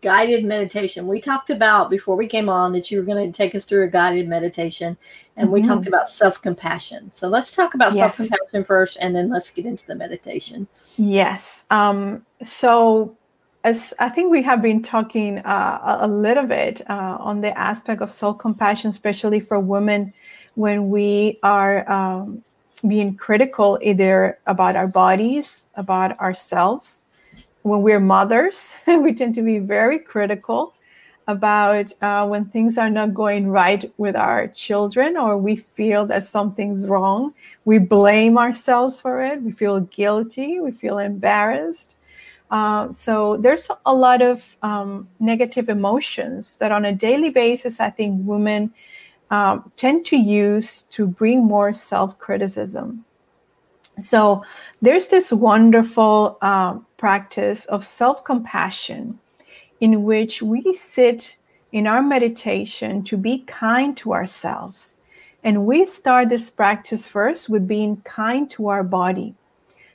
guided 0.02 0.46
meditation 0.46 1.08
we 1.08 1.20
talked 1.20 1.50
about 1.50 1.90
before 1.90 2.16
we 2.16 2.28
came 2.28 2.48
on 2.48 2.72
that 2.74 2.92
you 2.92 3.00
were 3.00 3.06
going 3.06 3.32
to 3.32 3.36
take 3.36 3.56
us 3.56 3.66
through 3.66 3.84
a 3.84 3.88
guided 3.88 4.28
meditation 4.28 4.96
and 5.40 5.48
mm-hmm. 5.48 5.54
we 5.54 5.62
talked 5.62 5.82
mm-hmm. 5.82 5.94
about 5.94 6.10
self 6.10 6.42
compassion. 6.42 7.10
So 7.10 7.30
let's 7.30 7.56
talk 7.56 7.74
about 7.74 7.94
yes. 7.94 8.00
self 8.00 8.16
compassion 8.18 8.66
first, 8.66 8.98
and 9.00 9.16
then 9.16 9.30
let's 9.30 9.50
get 9.50 9.66
into 9.66 9.88
the 9.88 9.96
meditation. 9.96 10.68
Yes. 10.98 11.64
Um, 11.72 12.26
so, 12.44 13.16
as 13.64 13.94
I 14.00 14.10
think 14.10 14.32
we 14.32 14.44
have 14.44 14.62
been 14.62 14.84
talking 14.84 15.40
uh, 15.40 15.98
a 16.02 16.08
little 16.08 16.46
bit 16.46 16.82
uh, 16.90 17.18
on 17.20 17.40
the 17.40 17.58
aspect 17.58 18.02
of 18.02 18.12
self 18.12 18.38
compassion, 18.38 18.90
especially 18.90 19.40
for 19.40 19.60
women, 19.62 20.14
when 20.56 20.90
we 20.90 21.40
are 21.42 21.90
um, 21.90 22.44
being 22.86 23.16
critical 23.16 23.80
either 23.82 24.38
about 24.46 24.76
our 24.76 24.90
bodies, 24.90 25.68
about 25.76 26.20
ourselves. 26.20 27.04
When 27.64 27.82
we're 27.82 28.00
mothers, 28.00 28.74
we 28.88 29.14
tend 29.14 29.36
to 29.36 29.42
be 29.42 29.60
very 29.60 30.00
critical 30.00 30.74
about 31.28 31.94
uh, 32.02 32.28
when 32.28 32.46
things 32.46 32.78
are 32.78 32.90
not 32.90 33.14
going 33.14 33.48
right 33.50 33.92
with 33.98 34.16
our 34.16 34.48
children 34.48 35.16
or 35.16 35.38
we 35.38 35.56
feel 35.56 36.08
that 36.08 36.24
something's 36.24 36.88
wrong. 36.88 37.34
We 37.66 37.78
blame 37.78 38.38
ourselves 38.38 39.00
for 39.00 39.24
it. 39.24 39.42
We 39.44 39.52
feel 39.52 39.82
guilty. 39.82 40.60
We 40.60 40.72
feel 40.72 40.98
embarrassed. 40.98 41.98
Uh, 42.50 42.92
so 42.92 43.38
there's 43.38 43.70
a 43.86 43.94
lot 43.94 44.24
of 44.24 44.58
um, 44.64 45.08
negative 45.20 45.70
emotions 45.70 46.58
that 46.58 46.72
on 46.72 46.84
a 46.84 46.94
daily 46.94 47.30
basis, 47.30 47.80
I 47.80 47.92
think 47.92 48.26
women 48.26 48.74
um, 49.30 49.72
tend 49.76 50.08
to 50.08 50.18
use 50.18 50.84
to 50.90 51.06
bring 51.06 51.44
more 51.46 51.74
self 51.74 52.18
criticism. 52.18 53.06
So 54.00 54.44
there's 54.82 55.08
this 55.08 55.32
wonderful 55.32 56.38
uh, 56.42 56.80
practice 56.98 57.66
of 57.66 57.86
self 57.86 58.24
compassion 58.24 59.20
in 59.80 60.04
which 60.04 60.42
we 60.42 60.74
sit 60.74 61.38
in 61.72 61.88
our 61.88 62.02
meditation 62.02 63.04
to 63.04 63.18
be 63.18 63.40
kind 63.40 63.96
to 63.98 64.14
ourselves. 64.14 64.98
And 65.44 65.66
we 65.66 65.86
start 65.86 66.30
this 66.30 66.50
practice 66.50 67.08
first 67.08 67.50
with 67.50 67.68
being 67.68 67.98
kind 68.02 68.50
to 68.52 68.68
our 68.68 68.84
body. 68.84 69.36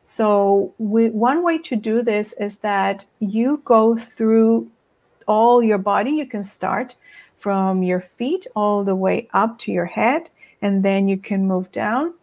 So, 0.06 0.74
we, 0.78 1.10
one 1.10 1.42
way 1.42 1.58
to 1.58 1.76
do 1.76 2.02
this 2.02 2.34
is 2.34 2.58
that 2.58 3.06
you 3.20 3.62
go 3.64 3.96
through 3.96 4.70
all 5.26 5.62
your 5.62 5.78
body. 5.78 6.10
You 6.12 6.26
can 6.26 6.44
start 6.44 6.94
from 7.36 7.82
your 7.82 8.00
feet 8.00 8.46
all 8.54 8.84
the 8.84 8.96
way 8.96 9.28
up 9.32 9.58
to 9.60 9.72
your 9.72 9.86
head, 9.86 10.30
and 10.62 10.82
then 10.82 11.08
you 11.08 11.16
can 11.18 11.46
move 11.46 11.70
down. 11.72 12.14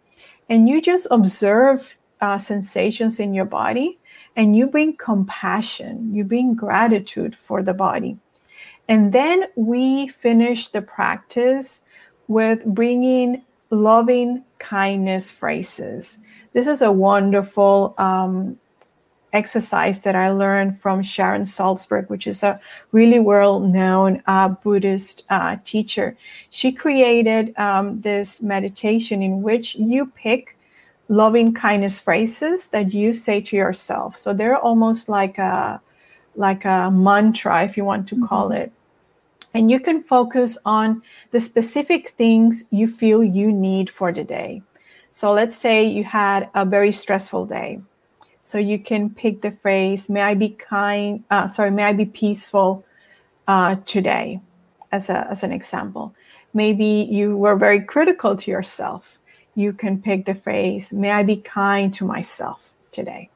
And 0.49 0.67
you 0.67 0.81
just 0.81 1.07
observe 1.11 1.97
uh, 2.19 2.37
sensations 2.37 3.19
in 3.19 3.33
your 3.33 3.45
body 3.45 3.97
and 4.35 4.55
you 4.55 4.67
bring 4.67 4.95
compassion, 4.95 6.13
you 6.13 6.23
bring 6.23 6.55
gratitude 6.55 7.35
for 7.35 7.63
the 7.63 7.73
body. 7.73 8.17
And 8.87 9.13
then 9.13 9.45
we 9.55 10.07
finish 10.07 10.67
the 10.69 10.81
practice 10.81 11.83
with 12.27 12.65
bringing 12.65 13.43
loving 13.69 14.43
kindness 14.59 15.31
phrases. 15.31 16.17
This 16.53 16.67
is 16.67 16.81
a 16.81 16.91
wonderful 16.91 17.95
um, 17.97 18.59
exercise 19.33 20.01
that 20.01 20.15
I 20.15 20.31
learned 20.31 20.79
from 20.79 21.03
Sharon 21.03 21.43
Salzberg, 21.43 22.09
which 22.09 22.27
is 22.27 22.43
a 22.43 22.59
really 22.91 23.19
well 23.19 23.59
known 23.59 24.21
uh, 24.27 24.49
Buddhist 24.49 25.23
uh, 25.29 25.57
teacher. 25.63 26.17
She 26.49 26.71
created 26.71 27.57
um, 27.57 27.99
this 27.99 28.41
meditation 28.41 29.21
in 29.21 29.41
which 29.41 29.75
you 29.75 30.07
pick 30.07 30.57
loving 31.07 31.53
kindness 31.53 31.99
phrases 31.99 32.69
that 32.69 32.93
you 32.93 33.13
say 33.13 33.41
to 33.41 33.55
yourself. 33.55 34.17
So 34.17 34.33
they're 34.33 34.57
almost 34.57 35.09
like 35.09 35.37
a 35.37 35.81
like 36.35 36.63
a 36.63 36.89
mantra, 36.91 37.63
if 37.63 37.75
you 37.75 37.83
want 37.83 38.07
to 38.07 38.27
call 38.27 38.49
mm-hmm. 38.49 38.63
it. 38.63 38.71
And 39.53 39.69
you 39.69 39.81
can 39.81 40.01
focus 40.01 40.57
on 40.65 41.01
the 41.31 41.41
specific 41.41 42.09
things 42.09 42.65
you 42.71 42.87
feel 42.87 43.21
you 43.21 43.51
need 43.51 43.89
for 43.89 44.13
the 44.13 44.23
day. 44.23 44.61
So 45.11 45.33
let's 45.33 45.57
say 45.57 45.83
you 45.83 46.05
had 46.05 46.49
a 46.55 46.63
very 46.63 46.93
stressful 46.93 47.47
day. 47.47 47.81
So 48.41 48.57
you 48.57 48.79
can 48.79 49.09
pick 49.09 49.41
the 49.41 49.51
phrase, 49.51 50.09
may 50.09 50.21
I 50.21 50.33
be 50.33 50.49
kind, 50.49 51.23
uh, 51.29 51.47
sorry, 51.47 51.71
may 51.71 51.83
I 51.83 51.93
be 51.93 52.05
peaceful 52.05 52.83
uh, 53.47 53.75
today, 53.85 54.39
as, 54.91 55.09
a, 55.09 55.27
as 55.29 55.43
an 55.43 55.51
example. 55.51 56.15
Maybe 56.53 57.07
you 57.09 57.37
were 57.37 57.55
very 57.55 57.81
critical 57.81 58.35
to 58.35 58.51
yourself 58.51 59.19
you 59.55 59.73
can 59.73 60.01
pick 60.01 60.25
the 60.25 60.35
phrase, 60.35 60.93
May 60.93 61.11
I 61.11 61.23
be 61.23 61.37
kind 61.37 61.93
to 61.95 62.05
myself 62.05 62.73
today. 62.91 63.29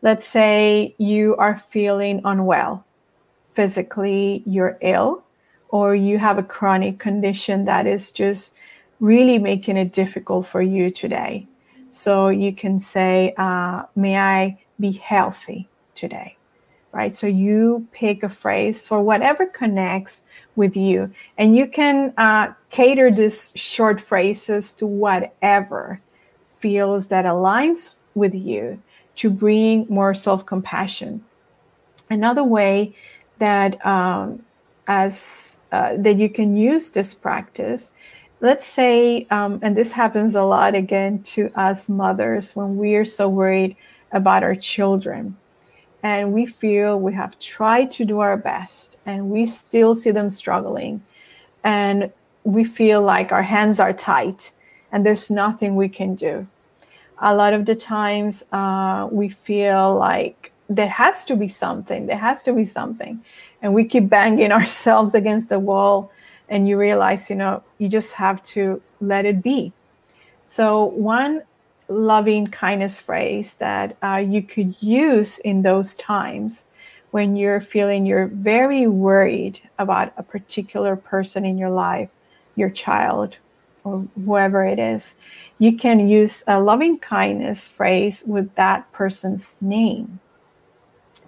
Let's 0.00 0.26
say 0.26 0.94
you 0.98 1.36
are 1.36 1.58
feeling 1.58 2.20
unwell. 2.24 2.84
Physically, 3.46 4.42
you're 4.46 4.78
ill, 4.80 5.24
or 5.68 5.94
you 5.94 6.18
have 6.18 6.38
a 6.38 6.42
chronic 6.42 6.98
condition 6.98 7.66
that 7.66 7.86
is 7.86 8.10
just 8.10 8.54
really 8.98 9.38
making 9.38 9.76
it 9.76 9.92
difficult 9.92 10.46
for 10.46 10.62
you 10.62 10.90
today. 10.90 11.46
So 11.92 12.28
you 12.30 12.52
can 12.54 12.80
say, 12.80 13.34
uh, 13.36 13.84
May 13.94 14.16
I 14.16 14.64
be 14.80 14.92
healthy 14.92 15.68
today 15.94 16.36
right? 16.92 17.14
So 17.14 17.26
you 17.26 17.88
pick 17.92 18.22
a 18.22 18.28
phrase 18.28 18.86
for 18.86 19.00
whatever 19.00 19.46
connects 19.46 20.22
with 20.56 20.76
you, 20.76 21.10
and 21.38 21.56
you 21.56 21.66
can 21.66 22.12
uh, 22.18 22.52
cater 22.70 23.10
these 23.10 23.50
short 23.54 24.00
phrases 24.00 24.72
to 24.72 24.86
whatever 24.86 26.00
feels 26.44 27.08
that 27.08 27.24
aligns 27.24 27.94
with 28.14 28.34
you 28.34 28.80
to 29.16 29.30
bring 29.30 29.86
more 29.88 30.14
self 30.14 30.44
compassion. 30.46 31.24
Another 32.10 32.44
way 32.44 32.94
that 33.38 33.84
um, 33.84 34.42
as 34.86 35.56
uh, 35.72 35.96
that 35.96 36.18
you 36.18 36.28
can 36.28 36.54
use 36.54 36.90
this 36.90 37.14
practice 37.14 37.92
let's 38.42 38.66
say 38.66 39.26
um, 39.30 39.60
and 39.62 39.76
this 39.76 39.92
happens 39.92 40.34
a 40.34 40.42
lot 40.42 40.74
again 40.74 41.22
to 41.22 41.50
us 41.54 41.88
mothers 41.88 42.54
when 42.54 42.76
we 42.76 42.96
are 42.96 43.04
so 43.04 43.28
worried 43.28 43.76
about 44.10 44.42
our 44.42 44.56
children. 44.56 45.36
And 46.02 46.32
we 46.32 46.46
feel 46.46 46.98
we 46.98 47.14
have 47.14 47.38
tried 47.38 47.92
to 47.92 48.04
do 48.04 48.18
our 48.18 48.36
best 48.36 48.98
and 49.06 49.30
we 49.30 49.44
still 49.44 49.94
see 49.94 50.10
them 50.10 50.28
struggling. 50.28 51.02
And 51.62 52.12
we 52.42 52.64
feel 52.64 53.00
like 53.00 53.30
our 53.30 53.44
hands 53.44 53.78
are 53.78 53.92
tight 53.92 54.50
and 54.90 55.06
there's 55.06 55.30
nothing 55.30 55.76
we 55.76 55.88
can 55.88 56.16
do. 56.16 56.48
A 57.18 57.36
lot 57.36 57.54
of 57.54 57.66
the 57.66 57.76
times 57.76 58.44
uh, 58.50 59.08
we 59.12 59.28
feel 59.28 59.94
like 59.94 60.50
there 60.68 60.88
has 60.88 61.24
to 61.26 61.36
be 61.36 61.46
something 61.48 62.06
there 62.06 62.18
has 62.18 62.42
to 62.42 62.52
be 62.52 62.64
something. 62.64 63.22
And 63.62 63.72
we 63.72 63.84
keep 63.84 64.08
banging 64.08 64.50
ourselves 64.60 65.14
against 65.14 65.48
the 65.48 65.60
wall 65.60 66.10
and 66.52 66.68
you 66.68 66.76
realize 66.78 67.30
you 67.30 67.36
know 67.36 67.62
you 67.78 67.88
just 67.88 68.12
have 68.14 68.42
to 68.42 68.80
let 69.00 69.24
it 69.24 69.42
be 69.42 69.72
so 70.44 70.84
one 70.84 71.42
loving 71.88 72.46
kindness 72.46 73.00
phrase 73.00 73.54
that 73.56 73.96
uh, 74.02 74.16
you 74.16 74.42
could 74.42 74.74
use 74.80 75.38
in 75.40 75.62
those 75.62 75.96
times 75.96 76.66
when 77.12 77.36
you're 77.36 77.60
feeling 77.60 78.06
you're 78.06 78.26
very 78.26 78.86
worried 78.86 79.60
about 79.78 80.12
a 80.16 80.22
particular 80.22 80.96
person 80.96 81.44
in 81.44 81.58
your 81.58 81.70
life, 81.70 82.10
your 82.56 82.70
child, 82.70 83.38
or 83.84 84.08
whoever 84.24 84.64
it 84.64 84.78
is, 84.78 85.14
you 85.58 85.76
can 85.76 86.08
use 86.08 86.42
a 86.46 86.60
loving 86.60 86.98
kindness 86.98 87.68
phrase 87.68 88.24
with 88.26 88.54
that 88.54 88.90
person's 88.92 89.60
name. 89.60 90.20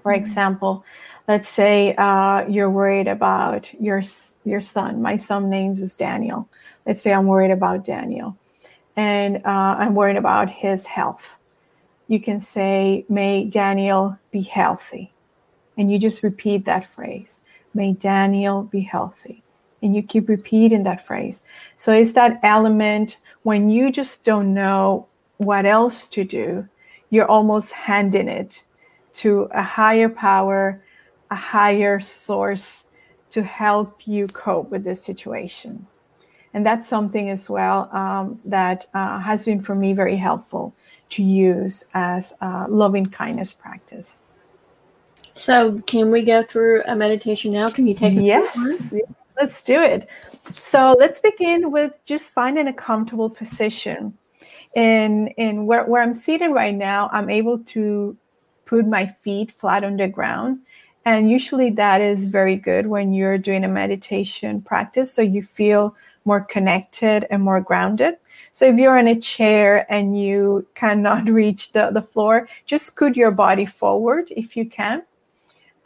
For 0.02 0.12
mm-hmm. 0.12 0.20
example, 0.22 0.84
let's 1.28 1.48
say 1.48 1.94
uh, 1.96 2.46
you're 2.48 2.70
worried 2.70 3.08
about 3.08 3.72
your 3.80 4.02
your 4.44 4.60
son. 4.60 5.02
My 5.02 5.16
son 5.16 5.50
names 5.50 5.80
is 5.80 5.96
Daniel. 5.96 6.48
Let's 6.86 7.00
say 7.00 7.12
I'm 7.12 7.26
worried 7.26 7.50
about 7.50 7.84
Daniel, 7.84 8.36
and 8.96 9.36
uh, 9.38 9.76
I'm 9.78 9.94
worried 9.94 10.16
about 10.16 10.50
his 10.50 10.86
health. 10.86 11.38
You 12.08 12.20
can 12.20 12.40
say, 12.40 13.04
"May 13.08 13.44
Daniel 13.44 14.18
be 14.30 14.42
healthy," 14.42 15.12
and 15.76 15.90
you 15.90 15.98
just 15.98 16.22
repeat 16.22 16.64
that 16.64 16.86
phrase. 16.86 17.42
May 17.74 17.92
Daniel 17.92 18.62
be 18.62 18.80
healthy 18.80 19.42
and 19.84 19.94
you 19.94 20.02
keep 20.02 20.28
repeating 20.28 20.82
that 20.84 21.04
phrase. 21.04 21.42
So 21.76 21.92
it's 21.92 22.14
that 22.14 22.40
element 22.42 23.18
when 23.42 23.68
you 23.68 23.92
just 23.92 24.24
don't 24.24 24.54
know 24.54 25.06
what 25.36 25.66
else 25.66 26.08
to 26.08 26.24
do, 26.24 26.66
you're 27.10 27.30
almost 27.30 27.72
handing 27.72 28.28
it 28.28 28.64
to 29.12 29.42
a 29.52 29.62
higher 29.62 30.08
power, 30.08 30.82
a 31.34 31.36
higher 31.36 31.98
source 31.98 32.86
to 33.30 33.42
help 33.42 34.06
you 34.06 34.28
cope 34.28 34.70
with 34.70 34.84
this 34.84 35.02
situation. 35.02 35.86
And 36.54 36.64
that's 36.64 36.86
something 36.86 37.28
as 37.28 37.50
well 37.50 37.88
um, 37.92 38.40
that 38.44 38.86
uh, 38.94 39.18
has 39.18 39.44
been 39.44 39.60
for 39.60 39.74
me 39.74 39.92
very 39.92 40.16
helpful 40.16 40.72
to 41.10 41.22
use 41.22 41.84
as 41.92 42.32
a 42.40 42.66
loving 42.68 43.06
kindness 43.06 43.52
practice. 43.52 44.22
So, 45.32 45.78
can 45.92 46.12
we 46.12 46.22
go 46.22 46.44
through 46.44 46.84
a 46.86 46.94
meditation 46.94 47.50
now? 47.50 47.68
Can 47.70 47.88
you 47.88 47.94
take 47.94 48.16
us 48.16 48.24
yes. 48.24 48.94
Let's 49.36 49.64
do 49.64 49.82
it. 49.82 50.08
So 50.52 50.94
let's 50.96 51.18
begin 51.18 51.72
with 51.72 51.92
just 52.04 52.32
finding 52.32 52.68
a 52.68 52.72
comfortable 52.72 53.28
position. 53.28 54.16
In 54.76 55.28
in 55.44 55.66
where, 55.66 55.84
where 55.86 56.02
I'm 56.02 56.14
sitting 56.14 56.52
right 56.52 56.74
now, 56.74 57.10
I'm 57.12 57.28
able 57.28 57.58
to 57.74 58.16
put 58.64 58.86
my 58.86 59.06
feet 59.06 59.50
flat 59.50 59.84
on 59.84 59.96
the 59.96 60.08
ground. 60.08 60.60
And 61.04 61.30
usually 61.30 61.70
that 61.70 62.00
is 62.00 62.28
very 62.28 62.56
good 62.56 62.86
when 62.86 63.12
you're 63.12 63.36
doing 63.36 63.64
a 63.64 63.68
meditation 63.68 64.62
practice. 64.62 65.12
So 65.12 65.20
you 65.20 65.42
feel 65.42 65.94
more 66.24 66.40
connected 66.40 67.26
and 67.30 67.42
more 67.42 67.60
grounded. 67.60 68.14
So 68.52 68.66
if 68.66 68.76
you're 68.76 68.96
in 68.96 69.08
a 69.08 69.20
chair 69.20 69.86
and 69.92 70.18
you 70.18 70.66
cannot 70.74 71.28
reach 71.28 71.72
the, 71.72 71.90
the 71.90 72.02
floor, 72.02 72.48
just 72.66 72.86
scoot 72.86 73.16
your 73.16 73.30
body 73.30 73.66
forward 73.66 74.28
if 74.30 74.56
you 74.56 74.68
can. 74.68 75.02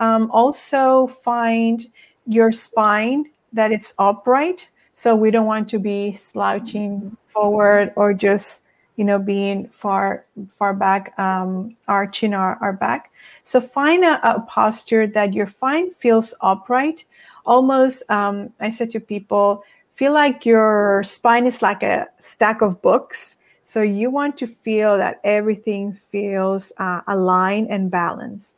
Um, 0.01 0.31
also 0.31 1.09
find 1.09 1.85
your 2.27 2.53
spine 2.53 3.31
that 3.53 3.73
it's 3.73 3.95
upright. 3.99 4.69
So 4.93 5.17
we 5.17 5.31
don't 5.31 5.47
want 5.47 5.69
to 5.71 5.79
be 5.79 6.13
slouching 6.13 7.17
forward 7.27 7.93
or 7.97 8.15
just 8.15 8.63
you 8.99 9.05
know 9.05 9.19
being 9.19 9.65
far 9.69 10.25
far 10.49 10.75
back, 10.75 11.17
um, 11.19 11.77
arching 11.87 12.35
our, 12.35 12.59
our 12.61 12.73
back. 12.73 13.13
So 13.45 13.61
find 13.61 14.05
a, 14.05 14.21
a 14.29 14.41
posture 14.41 15.07
that 15.07 15.33
your 15.33 15.47
spine 15.47 15.93
feels 15.93 16.35
upright. 16.41 17.05
Almost, 17.47 18.03
um, 18.11 18.53
I 18.61 18.71
said 18.71 18.91
to 18.91 19.01
people, 19.01 19.63
feel 19.95 20.13
like 20.13 20.45
your 20.45 21.03
spine 21.05 21.47
is 21.47 21.63
like 21.63 21.85
a 21.85 22.09
stack 22.19 22.61
of 22.61 22.83
books. 22.83 23.37
So 23.63 23.83
you 23.83 24.11
want 24.11 24.37
to 24.39 24.49
feel 24.49 24.99
that 24.99 25.21
everything 25.23 25.93
feels 25.93 26.73
uh, 26.79 27.03
aligned 27.07 27.71
and 27.71 27.91
balanced. 27.91 28.57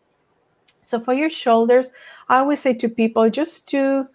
So 0.82 0.98
for 0.98 1.12
your 1.12 1.30
shoulders, 1.30 1.90
I 2.30 2.38
always 2.38 2.60
say 2.60 2.72
to 2.74 2.88
people 2.88 3.28
just 3.28 3.68
do 3.68 4.06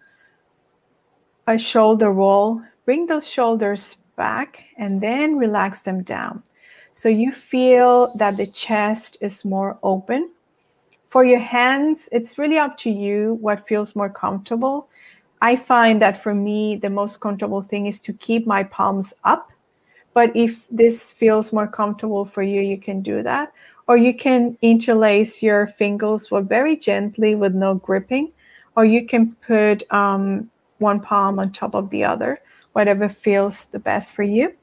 a 1.45 1.59
shoulder 1.59 2.11
roll. 2.11 2.63
Bring 2.85 3.05
those 3.05 3.27
shoulders 3.27 3.97
back 4.15 4.63
and 4.77 5.01
then 5.01 5.37
relax 5.37 5.83
them 5.83 6.03
down. 6.03 6.43
So 6.91 7.09
you 7.09 7.31
feel 7.31 8.15
that 8.17 8.37
the 8.37 8.47
chest 8.47 9.17
is 9.21 9.43
more 9.43 9.77
open. 9.83 10.31
For 11.07 11.23
your 11.23 11.39
hands, 11.39 12.09
it's 12.11 12.37
really 12.37 12.57
up 12.57 12.77
to 12.79 12.89
you 12.89 13.37
what 13.41 13.67
feels 13.67 13.95
more 13.95 14.09
comfortable. 14.09 14.87
I 15.41 15.55
find 15.55 16.01
that 16.01 16.17
for 16.17 16.33
me, 16.33 16.77
the 16.77 16.89
most 16.89 17.19
comfortable 17.19 17.61
thing 17.61 17.87
is 17.87 18.01
to 18.01 18.13
keep 18.13 18.47
my 18.47 18.63
palms 18.63 19.13
up. 19.23 19.51
But 20.13 20.35
if 20.35 20.67
this 20.69 21.11
feels 21.11 21.51
more 21.51 21.67
comfortable 21.67 22.25
for 22.25 22.41
you, 22.41 22.61
you 22.61 22.79
can 22.79 23.01
do 23.01 23.21
that. 23.23 23.51
Or 23.87 23.97
you 23.97 24.15
can 24.15 24.57
interlace 24.61 25.43
your 25.43 25.67
fingers 25.67 26.29
very 26.31 26.75
gently 26.77 27.35
with 27.35 27.53
no 27.53 27.75
gripping. 27.75 28.31
Or 28.75 28.85
you 28.85 29.05
can 29.05 29.35
put 29.45 29.83
um, 29.91 30.49
one 30.79 30.99
palm 30.99 31.39
on 31.39 31.51
top 31.51 31.75
of 31.75 31.89
the 31.89 32.03
other, 32.03 32.39
whatever 32.75 33.07
feels 33.07 33.67
the 33.67 33.79
best 33.79 34.11
for 34.11 34.23
you. 34.23 34.53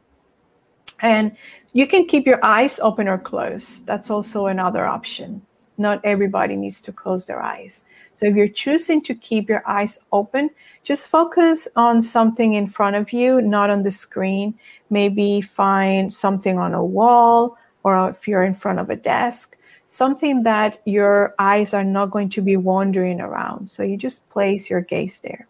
And 1.00 1.34
you 1.72 1.86
can 1.86 2.06
keep 2.06 2.26
your 2.26 2.44
eyes 2.44 2.78
open 2.80 3.08
or 3.08 3.16
closed. 3.16 3.86
That's 3.86 4.10
also 4.10 4.46
another 4.46 4.84
option. 4.84 5.40
Not 5.78 6.02
everybody 6.04 6.54
needs 6.54 6.82
to 6.82 6.92
close 6.92 7.26
their 7.26 7.42
eyes. 7.42 7.84
So 8.12 8.26
if 8.26 8.36
you're 8.36 8.48
choosing 8.48 9.02
to 9.04 9.14
keep 9.14 9.48
your 9.48 9.62
eyes 9.66 9.98
open, 10.12 10.50
just 10.84 11.08
focus 11.08 11.66
on 11.74 12.02
something 12.02 12.52
in 12.52 12.68
front 12.68 12.96
of 12.96 13.14
you, 13.14 13.40
not 13.40 13.70
on 13.70 13.82
the 13.82 13.90
screen. 13.90 14.58
Maybe 14.90 15.40
find 15.40 16.12
something 16.12 16.58
on 16.58 16.74
a 16.74 16.84
wall 16.84 17.56
or 17.82 18.10
if 18.10 18.28
you're 18.28 18.44
in 18.44 18.54
front 18.54 18.78
of 18.78 18.90
a 18.90 18.96
desk, 18.96 19.56
something 19.86 20.42
that 20.42 20.80
your 20.84 21.34
eyes 21.38 21.72
are 21.72 21.82
not 21.82 22.10
going 22.10 22.28
to 22.28 22.42
be 22.42 22.58
wandering 22.58 23.22
around. 23.22 23.70
So 23.70 23.82
you 23.82 23.96
just 23.96 24.28
place 24.28 24.68
your 24.68 24.82
gaze 24.82 25.20
there. 25.20 25.46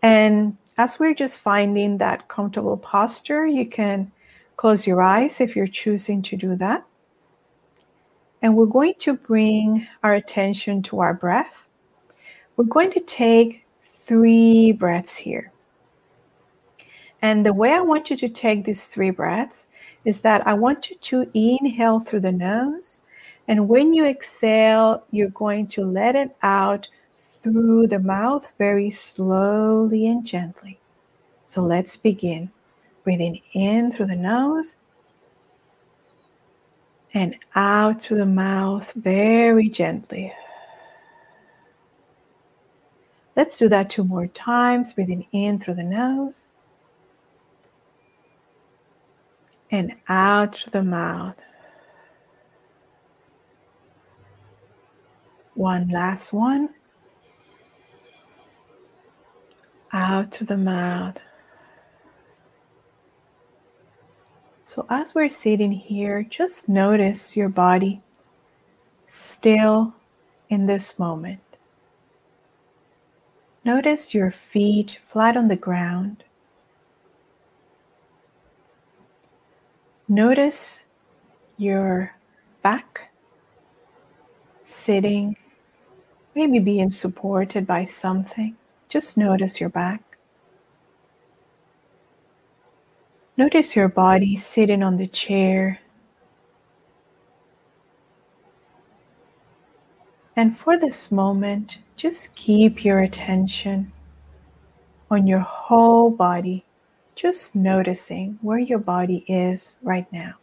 And 0.00 0.56
as 0.76 0.98
we're 0.98 1.14
just 1.14 1.40
finding 1.40 1.98
that 1.98 2.28
comfortable 2.28 2.76
posture, 2.76 3.46
you 3.46 3.66
can 3.66 4.10
close 4.56 4.86
your 4.86 5.02
eyes 5.02 5.40
if 5.40 5.54
you're 5.54 5.66
choosing 5.66 6.22
to 6.22 6.36
do 6.36 6.56
that. 6.56 6.84
And 8.42 8.56
we're 8.56 8.66
going 8.66 8.94
to 8.98 9.14
bring 9.14 9.86
our 10.02 10.14
attention 10.14 10.82
to 10.84 11.00
our 11.00 11.14
breath. 11.14 11.68
We're 12.56 12.64
going 12.64 12.92
to 12.92 13.00
take 13.00 13.64
three 13.82 14.72
breaths 14.72 15.16
here. 15.16 15.52
And 17.22 17.46
the 17.46 17.54
way 17.54 17.72
I 17.72 17.80
want 17.80 18.10
you 18.10 18.16
to 18.18 18.28
take 18.28 18.64
these 18.64 18.88
three 18.88 19.10
breaths 19.10 19.68
is 20.04 20.20
that 20.20 20.46
I 20.46 20.52
want 20.52 20.90
you 20.90 20.96
to 20.96 21.30
inhale 21.32 22.00
through 22.00 22.20
the 22.20 22.32
nose. 22.32 23.00
And 23.48 23.68
when 23.68 23.94
you 23.94 24.04
exhale, 24.04 25.04
you're 25.10 25.30
going 25.30 25.66
to 25.68 25.82
let 25.82 26.16
it 26.16 26.36
out 26.42 26.88
through 27.44 27.86
the 27.86 27.98
mouth 27.98 28.48
very 28.58 28.90
slowly 28.90 30.06
and 30.06 30.26
gently. 30.26 30.80
So 31.44 31.60
let's 31.60 31.96
begin. 31.96 32.50
Breathing 33.04 33.42
in 33.52 33.92
through 33.92 34.06
the 34.06 34.16
nose 34.16 34.76
and 37.12 37.36
out 37.54 38.02
through 38.02 38.16
the 38.16 38.26
mouth 38.26 38.90
very 38.96 39.68
gently. 39.68 40.32
Let's 43.36 43.58
do 43.58 43.68
that 43.68 43.90
two 43.90 44.04
more 44.04 44.26
times. 44.26 44.94
Breathing 44.94 45.26
in 45.32 45.58
through 45.58 45.74
the 45.74 45.84
nose 45.84 46.48
and 49.70 49.92
out 50.08 50.56
through 50.56 50.70
the 50.70 50.82
mouth. 50.82 51.36
One 55.54 55.88
last 55.88 56.32
one. 56.32 56.70
Out 59.94 60.32
to 60.32 60.44
the 60.44 60.56
mouth. 60.56 61.18
So, 64.64 64.86
as 64.90 65.14
we're 65.14 65.28
sitting 65.28 65.72
here, 65.72 66.24
just 66.24 66.68
notice 66.68 67.36
your 67.36 67.48
body 67.48 68.02
still 69.06 69.94
in 70.48 70.66
this 70.66 70.98
moment. 70.98 71.40
Notice 73.64 74.12
your 74.12 74.30
feet 74.30 74.98
flat 75.06 75.36
on 75.36 75.48
the 75.48 75.56
ground. 75.56 76.24
Notice 80.08 80.84
your 81.56 82.16
back 82.62 83.12
sitting, 84.64 85.36
maybe 86.34 86.58
being 86.58 86.90
supported 86.90 87.66
by 87.66 87.84
something. 87.84 88.56
Just 88.94 89.18
notice 89.18 89.58
your 89.58 89.70
back. 89.70 90.18
Notice 93.36 93.74
your 93.74 93.88
body 93.88 94.36
sitting 94.36 94.84
on 94.84 94.98
the 94.98 95.08
chair. 95.08 95.80
And 100.36 100.56
for 100.56 100.78
this 100.78 101.10
moment, 101.10 101.80
just 101.96 102.36
keep 102.36 102.84
your 102.84 103.00
attention 103.00 103.90
on 105.10 105.26
your 105.26 105.40
whole 105.40 106.12
body, 106.12 106.64
just 107.16 107.56
noticing 107.56 108.38
where 108.42 108.60
your 108.60 108.78
body 108.78 109.24
is 109.26 109.76
right 109.82 110.06
now. 110.12 110.34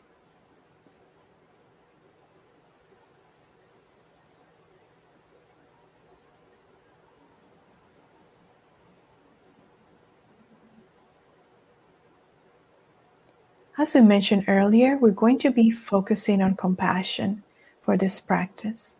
As 13.82 13.96
we 13.96 14.02
mentioned 14.02 14.46
earlier, 14.48 14.96
we're 14.96 15.10
going 15.10 15.40
to 15.40 15.50
be 15.50 15.72
focusing 15.72 16.40
on 16.40 16.56
compassion 16.56 17.42
for 17.82 17.98
this 17.98 18.20
practice. 18.22 18.98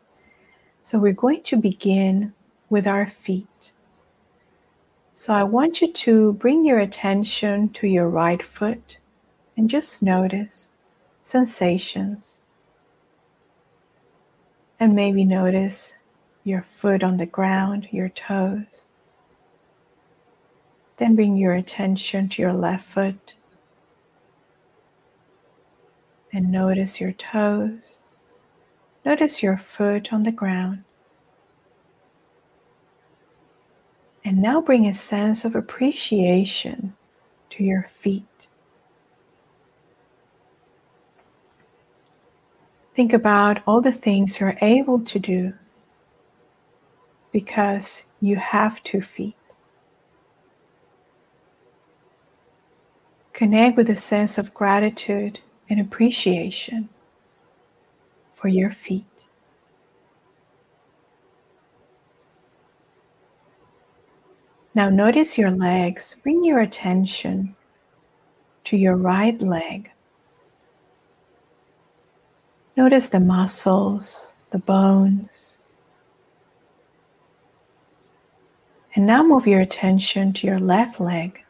So 0.82 0.98
we're 0.98 1.14
going 1.14 1.44
to 1.44 1.56
begin 1.56 2.34
with 2.68 2.88
our 2.88 3.06
feet. 3.06 3.72
So 5.14 5.34
I 5.34 5.44
want 5.44 5.82
you 5.82 5.94
to 5.94 6.34
bring 6.34 6.66
your 6.66 6.80
attention 6.80 7.70
to 7.74 7.86
your 7.86 8.10
right 8.10 8.42
foot 8.42 8.98
and 9.56 9.70
just 9.70 10.02
notice 10.02 10.72
sensations. 11.22 12.42
And 14.80 14.96
maybe 14.96 15.24
notice 15.24 15.94
your 16.44 16.64
foot 16.64 17.04
on 17.04 17.18
the 17.18 17.28
ground, 17.28 17.88
your 17.92 18.10
toes. 18.10 18.88
Then 20.98 21.16
bring 21.16 21.38
your 21.38 21.54
attention 21.54 22.30
to 22.30 22.42
your 22.42 22.54
left 22.54 22.86
foot 22.88 23.36
and 26.34 26.52
notice 26.52 27.02
your 27.02 27.12
toes. 27.14 28.00
Notice 29.06 29.42
your 29.42 29.58
foot 29.58 30.14
on 30.14 30.24
the 30.24 30.32
ground. 30.32 30.84
And 34.24 34.42
now 34.42 34.62
bring 34.62 34.86
a 34.86 34.94
sense 34.94 35.44
of 35.44 35.56
appreciation 35.56 36.94
to 37.50 37.64
your 37.64 37.88
feet. 37.90 38.26
Think 42.96 43.14
about 43.14 43.64
all 43.66 43.82
the 43.82 43.92
things 43.92 44.40
you're 44.40 44.58
able 44.62 45.00
to 45.00 45.18
do 45.18 45.54
because 47.32 48.04
you 48.20 48.36
have 48.36 48.84
two 48.84 49.02
feet. 49.02 49.36
Connect 53.34 53.76
with 53.76 53.90
a 53.90 53.96
sense 53.96 54.38
of 54.38 54.54
gratitude 54.54 55.40
and 55.72 55.80
appreciation 55.80 56.90
for 58.34 58.50
your 58.50 58.72
feet. 58.72 59.06
Now 64.76 64.90
notice 64.90 65.38
your 65.38 65.50
legs. 65.50 66.18
Bring 66.24 66.44
your 66.44 66.60
attention 66.60 67.56
to 68.66 68.76
your 68.76 68.98
right 68.98 69.42
leg. 69.42 69.92
Notice 72.76 73.08
the 73.08 73.22
muscles, 73.22 74.34
the 74.50 74.60
bones. 74.60 75.58
And 78.94 79.06
now 79.06 79.24
move 79.24 79.48
your 79.48 79.62
attention 79.62 80.34
to 80.34 80.48
your 80.48 80.60
left 80.60 81.00
leg. 81.00 81.46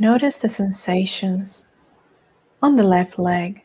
Notice 0.00 0.38
the 0.38 0.48
sensations 0.48 1.66
on 2.62 2.76
the 2.76 2.82
left 2.82 3.18
leg. 3.18 3.62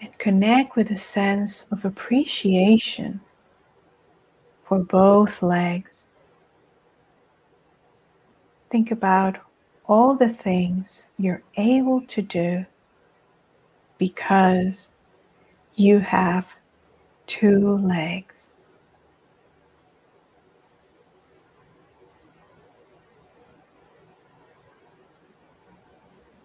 And 0.00 0.16
connect 0.16 0.76
with 0.76 0.90
a 0.90 0.96
sense 0.96 1.66
of 1.70 1.84
appreciation 1.84 3.20
for 4.62 4.82
both 4.82 5.42
legs. 5.42 6.08
Think 8.70 8.90
about 8.90 9.36
all 9.86 10.16
the 10.16 10.30
things 10.30 11.06
you're 11.18 11.42
able 11.58 12.00
to 12.06 12.22
do 12.22 12.64
because 13.98 14.88
you 15.74 15.98
have 15.98 16.46
two 17.26 17.76
legs. 17.76 18.49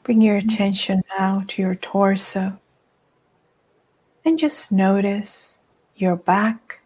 Bring 0.06 0.22
your 0.22 0.40
mm-hmm. 0.40 0.50
attention 0.50 1.04
now 1.18 1.44
to 1.48 1.62
your 1.64 1.74
torso 1.74 2.60
and 4.24 4.38
just 4.38 4.72
notice 4.72 5.62
your 5.96 6.16
back. 6.16 6.82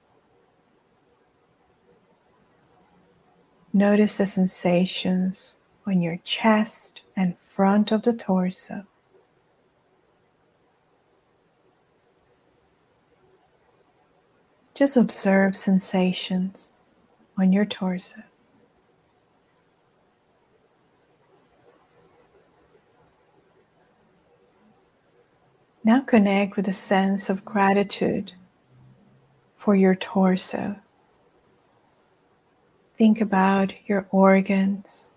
Notice 3.74 4.17
the 4.17 4.26
sensations 4.26 5.59
on 5.86 6.01
your 6.01 6.17
chest 6.24 7.01
and 7.13 7.38
front 7.38 7.91
of 7.91 8.03
the 8.03 8.13
torso. 8.13 8.86
Just 14.74 14.95
observe 14.95 15.57
sensations 15.57 16.74
on 17.38 17.51
your 17.51 17.65
torso. 17.65 18.22
Now 25.90 26.02
connect 26.02 26.56
with 26.56 26.68
a 26.68 26.72
sense 26.72 27.32
of 27.32 27.44
gratitude 27.44 28.34
for 29.58 29.76
your 29.76 29.96
torso. 29.96 30.76
Think 32.96 33.20
about 33.20 33.74
your 33.88 34.08
organs, 34.12 35.10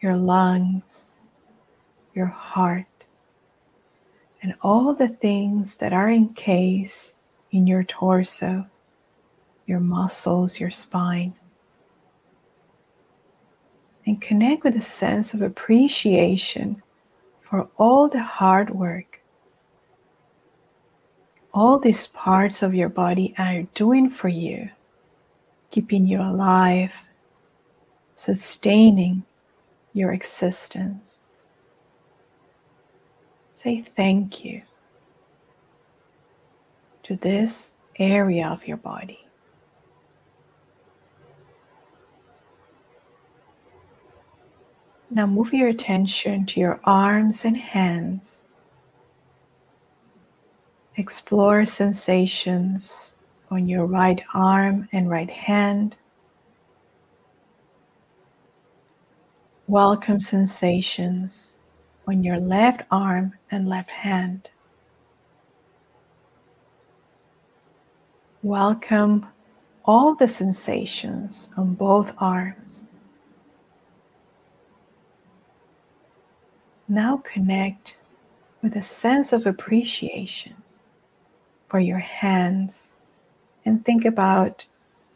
your 0.00 0.16
lungs, 0.16 1.14
your 2.12 2.26
heart, 2.26 3.06
and 4.42 4.56
all 4.62 4.94
the 4.94 5.06
things 5.06 5.76
that 5.76 5.92
are 5.92 6.10
encased 6.10 7.14
in 7.52 7.68
your 7.68 7.84
torso, 7.84 8.66
your 9.64 9.78
muscles, 9.78 10.58
your 10.58 10.72
spine. 10.72 11.34
And 14.04 14.20
connect 14.20 14.64
with 14.64 14.74
a 14.74 14.80
sense 14.80 15.34
of 15.34 15.40
appreciation 15.40 16.82
for 17.40 17.68
all 17.78 18.08
the 18.08 18.24
hard 18.24 18.70
work 18.70 19.17
all 21.58 21.80
these 21.80 22.06
parts 22.06 22.62
of 22.62 22.72
your 22.72 22.88
body 22.88 23.34
are 23.36 23.64
doing 23.74 24.08
for 24.08 24.28
you, 24.28 24.70
keeping 25.72 26.06
you 26.06 26.20
alive, 26.20 26.92
sustaining 28.14 29.24
your 29.92 30.12
existence. 30.12 31.24
Say 33.54 33.84
thank 33.96 34.44
you 34.44 34.62
to 37.02 37.16
this 37.16 37.72
area 37.98 38.46
of 38.46 38.68
your 38.68 38.76
body. 38.76 39.26
Now 45.10 45.26
move 45.26 45.52
your 45.52 45.68
attention 45.68 46.46
to 46.46 46.60
your 46.60 46.80
arms 46.84 47.44
and 47.44 47.56
hands. 47.56 48.44
Explore 50.98 51.64
sensations 51.64 53.18
on 53.52 53.68
your 53.68 53.86
right 53.86 54.20
arm 54.34 54.88
and 54.90 55.08
right 55.08 55.30
hand. 55.30 55.96
Welcome 59.68 60.18
sensations 60.18 61.54
on 62.08 62.24
your 62.24 62.40
left 62.40 62.82
arm 62.90 63.34
and 63.52 63.68
left 63.68 63.90
hand. 63.90 64.48
Welcome 68.42 69.28
all 69.84 70.16
the 70.16 70.26
sensations 70.26 71.48
on 71.56 71.74
both 71.74 72.12
arms. 72.18 72.88
Now 76.88 77.18
connect 77.18 77.94
with 78.62 78.74
a 78.74 78.82
sense 78.82 79.32
of 79.32 79.46
appreciation 79.46 80.57
for 81.68 81.78
your 81.78 81.98
hands 81.98 82.94
and 83.64 83.84
think 83.84 84.04
about 84.04 84.66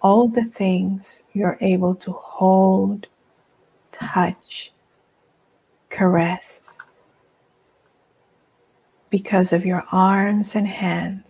all 0.02 0.28
the 0.28 0.44
things 0.44 1.22
you're 1.32 1.58
able 1.60 1.94
to 1.94 2.12
hold, 2.12 3.06
touch, 3.90 4.72
caress 5.88 6.76
because 9.10 9.52
of 9.52 9.64
your 9.64 9.84
arms 9.92 10.54
and 10.54 10.66
hands. 10.66 11.24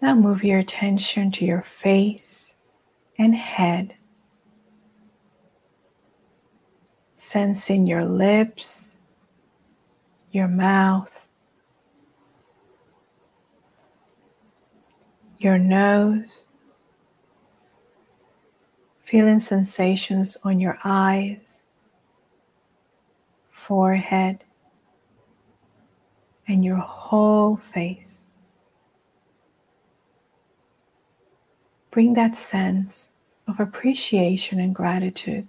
Now 0.00 0.14
move 0.14 0.44
your 0.44 0.58
attention 0.58 1.32
to 1.32 1.44
your 1.44 1.62
face 1.62 2.56
and 3.18 3.34
head. 3.34 3.94
Sensing 7.14 7.86
your 7.86 8.04
lips 8.04 8.96
your 10.38 10.48
mouth, 10.48 11.26
your 15.38 15.58
nose, 15.58 16.46
feeling 19.04 19.40
sensations 19.40 20.38
on 20.44 20.60
your 20.60 20.78
eyes, 20.84 21.62
forehead, 23.50 24.44
and 26.46 26.64
your 26.64 26.76
whole 26.76 27.56
face. 27.56 28.28
bring 31.98 32.14
that 32.14 32.36
sense 32.36 33.10
of 33.48 33.58
appreciation 33.58 34.60
and 34.60 34.72
gratitude 34.72 35.48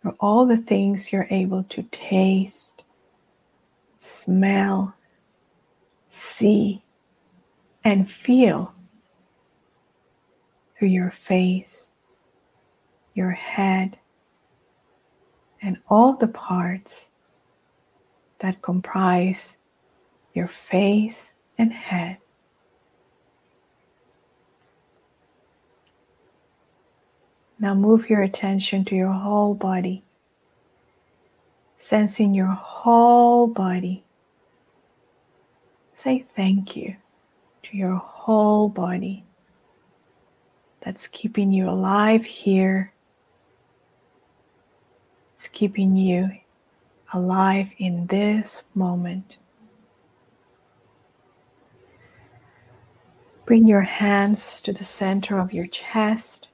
for 0.00 0.14
all 0.20 0.46
the 0.46 0.56
things 0.56 1.12
you're 1.12 1.26
able 1.30 1.64
to 1.64 1.82
taste, 1.90 2.77
smell, 4.08 4.94
see, 6.10 6.82
and 7.84 8.10
feel 8.10 8.74
through 10.78 10.88
your 10.88 11.10
face, 11.10 11.92
your 13.14 13.32
head, 13.32 13.98
and 15.60 15.78
all 15.88 16.16
the 16.16 16.28
parts 16.28 17.10
that 18.40 18.62
comprise 18.62 19.58
your 20.34 20.46
face 20.46 21.32
and 21.58 21.72
head. 21.72 22.18
Now 27.58 27.74
move 27.74 28.08
your 28.08 28.22
attention 28.22 28.84
to 28.84 28.94
your 28.94 29.12
whole 29.12 29.54
body, 29.54 30.04
sensing 31.78 32.34
your 32.34 32.48
whole 32.48 33.46
body. 33.46 34.04
Say 35.94 36.18
thank 36.36 36.76
you 36.76 36.96
to 37.62 37.76
your 37.76 37.96
whole 37.96 38.68
body 38.68 39.24
that's 40.80 41.06
keeping 41.06 41.50
you 41.52 41.68
alive 41.68 42.24
here. 42.24 42.92
It's 45.34 45.48
keeping 45.48 45.96
you 45.96 46.30
alive 47.14 47.70
in 47.78 48.06
this 48.08 48.64
moment. 48.74 49.38
Bring 53.46 53.66
your 53.66 53.82
hands 53.82 54.60
to 54.62 54.72
the 54.72 54.84
center 54.84 55.38
of 55.38 55.52
your 55.52 55.66
chest. 55.68 56.47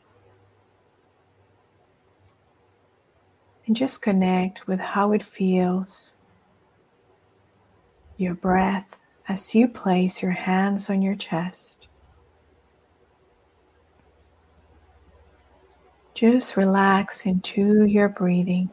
And 3.67 3.77
just 3.77 4.03
connect 4.03 4.67
with 4.67 4.81
how 4.81 5.13
it 5.13 5.23
feels, 5.23 6.15
your 8.17 8.35
breath 8.35 8.97
as 9.29 9.55
you 9.55 9.67
place 9.67 10.23
your 10.23 10.33
hands 10.33 10.91
on 10.91 11.01
your 11.03 11.15
chest. 11.15 11.87
Just 16.15 16.57
relax 16.57 17.27
into 17.27 17.85
your 17.85 18.09
breathing, 18.09 18.71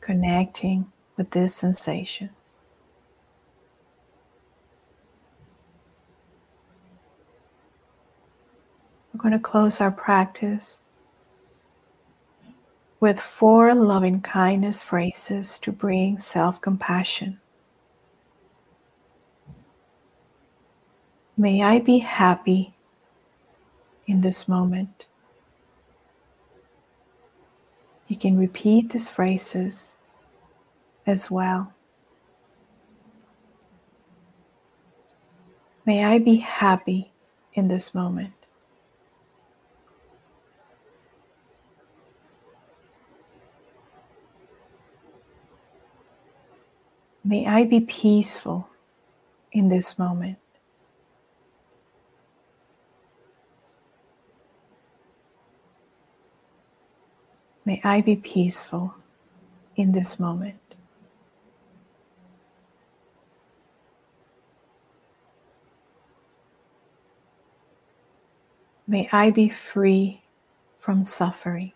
connecting 0.00 0.90
with 1.16 1.30
these 1.32 1.54
sensations. 1.54 2.58
We're 9.12 9.20
going 9.20 9.32
to 9.32 9.38
close 9.38 9.80
our 9.80 9.90
practice 9.90 10.80
with 13.00 13.18
four 13.18 13.74
loving 13.74 14.20
kindness 14.20 14.82
phrases 14.82 15.58
to 15.58 15.72
bring 15.72 16.18
self 16.18 16.60
compassion. 16.60 17.40
May 21.36 21.62
I 21.62 21.80
be 21.80 21.98
happy 21.98 22.74
in 24.06 24.20
this 24.20 24.46
moment. 24.46 25.06
You 28.08 28.16
can 28.16 28.36
repeat 28.36 28.90
these 28.90 29.08
phrases 29.08 29.96
as 31.06 31.30
well. 31.30 31.72
May 35.86 36.04
I 36.04 36.18
be 36.18 36.36
happy 36.36 37.10
in 37.54 37.68
this 37.68 37.94
moment. 37.94 38.39
May 47.30 47.46
I 47.46 47.62
be 47.62 47.78
peaceful 47.78 48.68
in 49.52 49.68
this 49.68 49.96
moment. 50.00 50.38
May 57.64 57.80
I 57.84 58.00
be 58.00 58.16
peaceful 58.16 58.96
in 59.76 59.92
this 59.92 60.18
moment. 60.18 60.58
May 68.88 69.08
I 69.12 69.30
be 69.30 69.48
free 69.48 70.24
from 70.80 71.04
suffering. 71.04 71.70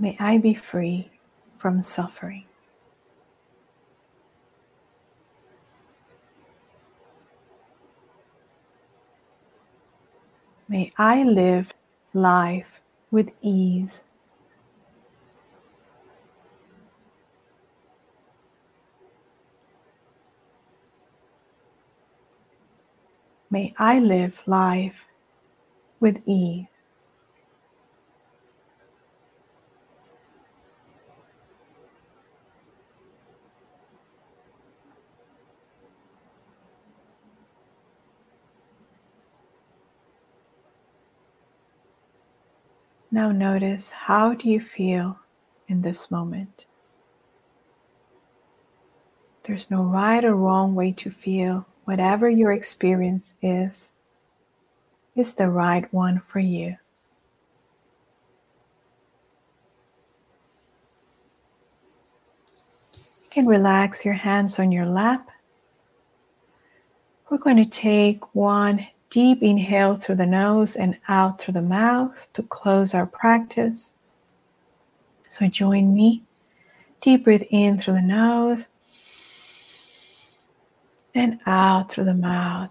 May 0.00 0.16
I 0.20 0.38
be 0.38 0.54
free 0.54 1.10
from 1.56 1.82
suffering. 1.82 2.44
May 10.68 10.92
I 10.98 11.24
live 11.24 11.72
life 12.14 12.80
with 13.10 13.30
ease. 13.42 14.04
May 23.50 23.74
I 23.78 23.98
live 23.98 24.42
life 24.46 25.06
with 25.98 26.20
ease. 26.26 26.66
Now 43.18 43.32
notice 43.32 43.90
how 43.90 44.34
do 44.34 44.48
you 44.48 44.60
feel 44.60 45.18
in 45.66 45.82
this 45.82 46.08
moment? 46.08 46.66
There's 49.42 49.72
no 49.72 49.82
right 49.82 50.24
or 50.24 50.36
wrong 50.36 50.76
way 50.76 50.92
to 50.92 51.10
feel. 51.10 51.66
Whatever 51.82 52.30
your 52.30 52.52
experience 52.52 53.34
is, 53.42 53.90
is 55.16 55.34
the 55.34 55.50
right 55.50 55.92
one 55.92 56.22
for 56.28 56.38
you. 56.38 56.76
You 62.94 63.30
can 63.30 63.46
relax 63.46 64.04
your 64.04 64.14
hands 64.14 64.60
on 64.60 64.70
your 64.70 64.86
lap. 64.86 65.28
We're 67.28 67.38
going 67.38 67.56
to 67.56 67.68
take 67.68 68.32
one 68.32 68.86
Deep 69.10 69.42
inhale 69.42 69.96
through 69.96 70.16
the 70.16 70.26
nose 70.26 70.76
and 70.76 70.98
out 71.08 71.40
through 71.40 71.54
the 71.54 71.62
mouth 71.62 72.30
to 72.34 72.42
close 72.42 72.92
our 72.94 73.06
practice. 73.06 73.94
So 75.30 75.46
join 75.46 75.94
me. 75.94 76.24
Deep 77.00 77.24
breathe 77.24 77.44
in 77.50 77.78
through 77.78 77.94
the 77.94 78.02
nose 78.02 78.68
and 81.14 81.38
out 81.46 81.90
through 81.90 82.04
the 82.04 82.14
mouth. 82.14 82.70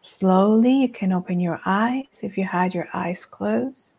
Slowly, 0.00 0.82
you 0.82 0.88
can 0.88 1.12
open 1.12 1.38
your 1.38 1.60
eyes 1.64 2.20
if 2.22 2.36
you 2.36 2.44
had 2.44 2.74
your 2.74 2.88
eyes 2.92 3.24
closed. 3.24 3.96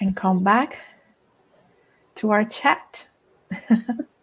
And 0.00 0.16
come 0.16 0.42
back 0.42 0.78
to 2.16 2.30
our 2.30 2.44
chat. 2.44 3.06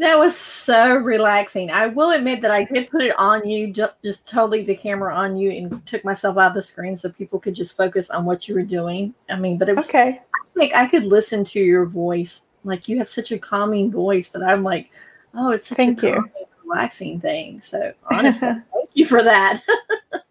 That 0.00 0.18
was 0.18 0.34
so 0.34 0.96
relaxing. 0.96 1.70
I 1.70 1.86
will 1.86 2.12
admit 2.12 2.40
that 2.40 2.50
I 2.50 2.64
did 2.64 2.88
put 2.90 3.02
it 3.02 3.14
on 3.18 3.46
you, 3.46 3.70
just, 3.70 3.92
just 4.02 4.26
totally 4.26 4.64
the 4.64 4.74
camera 4.74 5.14
on 5.14 5.36
you, 5.36 5.50
and 5.50 5.84
took 5.86 6.06
myself 6.06 6.38
out 6.38 6.48
of 6.48 6.54
the 6.54 6.62
screen 6.62 6.96
so 6.96 7.10
people 7.10 7.38
could 7.38 7.54
just 7.54 7.76
focus 7.76 8.08
on 8.08 8.24
what 8.24 8.48
you 8.48 8.54
were 8.54 8.62
doing. 8.62 9.12
I 9.28 9.36
mean, 9.36 9.58
but 9.58 9.68
it 9.68 9.76
was 9.76 9.90
okay. 9.90 10.22
I 10.34 10.58
think 10.58 10.74
I 10.74 10.86
could 10.86 11.04
listen 11.04 11.44
to 11.44 11.60
your 11.60 11.84
voice. 11.84 12.44
Like 12.64 12.88
you 12.88 12.96
have 12.96 13.10
such 13.10 13.30
a 13.30 13.38
calming 13.38 13.90
voice 13.90 14.30
that 14.30 14.42
I'm 14.42 14.62
like, 14.62 14.90
oh, 15.34 15.50
it's 15.50 15.68
such 15.68 15.76
Thank 15.76 16.02
a 16.02 16.12
calming, 16.12 16.32
relaxing 16.64 17.20
thing. 17.20 17.60
So 17.60 17.92
honestly, 18.10 18.48
thank 18.48 18.90
you 18.94 19.04
for 19.04 19.22
that. 19.22 19.62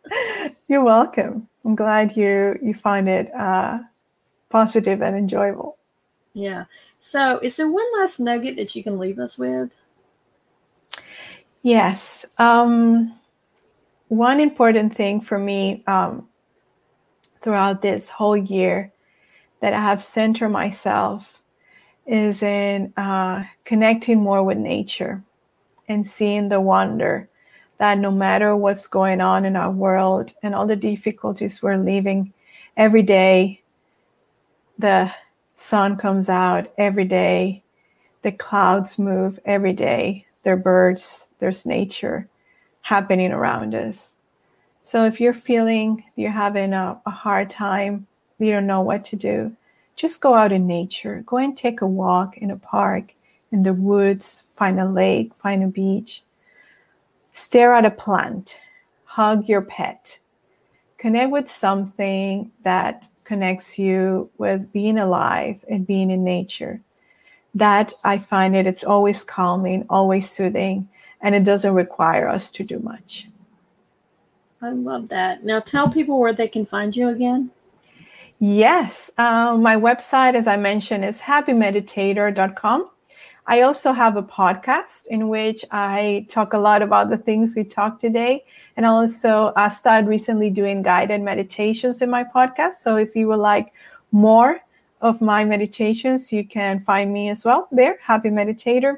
You're 0.68 0.84
welcome. 0.84 1.48
I'm 1.64 1.76
glad 1.76 2.18
you 2.18 2.58
you 2.60 2.74
find 2.74 3.08
it 3.08 3.32
uh, 3.36 3.78
positive 4.50 5.04
and 5.04 5.16
enjoyable. 5.16 5.78
yeah. 6.34 6.66
So, 7.00 7.40
is 7.40 7.56
there 7.56 7.70
one 7.70 7.86
last 7.98 8.20
nugget 8.20 8.58
that 8.58 8.76
you 8.76 8.84
can 8.84 9.00
leave 9.00 9.20
us 9.20 9.38
with? 9.38 9.74
Yes. 11.64 12.26
Um, 12.38 13.18
one 14.10 14.40
important 14.40 14.96
thing 14.96 15.22
for 15.22 15.40
me 15.40 15.84
um, 15.88 16.28
throughout 17.42 17.82
this 17.82 18.10
whole 18.10 18.38
year 18.38 18.92
that 19.62 19.74
I 19.74 19.80
have 19.80 20.04
centered 20.04 20.50
myself 20.50 21.42
is 22.06 22.44
in 22.44 22.94
uh, 22.98 23.44
connecting 23.66 24.20
more 24.20 24.44
with 24.44 24.58
nature 24.58 25.24
and 25.88 26.08
seeing 26.08 26.50
the 26.50 26.60
wonder 26.60 27.30
that 27.78 27.98
no 27.98 28.12
matter 28.12 28.56
what's 28.56 28.88
going 28.88 29.22
on 29.22 29.46
in 29.46 29.56
our 29.56 29.72
world 29.72 30.34
and 30.44 30.54
all 30.54 30.68
the 30.68 30.76
difficulties 30.76 31.62
we're 31.62 31.78
living 31.78 32.34
every 32.76 33.04
day, 33.04 33.62
the 34.78 35.12
sun 35.60 35.98
comes 35.98 36.30
out 36.30 36.72
every 36.78 37.04
day, 37.04 37.62
the 38.22 38.32
clouds 38.32 38.98
move 38.98 39.40
every 39.46 39.74
day, 39.74 40.26
there 40.44 40.54
are 40.54 40.58
birds, 40.58 41.30
there's 41.40 41.66
nature 41.66 42.28
happening 42.82 43.34
around 43.34 43.76
us. 43.76 44.14
So 44.80 45.04
if 45.04 45.20
you're 45.20 45.34
feeling 45.34 46.04
you're 46.16 46.32
having 46.32 46.72
a, 46.72 47.00
a 47.06 47.12
hard 47.12 47.50
time, 47.50 48.08
you 48.40 48.52
don't 48.52 48.68
know 48.68 48.82
what 48.82 49.04
to 49.06 49.18
do, 49.18 49.56
just 49.98 50.22
go 50.22 50.34
out 50.34 50.54
in 50.54 50.66
nature. 50.66 51.24
Go 51.26 51.38
and 51.38 51.58
take 51.58 51.82
a 51.82 51.88
walk 51.88 52.38
in 52.38 52.52
a 52.52 52.58
park, 52.58 53.14
in 53.52 53.64
the 53.64 53.74
woods, 53.74 54.44
find 54.56 54.80
a 54.80 54.88
lake, 54.88 55.36
find 55.36 55.62
a 55.62 55.68
beach. 55.68 56.24
Stare 57.34 57.76
at 57.76 57.86
a 57.86 57.92
plant, 57.92 58.58
hug 59.04 59.50
your 59.50 59.62
pet, 59.62 60.20
connect 61.00 61.32
with 61.32 61.50
something 61.50 62.52
that 62.64 63.08
connects 63.24 63.80
you 63.80 64.30
with 64.38 64.72
being 64.72 65.00
alive 65.00 65.66
and 65.68 65.88
being 65.88 66.12
in 66.12 66.24
nature. 66.24 66.82
That 67.56 67.94
I 68.04 68.20
find 68.20 68.56
it, 68.56 68.68
it's 68.68 68.84
always 68.84 69.24
calming, 69.24 69.86
always 69.90 70.30
soothing, 70.30 70.88
and 71.22 71.34
it 71.34 71.44
doesn't 71.44 71.74
require 71.74 72.28
us 72.28 72.52
to 72.52 72.64
do 72.64 72.80
much. 72.80 73.28
I 74.62 74.70
love 74.72 75.10
that. 75.10 75.44
Now 75.44 75.62
tell 75.62 75.90
people 75.90 76.20
where 76.20 76.34
they 76.34 76.48
can 76.48 76.66
find 76.66 76.96
you 76.96 77.10
again. 77.10 77.50
Yes, 78.40 79.10
uh, 79.18 79.58
my 79.58 79.76
website, 79.76 80.36
as 80.36 80.48
I 80.48 80.58
mentioned, 80.58 81.04
is 81.04 81.22
happymeditator.com. 81.22 82.90
I 83.50 83.62
also 83.62 83.94
have 83.94 84.16
a 84.16 84.22
podcast 84.22 85.08
in 85.08 85.28
which 85.28 85.66
I 85.72 86.28
talk 86.30 86.54
a 86.54 86.60
lot 86.60 86.84
about 86.84 87.10
the 87.10 87.18
things 87.18 87.56
we 87.56 87.64
talked 87.64 88.00
today. 88.00 88.46
And 88.78 88.86
also, 88.86 89.54
I 89.56 89.70
started 89.70 90.08
recently 90.08 90.52
doing 90.52 90.84
guided 90.84 91.22
meditations 91.22 92.04
in 92.04 92.12
my 92.12 92.24
podcast. 92.24 92.74
So 92.74 92.96
if 92.96 93.16
you 93.16 93.28
would 93.30 93.40
like 93.40 93.74
more 94.12 94.62
of 95.02 95.20
my 95.20 95.46
meditations, 95.46 96.32
you 96.32 96.46
can 96.46 96.80
find 96.80 97.12
me 97.12 97.30
as 97.30 97.44
well 97.44 97.68
there, 97.72 97.98
Happy 98.04 98.30
Meditator. 98.30 98.98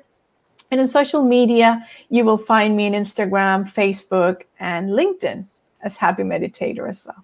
And 0.70 0.82
in 0.82 0.88
social 0.88 1.24
media, 1.24 1.88
you 2.10 2.26
will 2.26 2.38
find 2.38 2.76
me 2.76 2.88
on 2.88 2.94
Instagram, 2.94 3.72
Facebook, 3.72 4.42
and 4.60 4.90
LinkedIn 4.90 5.46
as 5.82 5.96
Happy 5.96 6.24
Meditator 6.24 6.90
as 6.90 7.06
well. 7.06 7.24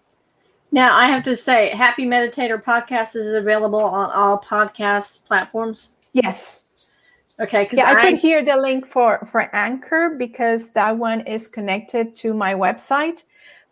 Now, 0.71 0.95
I 0.95 1.07
have 1.07 1.23
to 1.23 1.36
say, 1.36 1.71
Happy 1.71 2.05
Meditator 2.05 2.63
podcast 2.63 3.17
is 3.17 3.34
available 3.34 3.84
on 3.84 4.11
all 4.11 4.39
podcast 4.39 5.25
platforms. 5.25 5.91
Yes. 6.13 6.63
Okay. 7.39 7.67
Yeah, 7.71 7.85
I, 7.85 7.99
I 7.99 8.01
could 8.01 8.19
hear 8.19 8.43
the 8.43 8.57
link 8.57 8.85
for 8.85 9.19
for 9.19 9.55
Anchor 9.55 10.15
because 10.17 10.69
that 10.71 10.97
one 10.97 11.21
is 11.21 11.47
connected 11.47 12.15
to 12.17 12.33
my 12.33 12.53
website. 12.53 13.23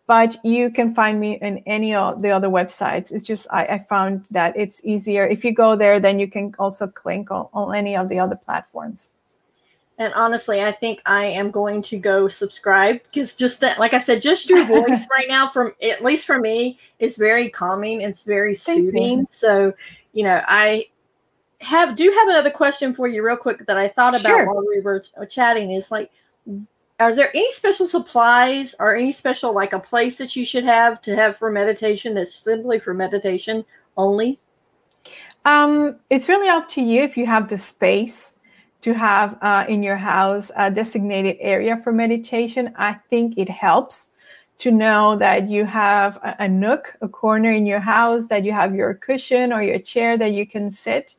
But 0.08 0.38
you 0.44 0.70
can 0.70 0.94
find 0.94 1.20
me 1.20 1.40
in 1.42 1.64
any 1.66 1.96
of 1.96 2.22
the 2.22 2.30
other 2.30 2.48
websites. 2.48 3.12
It's 3.12 3.26
just 3.26 3.48
I, 3.50 3.66
I 3.66 3.80
found 3.80 4.28
that 4.30 4.56
it's 4.56 4.86
easier 4.86 5.26
if 5.26 5.44
you 5.44 5.52
go 5.52 5.76
there. 5.76 6.00
Then 6.00 6.20
you 6.20 6.30
can 6.30 6.54
also 6.60 6.86
click 6.86 7.32
on, 7.32 7.48
on 7.54 7.76
any 7.76 7.98
of 7.98 8.10
the 8.10 8.20
other 8.20 8.36
platforms. 8.36 9.14
And 9.98 10.14
honestly, 10.14 10.62
I 10.62 10.74
think 10.74 11.02
I 11.06 11.26
am 11.26 11.52
going 11.52 11.82
to 11.84 11.98
go 11.98 12.28
subscribe 12.28 13.02
because 13.04 13.34
just 13.34 13.62
that, 13.62 13.80
like 13.80 13.94
I 13.94 13.98
said, 13.98 14.22
just 14.22 14.50
your 14.50 14.66
voice 14.66 15.08
right 15.10 15.28
now, 15.28 15.48
from 15.48 15.74
at 15.82 16.04
least 16.04 16.26
for 16.26 16.40
me, 16.40 16.78
is 17.00 17.18
very 17.18 17.50
calming. 17.50 18.02
It's 18.02 18.24
very 18.24 18.54
soothing. 18.54 19.26
So, 19.32 19.74
you 20.14 20.24
know, 20.24 20.42
I 20.48 20.88
have 21.66 21.96
do 21.96 22.04
you 22.04 22.12
have 22.14 22.28
another 22.28 22.52
question 22.52 22.94
for 22.94 23.08
you, 23.08 23.24
real 23.24 23.38
quick, 23.38 23.66
that 23.66 23.78
I 23.78 23.88
thought 23.88 24.20
about 24.20 24.30
sure. 24.30 24.54
while 24.54 24.66
we 24.66 24.80
were 24.80 25.04
chatting. 25.30 25.72
Is 25.72 25.92
like, 25.92 26.12
are 27.00 27.14
there 27.14 27.36
any 27.36 27.52
special 27.52 27.88
supplies 27.88 28.76
or 28.80 28.96
any 28.96 29.12
special 29.12 29.54
like 29.54 29.74
a 29.74 29.80
place 29.80 30.18
that 30.18 30.36
you 30.36 30.46
should 30.46 30.64
have 30.64 31.02
to 31.02 31.16
have 31.16 31.38
for 31.38 31.52
meditation 31.52 32.14
that's 32.14 32.36
simply 32.36 32.80
for 32.80 32.94
meditation 32.94 33.66
only? 33.98 34.40
Um, 35.44 35.98
it's 36.10 36.28
really 36.28 36.50
up 36.50 36.68
to 36.70 36.82
you 36.82 37.04
if 37.04 37.18
you 37.18 37.26
have 37.26 37.50
the 37.50 37.58
space 37.58 38.36
to 38.82 38.94
have 38.94 39.38
uh, 39.42 39.66
in 39.68 39.84
your 39.84 39.98
house 39.98 40.52
a 40.56 40.72
designated 40.72 41.38
area 41.40 41.78
for 41.78 41.92
meditation. 41.92 42.74
I 42.78 42.94
think 43.10 43.38
it 43.38 43.50
helps 43.50 44.12
to 44.58 44.72
know 44.72 45.16
that 45.18 45.50
you 45.50 45.66
have 45.66 46.18
a, 46.18 46.36
a, 46.40 46.48
nook, 46.48 46.96
a 47.02 47.10
corner 47.10 47.52
in 47.52 47.66
your 47.66 47.80
house, 47.80 48.28
that 48.28 48.44
you 48.44 48.54
have 48.54 48.74
your 48.74 48.94
cushion 48.94 49.52
or 49.52 49.62
your 49.62 49.80
chair 49.80 50.18
that 50.18 50.32
you 50.32 50.48
can 50.48 50.72
sit. 50.72 51.16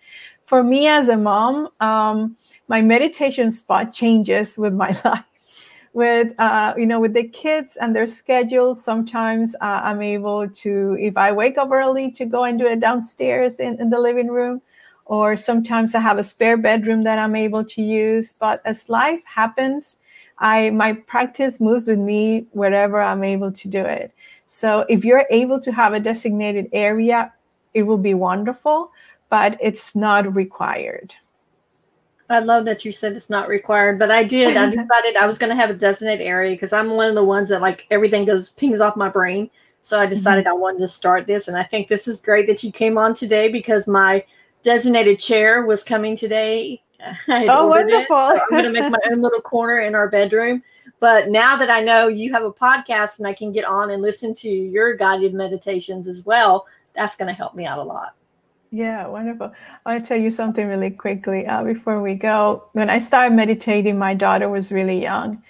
For 0.47 0.63
me 0.63 0.87
as 0.87 1.09
a 1.09 1.17
mom, 1.17 1.69
um, 1.81 2.37
my 2.69 2.81
meditation 2.81 3.53
spot 3.53 3.93
changes 3.93 4.57
with 4.57 4.73
my 4.75 4.99
life. 5.05 5.25
With 5.93 6.35
uh, 6.39 6.75
you 6.77 6.85
know, 6.87 7.01
with 7.01 7.15
the 7.15 7.27
kids 7.27 7.77
and 7.77 7.97
their 7.97 8.07
schedules, 8.07 8.83
sometimes 8.85 9.55
uh, 9.57 9.81
I'm 9.83 10.03
able 10.03 10.47
to, 10.47 10.97
if 11.01 11.17
I 11.17 11.33
wake 11.33 11.57
up 11.57 11.71
early, 11.71 12.11
to 12.13 12.27
go 12.27 12.45
and 12.45 12.59
do 12.59 12.67
it 12.67 12.81
downstairs 12.81 13.59
in, 13.59 13.81
in 13.81 13.89
the 13.89 13.99
living 13.99 14.29
room 14.29 14.61
or 15.07 15.37
sometimes 15.37 15.95
I 15.95 16.01
have 16.01 16.19
a 16.19 16.25
spare 16.25 16.57
bedroom 16.57 17.05
that 17.05 17.19
I'm 17.19 17.37
able 17.37 17.65
to 17.65 17.83
use. 17.83 18.33
But 18.33 18.61
as 18.65 18.89
life 18.89 19.23
happens, 19.25 19.97
I 20.39 20.71
my 20.71 20.93
practice 20.93 21.61
moves 21.61 21.87
with 21.87 21.99
me 21.99 22.47
wherever 22.53 23.01
I'm 23.01 23.25
able 23.25 23.53
to 23.53 23.69
do 23.69 23.81
it. 23.81 24.13
So 24.49 24.85
if 24.89 25.05
you're 25.05 25.25
able 25.31 25.61
to 25.61 25.73
have 25.73 25.93
a 25.93 26.01
designated 26.01 26.69
area, 26.73 27.33
it 27.75 27.85
will 27.85 27.99
be 27.99 28.15
wonderful, 28.15 28.91
but 29.29 29.57
it's 29.61 29.95
not 29.97 30.35
required. 30.35 31.15
I 32.29 32.41
love 32.41 32.65
that 32.65 32.85
you 32.85 32.93
said 32.93 33.13
it's 33.13 33.31
not 33.31 33.49
required, 33.49 33.99
but 33.99 34.11
I 34.11 34.25
did. 34.25 34.57
I 34.57 34.67
decided 34.71 35.17
I 35.17 35.27
was 35.27 35.39
going 35.39 35.51
to 35.51 35.57
have 35.57 35.71
a 35.71 35.75
designated 35.75 36.27
area 36.27 36.55
because 36.55 36.73
I'm 36.73 36.91
one 36.91 37.09
of 37.09 37.15
the 37.15 37.25
ones 37.25 37.49
that 37.51 37.61
like 37.61 37.87
everything 37.91 38.25
goes 38.25 38.51
pings 38.51 38.81
off 38.81 38.97
my 38.97 39.09
brain. 39.09 39.51
So 39.81 40.01
I 40.01 40.07
decided 40.07 40.47
mm-hmm. 40.47 40.55
I 40.55 40.59
wanted 40.59 40.81
to 40.81 40.89
start 40.89 41.29
this, 41.29 41.47
and 41.47 41.57
I 41.57 41.63
think 41.63 41.87
this 41.87 42.09
is 42.09 42.21
great 42.21 42.49
that 42.49 42.65
you 42.65 42.73
came 42.73 42.99
on 42.99 43.15
today 43.15 43.49
because 43.49 43.87
my 43.87 44.25
designated 44.63 45.21
chair 45.21 45.65
was 45.65 45.85
coming 45.85 46.17
today. 46.17 46.83
oh, 47.29 47.69
wonderful! 47.69 48.17
It, 48.17 48.37
so 48.37 48.41
I'm 48.43 48.51
going 48.51 48.65
to 48.65 48.71
make 48.71 48.91
my 48.91 48.99
own 49.13 49.21
little 49.21 49.41
corner 49.41 49.79
in 49.81 49.95
our 49.95 50.09
bedroom. 50.09 50.65
But 50.99 51.29
now 51.29 51.57
that 51.57 51.71
I 51.71 51.83
know 51.83 52.09
you 52.09 52.33
have 52.33 52.43
a 52.43 52.53
podcast 52.53 53.19
and 53.19 53.29
I 53.29 53.33
can 53.33 53.53
get 53.53 53.65
on 53.65 53.91
and 53.91 54.03
listen 54.03 54.35
to 54.35 54.49
your 54.49 54.97
guided 54.97 55.35
meditations 55.35 56.09
as 56.09 56.25
well, 56.25 56.67
that's 56.95 57.15
going 57.15 57.33
to 57.33 57.39
help 57.39 57.55
me 57.55 57.65
out 57.65 57.79
a 57.79 57.83
lot. 57.83 58.15
Yeah, 58.71 59.07
wonderful. 59.07 59.53
I'll 59.87 60.01
tell 60.01 60.19
you 60.19 60.31
something 60.31 60.67
really 60.67 60.91
quickly 60.91 61.47
uh, 61.47 61.63
before 61.65 62.03
we 62.03 62.15
go. 62.15 62.69
When 62.73 62.91
I 62.91 62.99
started 62.99 63.35
meditating, 63.35 63.99
my 63.99 64.15
daughter 64.15 64.49
was 64.49 64.73
really 64.73 65.01
young, 65.01 65.43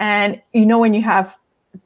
and 0.00 0.40
you 0.52 0.66
know 0.66 0.78
when 0.80 0.94
you 0.94 1.02
have 1.02 1.36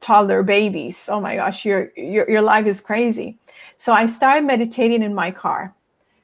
toddler 0.01 0.43
babies, 0.43 1.09
oh 1.11 1.21
my 1.21 1.37
gosh, 1.37 1.65
your 1.65 1.93
your 1.97 2.31
your 2.31 2.43
life 2.43 2.67
is 2.67 2.81
crazy. 2.81 3.39
So 3.77 3.93
I 3.93 4.07
started 4.07 4.47
meditating 4.47 5.03
in 5.03 5.15
my 5.15 5.31
car 5.33 5.75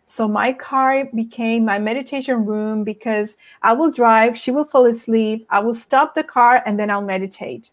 so 0.06 0.28
my 0.28 0.52
car 0.52 1.06
became 1.14 1.64
my 1.64 1.78
meditation 1.78 2.44
room 2.44 2.84
because 2.84 3.36
I 3.62 3.72
will 3.72 3.90
drive, 3.90 4.38
she 4.38 4.50
will 4.50 4.64
fall 4.64 4.84
asleep, 4.86 5.46
I 5.50 5.60
will 5.60 5.74
stop 5.74 6.14
the 6.14 6.24
car, 6.24 6.62
and 6.66 6.78
then 6.78 6.90
I'll 6.90 7.02
meditate. 7.02 7.70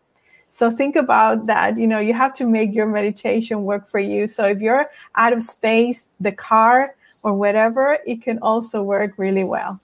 So 0.49 0.71
think 0.71 0.95
about 0.95 1.45
that. 1.45 1.77
You 1.77 1.87
know, 1.87 1.99
you 1.99 2.13
have 2.13 2.33
to 2.35 2.45
make 2.45 2.73
your 2.73 2.87
meditation 2.87 3.63
work 3.63 3.87
for 3.87 3.99
you. 3.99 4.27
So 4.27 4.45
if 4.45 4.59
you're 4.59 4.89
out 5.15 5.33
of 5.33 5.43
space, 5.43 6.07
the 6.19 6.31
car 6.31 6.95
or 7.23 7.33
whatever, 7.33 7.99
it 8.05 8.21
can 8.21 8.39
also 8.39 8.81
work 8.81 9.13
really 9.17 9.43
well. 9.43 9.79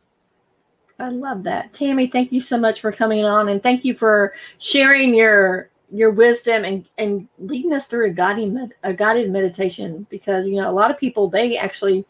I 0.99 1.09
love 1.09 1.43
that. 1.43 1.73
Tamy, 1.73 2.07
thank 2.07 2.31
you 2.31 2.39
so 2.41 2.57
much 2.57 2.81
for 2.81 2.91
coming 2.91 3.25
on 3.25 3.49
and 3.49 3.61
thank 3.61 3.83
you 3.83 3.93
for 3.93 4.33
sharing 4.57 5.13
your 5.13 5.69
your 5.91 6.09
wisdom 6.09 6.65
and 6.65 6.89
and 6.97 7.27
leading 7.37 7.73
us 7.73 7.85
through 7.85 8.07
a 8.07 8.09
guiding 8.09 8.53
med, 8.53 8.73
a 8.83 8.93
guided 8.93 9.31
meditation 9.31 10.07
because 10.09 10.47
you 10.47 10.55
know 10.55 10.69
a 10.69 10.71
lot 10.71 10.89
of 10.89 10.97
people 10.97 11.29
they 11.29 11.57
actually 11.57 12.05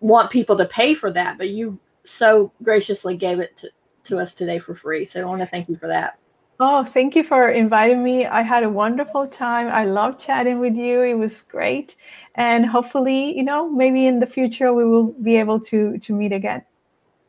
want 0.00 0.30
people 0.30 0.56
to 0.56 0.64
pay 0.66 0.94
for 0.94 1.10
that, 1.10 1.36
but 1.36 1.48
you 1.50 1.78
so 2.04 2.52
graciously 2.62 3.16
gave 3.16 3.40
it 3.40 3.56
to, 3.56 3.70
to 4.04 4.18
us 4.18 4.34
today 4.34 4.58
for 4.58 4.74
free. 4.74 5.04
So 5.04 5.20
I 5.20 5.24
want 5.24 5.40
to 5.40 5.46
thank 5.46 5.68
you 5.68 5.76
for 5.76 5.88
that. 5.88 6.18
Oh, 6.58 6.84
thank 6.84 7.14
you 7.14 7.22
for 7.22 7.50
inviting 7.50 8.02
me. 8.02 8.24
I 8.24 8.40
had 8.40 8.62
a 8.62 8.68
wonderful 8.68 9.26
time. 9.26 9.68
I 9.68 9.84
love 9.84 10.18
chatting 10.18 10.58
with 10.58 10.74
you. 10.74 11.02
It 11.02 11.14
was 11.14 11.42
great. 11.42 11.96
And 12.34 12.64
hopefully, 12.64 13.36
you 13.36 13.44
know, 13.44 13.68
maybe 13.68 14.06
in 14.06 14.20
the 14.20 14.26
future 14.26 14.72
we 14.72 14.86
will 14.86 15.12
be 15.22 15.36
able 15.36 15.60
to 15.60 15.98
to 15.98 16.12
meet 16.14 16.32
again. 16.32 16.62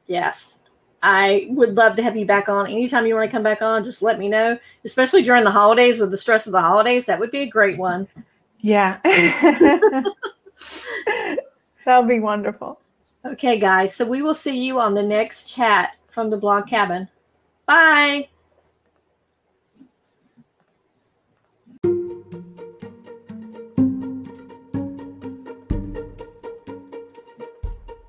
Yes. 0.07 0.59
I 1.03 1.47
would 1.51 1.75
love 1.75 1.95
to 1.97 2.03
have 2.03 2.15
you 2.15 2.25
back 2.25 2.49
on. 2.49 2.67
Anytime 2.67 3.05
you 3.05 3.15
want 3.15 3.29
to 3.29 3.31
come 3.31 3.43
back 3.43 3.61
on, 3.61 3.83
just 3.83 4.01
let 4.01 4.17
me 4.17 4.29
know. 4.29 4.57
Especially 4.85 5.21
during 5.21 5.43
the 5.43 5.51
holidays 5.51 5.99
with 5.99 6.11
the 6.11 6.17
stress 6.17 6.47
of 6.47 6.53
the 6.53 6.61
holidays, 6.61 7.05
that 7.05 7.19
would 7.19 7.31
be 7.31 7.41
a 7.41 7.49
great 7.49 7.77
one. 7.77 8.07
Yeah. 8.59 8.99
That'll 11.85 12.07
be 12.07 12.19
wonderful. 12.19 12.81
Okay, 13.25 13.59
guys. 13.59 13.95
So 13.95 14.05
we 14.05 14.21
will 14.21 14.33
see 14.33 14.57
you 14.57 14.79
on 14.79 14.93
the 14.93 15.03
next 15.03 15.53
chat 15.53 15.95
from 16.07 16.29
the 16.29 16.37
blog 16.37 16.67
cabin. 16.67 17.07
Bye. 17.65 18.29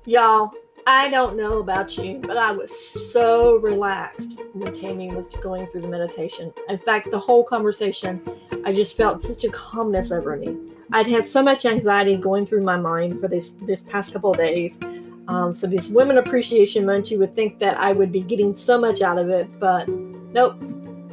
Y'all, 0.09 0.51
I 0.87 1.07
don't 1.07 1.37
know 1.37 1.59
about 1.59 1.95
you, 1.95 2.17
but 2.23 2.35
I 2.35 2.49
was 2.49 2.71
so 3.11 3.57
relaxed 3.57 4.41
when 4.53 4.73
Tamy 4.73 5.11
was 5.11 5.27
going 5.35 5.67
through 5.67 5.81
the 5.81 5.87
meditation. 5.87 6.51
In 6.67 6.79
fact, 6.79 7.11
the 7.11 7.19
whole 7.19 7.43
conversation, 7.43 8.19
I 8.65 8.73
just 8.73 8.97
felt 8.97 9.21
such 9.21 9.43
a 9.43 9.49
calmness 9.49 10.11
over 10.11 10.35
me. 10.35 10.57
I'd 10.91 11.05
had 11.05 11.27
so 11.27 11.43
much 11.43 11.63
anxiety 11.67 12.17
going 12.17 12.47
through 12.47 12.63
my 12.63 12.75
mind 12.75 13.19
for 13.19 13.27
this 13.27 13.51
this 13.51 13.83
past 13.83 14.11
couple 14.11 14.31
of 14.31 14.37
days. 14.37 14.79
Um, 15.27 15.53
for 15.53 15.67
this 15.67 15.89
Women 15.89 16.17
Appreciation 16.17 16.87
Month, 16.87 17.11
you 17.11 17.19
would 17.19 17.35
think 17.35 17.59
that 17.59 17.77
I 17.77 17.91
would 17.91 18.11
be 18.11 18.21
getting 18.21 18.55
so 18.55 18.81
much 18.81 19.03
out 19.03 19.19
of 19.19 19.29
it, 19.29 19.59
but 19.59 19.87
nope. 19.87 20.59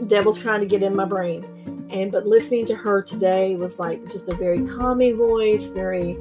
Devil's 0.06 0.38
trying 0.38 0.60
to 0.60 0.66
get 0.66 0.82
in 0.82 0.96
my 0.96 1.04
brain. 1.04 1.44
And 1.90 2.10
but 2.10 2.26
listening 2.26 2.64
to 2.64 2.74
her 2.74 3.02
today 3.02 3.56
was 3.56 3.78
like 3.78 4.10
just 4.10 4.30
a 4.30 4.34
very 4.34 4.66
calming 4.66 5.18
voice, 5.18 5.66
very 5.66 6.16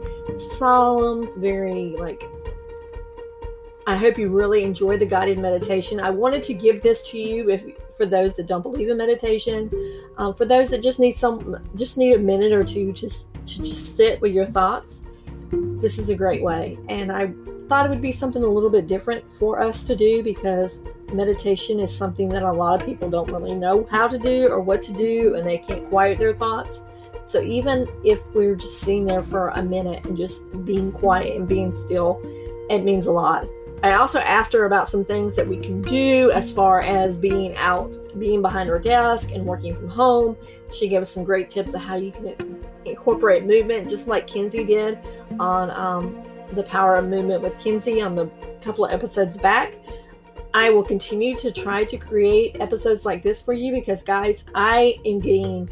solemn, 0.57 1.29
very 1.39 1.95
like 1.97 2.29
I 3.87 3.95
hope 3.95 4.17
you 4.17 4.29
really 4.29 4.63
enjoyed 4.63 4.99
the 4.99 5.05
guided 5.05 5.37
meditation. 5.37 5.99
I 5.99 6.09
wanted 6.09 6.41
to 6.43 6.55
give 6.55 6.81
this 6.81 7.07
to 7.09 7.19
you 7.19 7.51
if 7.51 7.63
for 7.95 8.07
those 8.07 8.35
that 8.35 8.47
don't 8.47 8.63
believe 8.63 8.89
in 8.89 8.97
meditation, 8.97 9.69
um, 10.17 10.33
for 10.33 10.45
those 10.45 10.71
that 10.71 10.81
just 10.81 10.99
need 10.99 11.15
some, 11.15 11.57
just 11.75 11.95
need 11.95 12.15
a 12.15 12.19
minute 12.19 12.51
or 12.51 12.63
two 12.63 12.91
just 12.93 13.31
to 13.33 13.61
just 13.61 13.95
sit 13.95 14.19
with 14.21 14.33
your 14.33 14.47
thoughts. 14.47 15.03
This 15.51 15.99
is 15.99 16.09
a 16.09 16.15
great 16.15 16.41
way, 16.41 16.79
and 16.89 17.11
I 17.11 17.31
thought 17.69 17.85
it 17.85 17.89
would 17.89 18.01
be 18.01 18.11
something 18.11 18.41
a 18.43 18.47
little 18.47 18.71
bit 18.71 18.87
different 18.87 19.23
for 19.37 19.61
us 19.61 19.83
to 19.83 19.95
do 19.95 20.23
because 20.23 20.81
meditation 21.13 21.79
is 21.79 21.95
something 21.95 22.27
that 22.29 22.41
a 22.41 22.51
lot 22.51 22.81
of 22.81 22.87
people 22.87 23.09
don't 23.09 23.31
really 23.31 23.53
know 23.53 23.87
how 23.91 24.07
to 24.07 24.17
do 24.17 24.47
or 24.47 24.61
what 24.61 24.81
to 24.83 24.93
do, 24.93 25.35
and 25.35 25.45
they 25.45 25.59
can't 25.59 25.87
quiet 25.89 26.17
their 26.17 26.33
thoughts. 26.33 26.81
So 27.23 27.41
even 27.41 27.87
if 28.03 28.19
we're 28.33 28.55
just 28.55 28.79
sitting 28.79 29.05
there 29.05 29.23
for 29.23 29.49
a 29.49 29.61
minute 29.61 30.05
and 30.07 30.17
just 30.17 30.43
being 30.65 30.91
quiet 30.91 31.35
and 31.35 31.47
being 31.47 31.71
still, 31.71 32.19
it 32.69 32.79
means 32.79 33.05
a 33.05 33.11
lot. 33.11 33.47
I 33.85 33.93
also 33.93 34.17
asked 34.17 34.51
her 34.53 34.65
about 34.65 34.89
some 34.89 35.05
things 35.05 35.35
that 35.35 35.47
we 35.47 35.57
can 35.57 35.79
do 35.79 36.31
as 36.31 36.51
far 36.51 36.81
as 36.81 37.15
being 37.15 37.55
out, 37.55 37.95
being 38.17 38.41
behind 38.41 38.67
her 38.67 38.79
desk, 38.79 39.29
and 39.31 39.45
working 39.45 39.75
from 39.75 39.87
home. 39.87 40.35
She 40.71 40.87
gave 40.87 41.03
us 41.03 41.11
some 41.11 41.23
great 41.23 41.51
tips 41.51 41.75
of 41.75 41.81
how 41.81 41.93
you 41.93 42.11
can 42.11 42.65
incorporate 42.85 43.45
movement, 43.45 43.87
just 43.87 44.07
like 44.07 44.25
Kinsey 44.25 44.65
did 44.65 44.97
on 45.39 45.69
um, 45.69 46.19
the 46.53 46.63
Power 46.63 46.95
of 46.95 47.05
Movement 47.05 47.43
with 47.43 47.59
Kinsey 47.59 48.01
on 48.01 48.15
the 48.15 48.25
couple 48.59 48.85
of 48.85 48.91
episodes 48.91 49.37
back. 49.37 49.75
I 50.55 50.71
will 50.71 50.83
continue 50.83 51.37
to 51.37 51.51
try 51.51 51.83
to 51.83 51.95
create 51.95 52.59
episodes 52.59 53.05
like 53.05 53.21
this 53.21 53.39
for 53.39 53.53
you 53.53 53.71
because, 53.71 54.01
guys, 54.01 54.45
I 54.55 54.95
am 55.05 55.19
getting 55.19 55.69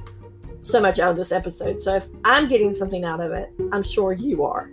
so 0.61 0.79
much 0.79 0.99
out 0.99 1.09
of 1.09 1.17
this 1.17 1.31
episode. 1.31 1.81
So 1.81 1.95
if 1.95 2.05
I'm 2.23 2.47
getting 2.47 2.75
something 2.75 3.05
out 3.05 3.21
of 3.21 3.31
it, 3.31 3.51
I'm 3.71 3.81
sure 3.81 4.13
you 4.13 4.43
are. 4.43 4.69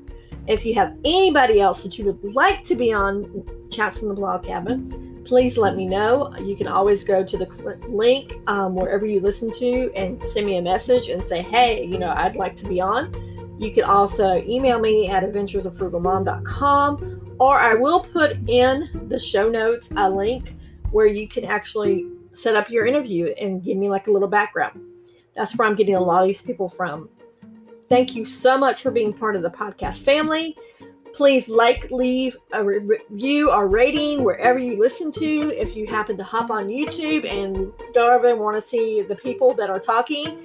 If 0.50 0.66
you 0.66 0.74
have 0.74 0.98
anybody 1.04 1.60
else 1.60 1.84
that 1.84 1.96
you 1.96 2.04
would 2.06 2.34
like 2.34 2.64
to 2.64 2.74
be 2.74 2.92
on 2.92 3.44
Chats 3.70 4.00
from 4.00 4.08
the 4.08 4.14
Blog 4.14 4.42
Cabin, 4.42 5.22
please 5.24 5.56
let 5.56 5.76
me 5.76 5.86
know. 5.86 6.36
You 6.38 6.56
can 6.56 6.66
always 6.66 7.04
go 7.04 7.24
to 7.24 7.36
the 7.36 7.46
link 7.88 8.34
um, 8.48 8.74
wherever 8.74 9.06
you 9.06 9.20
listen 9.20 9.52
to 9.52 9.92
and 9.94 10.20
send 10.28 10.46
me 10.46 10.56
a 10.56 10.62
message 10.62 11.08
and 11.08 11.24
say, 11.24 11.40
hey, 11.40 11.84
you 11.84 11.98
know, 11.98 12.12
I'd 12.16 12.34
like 12.34 12.56
to 12.56 12.66
be 12.66 12.80
on. 12.80 13.14
You 13.60 13.72
can 13.72 13.84
also 13.84 14.38
email 14.38 14.80
me 14.80 15.08
at 15.08 15.22
adventuresoffrugalmom.com 15.22 17.36
or 17.38 17.60
I 17.60 17.74
will 17.74 18.00
put 18.00 18.36
in 18.48 19.06
the 19.08 19.20
show 19.20 19.48
notes 19.48 19.90
a 19.96 20.10
link 20.10 20.56
where 20.90 21.06
you 21.06 21.28
can 21.28 21.44
actually 21.44 22.08
set 22.32 22.56
up 22.56 22.68
your 22.68 22.86
interview 22.86 23.26
and 23.40 23.62
give 23.62 23.76
me 23.76 23.88
like 23.88 24.08
a 24.08 24.10
little 24.10 24.26
background. 24.26 24.80
That's 25.36 25.56
where 25.56 25.68
I'm 25.68 25.76
getting 25.76 25.94
a 25.94 26.00
lot 26.00 26.22
of 26.22 26.26
these 26.26 26.42
people 26.42 26.68
from. 26.68 27.08
Thank 27.90 28.14
you 28.14 28.24
so 28.24 28.56
much 28.56 28.82
for 28.82 28.92
being 28.92 29.12
part 29.12 29.34
of 29.34 29.42
the 29.42 29.50
podcast 29.50 30.04
family. 30.04 30.56
Please 31.12 31.48
like, 31.48 31.90
leave 31.90 32.36
a 32.52 32.62
review 32.62 33.50
or 33.50 33.66
rating 33.66 34.22
wherever 34.22 34.60
you 34.60 34.78
listen 34.78 35.10
to. 35.10 35.60
If 35.60 35.74
you 35.74 35.88
happen 35.88 36.16
to 36.18 36.22
hop 36.22 36.50
on 36.50 36.68
YouTube 36.68 37.28
and 37.28 37.72
and 37.96 38.40
want 38.40 38.54
to 38.54 38.62
see 38.62 39.02
the 39.02 39.16
people 39.16 39.54
that 39.54 39.70
are 39.70 39.80
talking, 39.80 40.38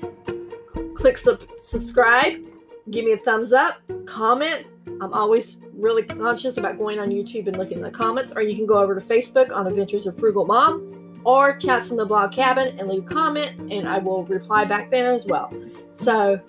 click 0.96 1.20
sub- 1.20 1.48
subscribe, 1.62 2.43
give 2.89 3.06
me 3.06 3.12
a 3.12 3.18
thumbs 3.18 3.54
up, 3.54 3.80
comment. 4.08 4.66
I'm 5.00 5.14
always 5.14 5.58
really 5.74 6.02
conscious 6.02 6.58
about 6.58 6.80
going 6.80 6.98
on 6.98 7.10
YouTube 7.10 7.46
and 7.46 7.58
looking 7.58 7.78
in 7.78 7.84
the 7.84 7.91
comments, 7.91 8.34
or 8.36 8.41
you 8.41 8.56
can 8.56 8.66
go 8.66 8.80
over 8.80 9.00
to 9.00 9.06
Facebook 9.06 9.56
on 9.56 9.68
Adventures 9.68 10.08
of 10.08 10.18
Frugal 10.18 10.48
Mom 10.48 11.22
or 11.24 11.56
chats 11.58 11.91
in 11.91 11.98
the 11.98 12.06
blog 12.06 12.32
cabin 12.32 12.80
and 12.80 12.88
leave 12.88 13.04
a 13.04 13.08
comment, 13.08 13.72
and 13.72 13.88
I 13.88 14.00
will 14.00 14.24
reply 14.26 14.66
back 14.66 14.89
there 14.89 15.12
as 15.12 15.28
well. 15.28 15.54
So, 15.93 16.41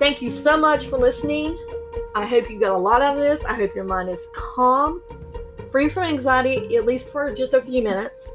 Thank 0.00 0.22
you 0.22 0.30
so 0.30 0.56
much 0.56 0.86
for 0.86 0.96
listening. 0.96 1.58
I 2.14 2.24
hope 2.24 2.50
you 2.50 2.58
got 2.58 2.70
a 2.70 2.78
lot 2.78 3.02
out 3.02 3.18
of 3.18 3.22
this. 3.22 3.44
I 3.44 3.52
hope 3.52 3.74
your 3.74 3.84
mind 3.84 4.08
is 4.08 4.28
calm, 4.34 5.02
free 5.70 5.90
from 5.90 6.04
anxiety, 6.04 6.74
at 6.74 6.86
least 6.86 7.10
for 7.10 7.34
just 7.34 7.52
a 7.52 7.60
few 7.60 7.82
minutes. 7.82 8.30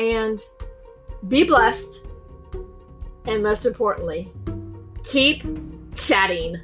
And 0.00 0.44
be 1.28 1.44
blessed. 1.44 2.06
And 3.24 3.40
most 3.40 3.66
importantly, 3.66 4.32
keep 5.04 5.44
chatting. 5.94 6.56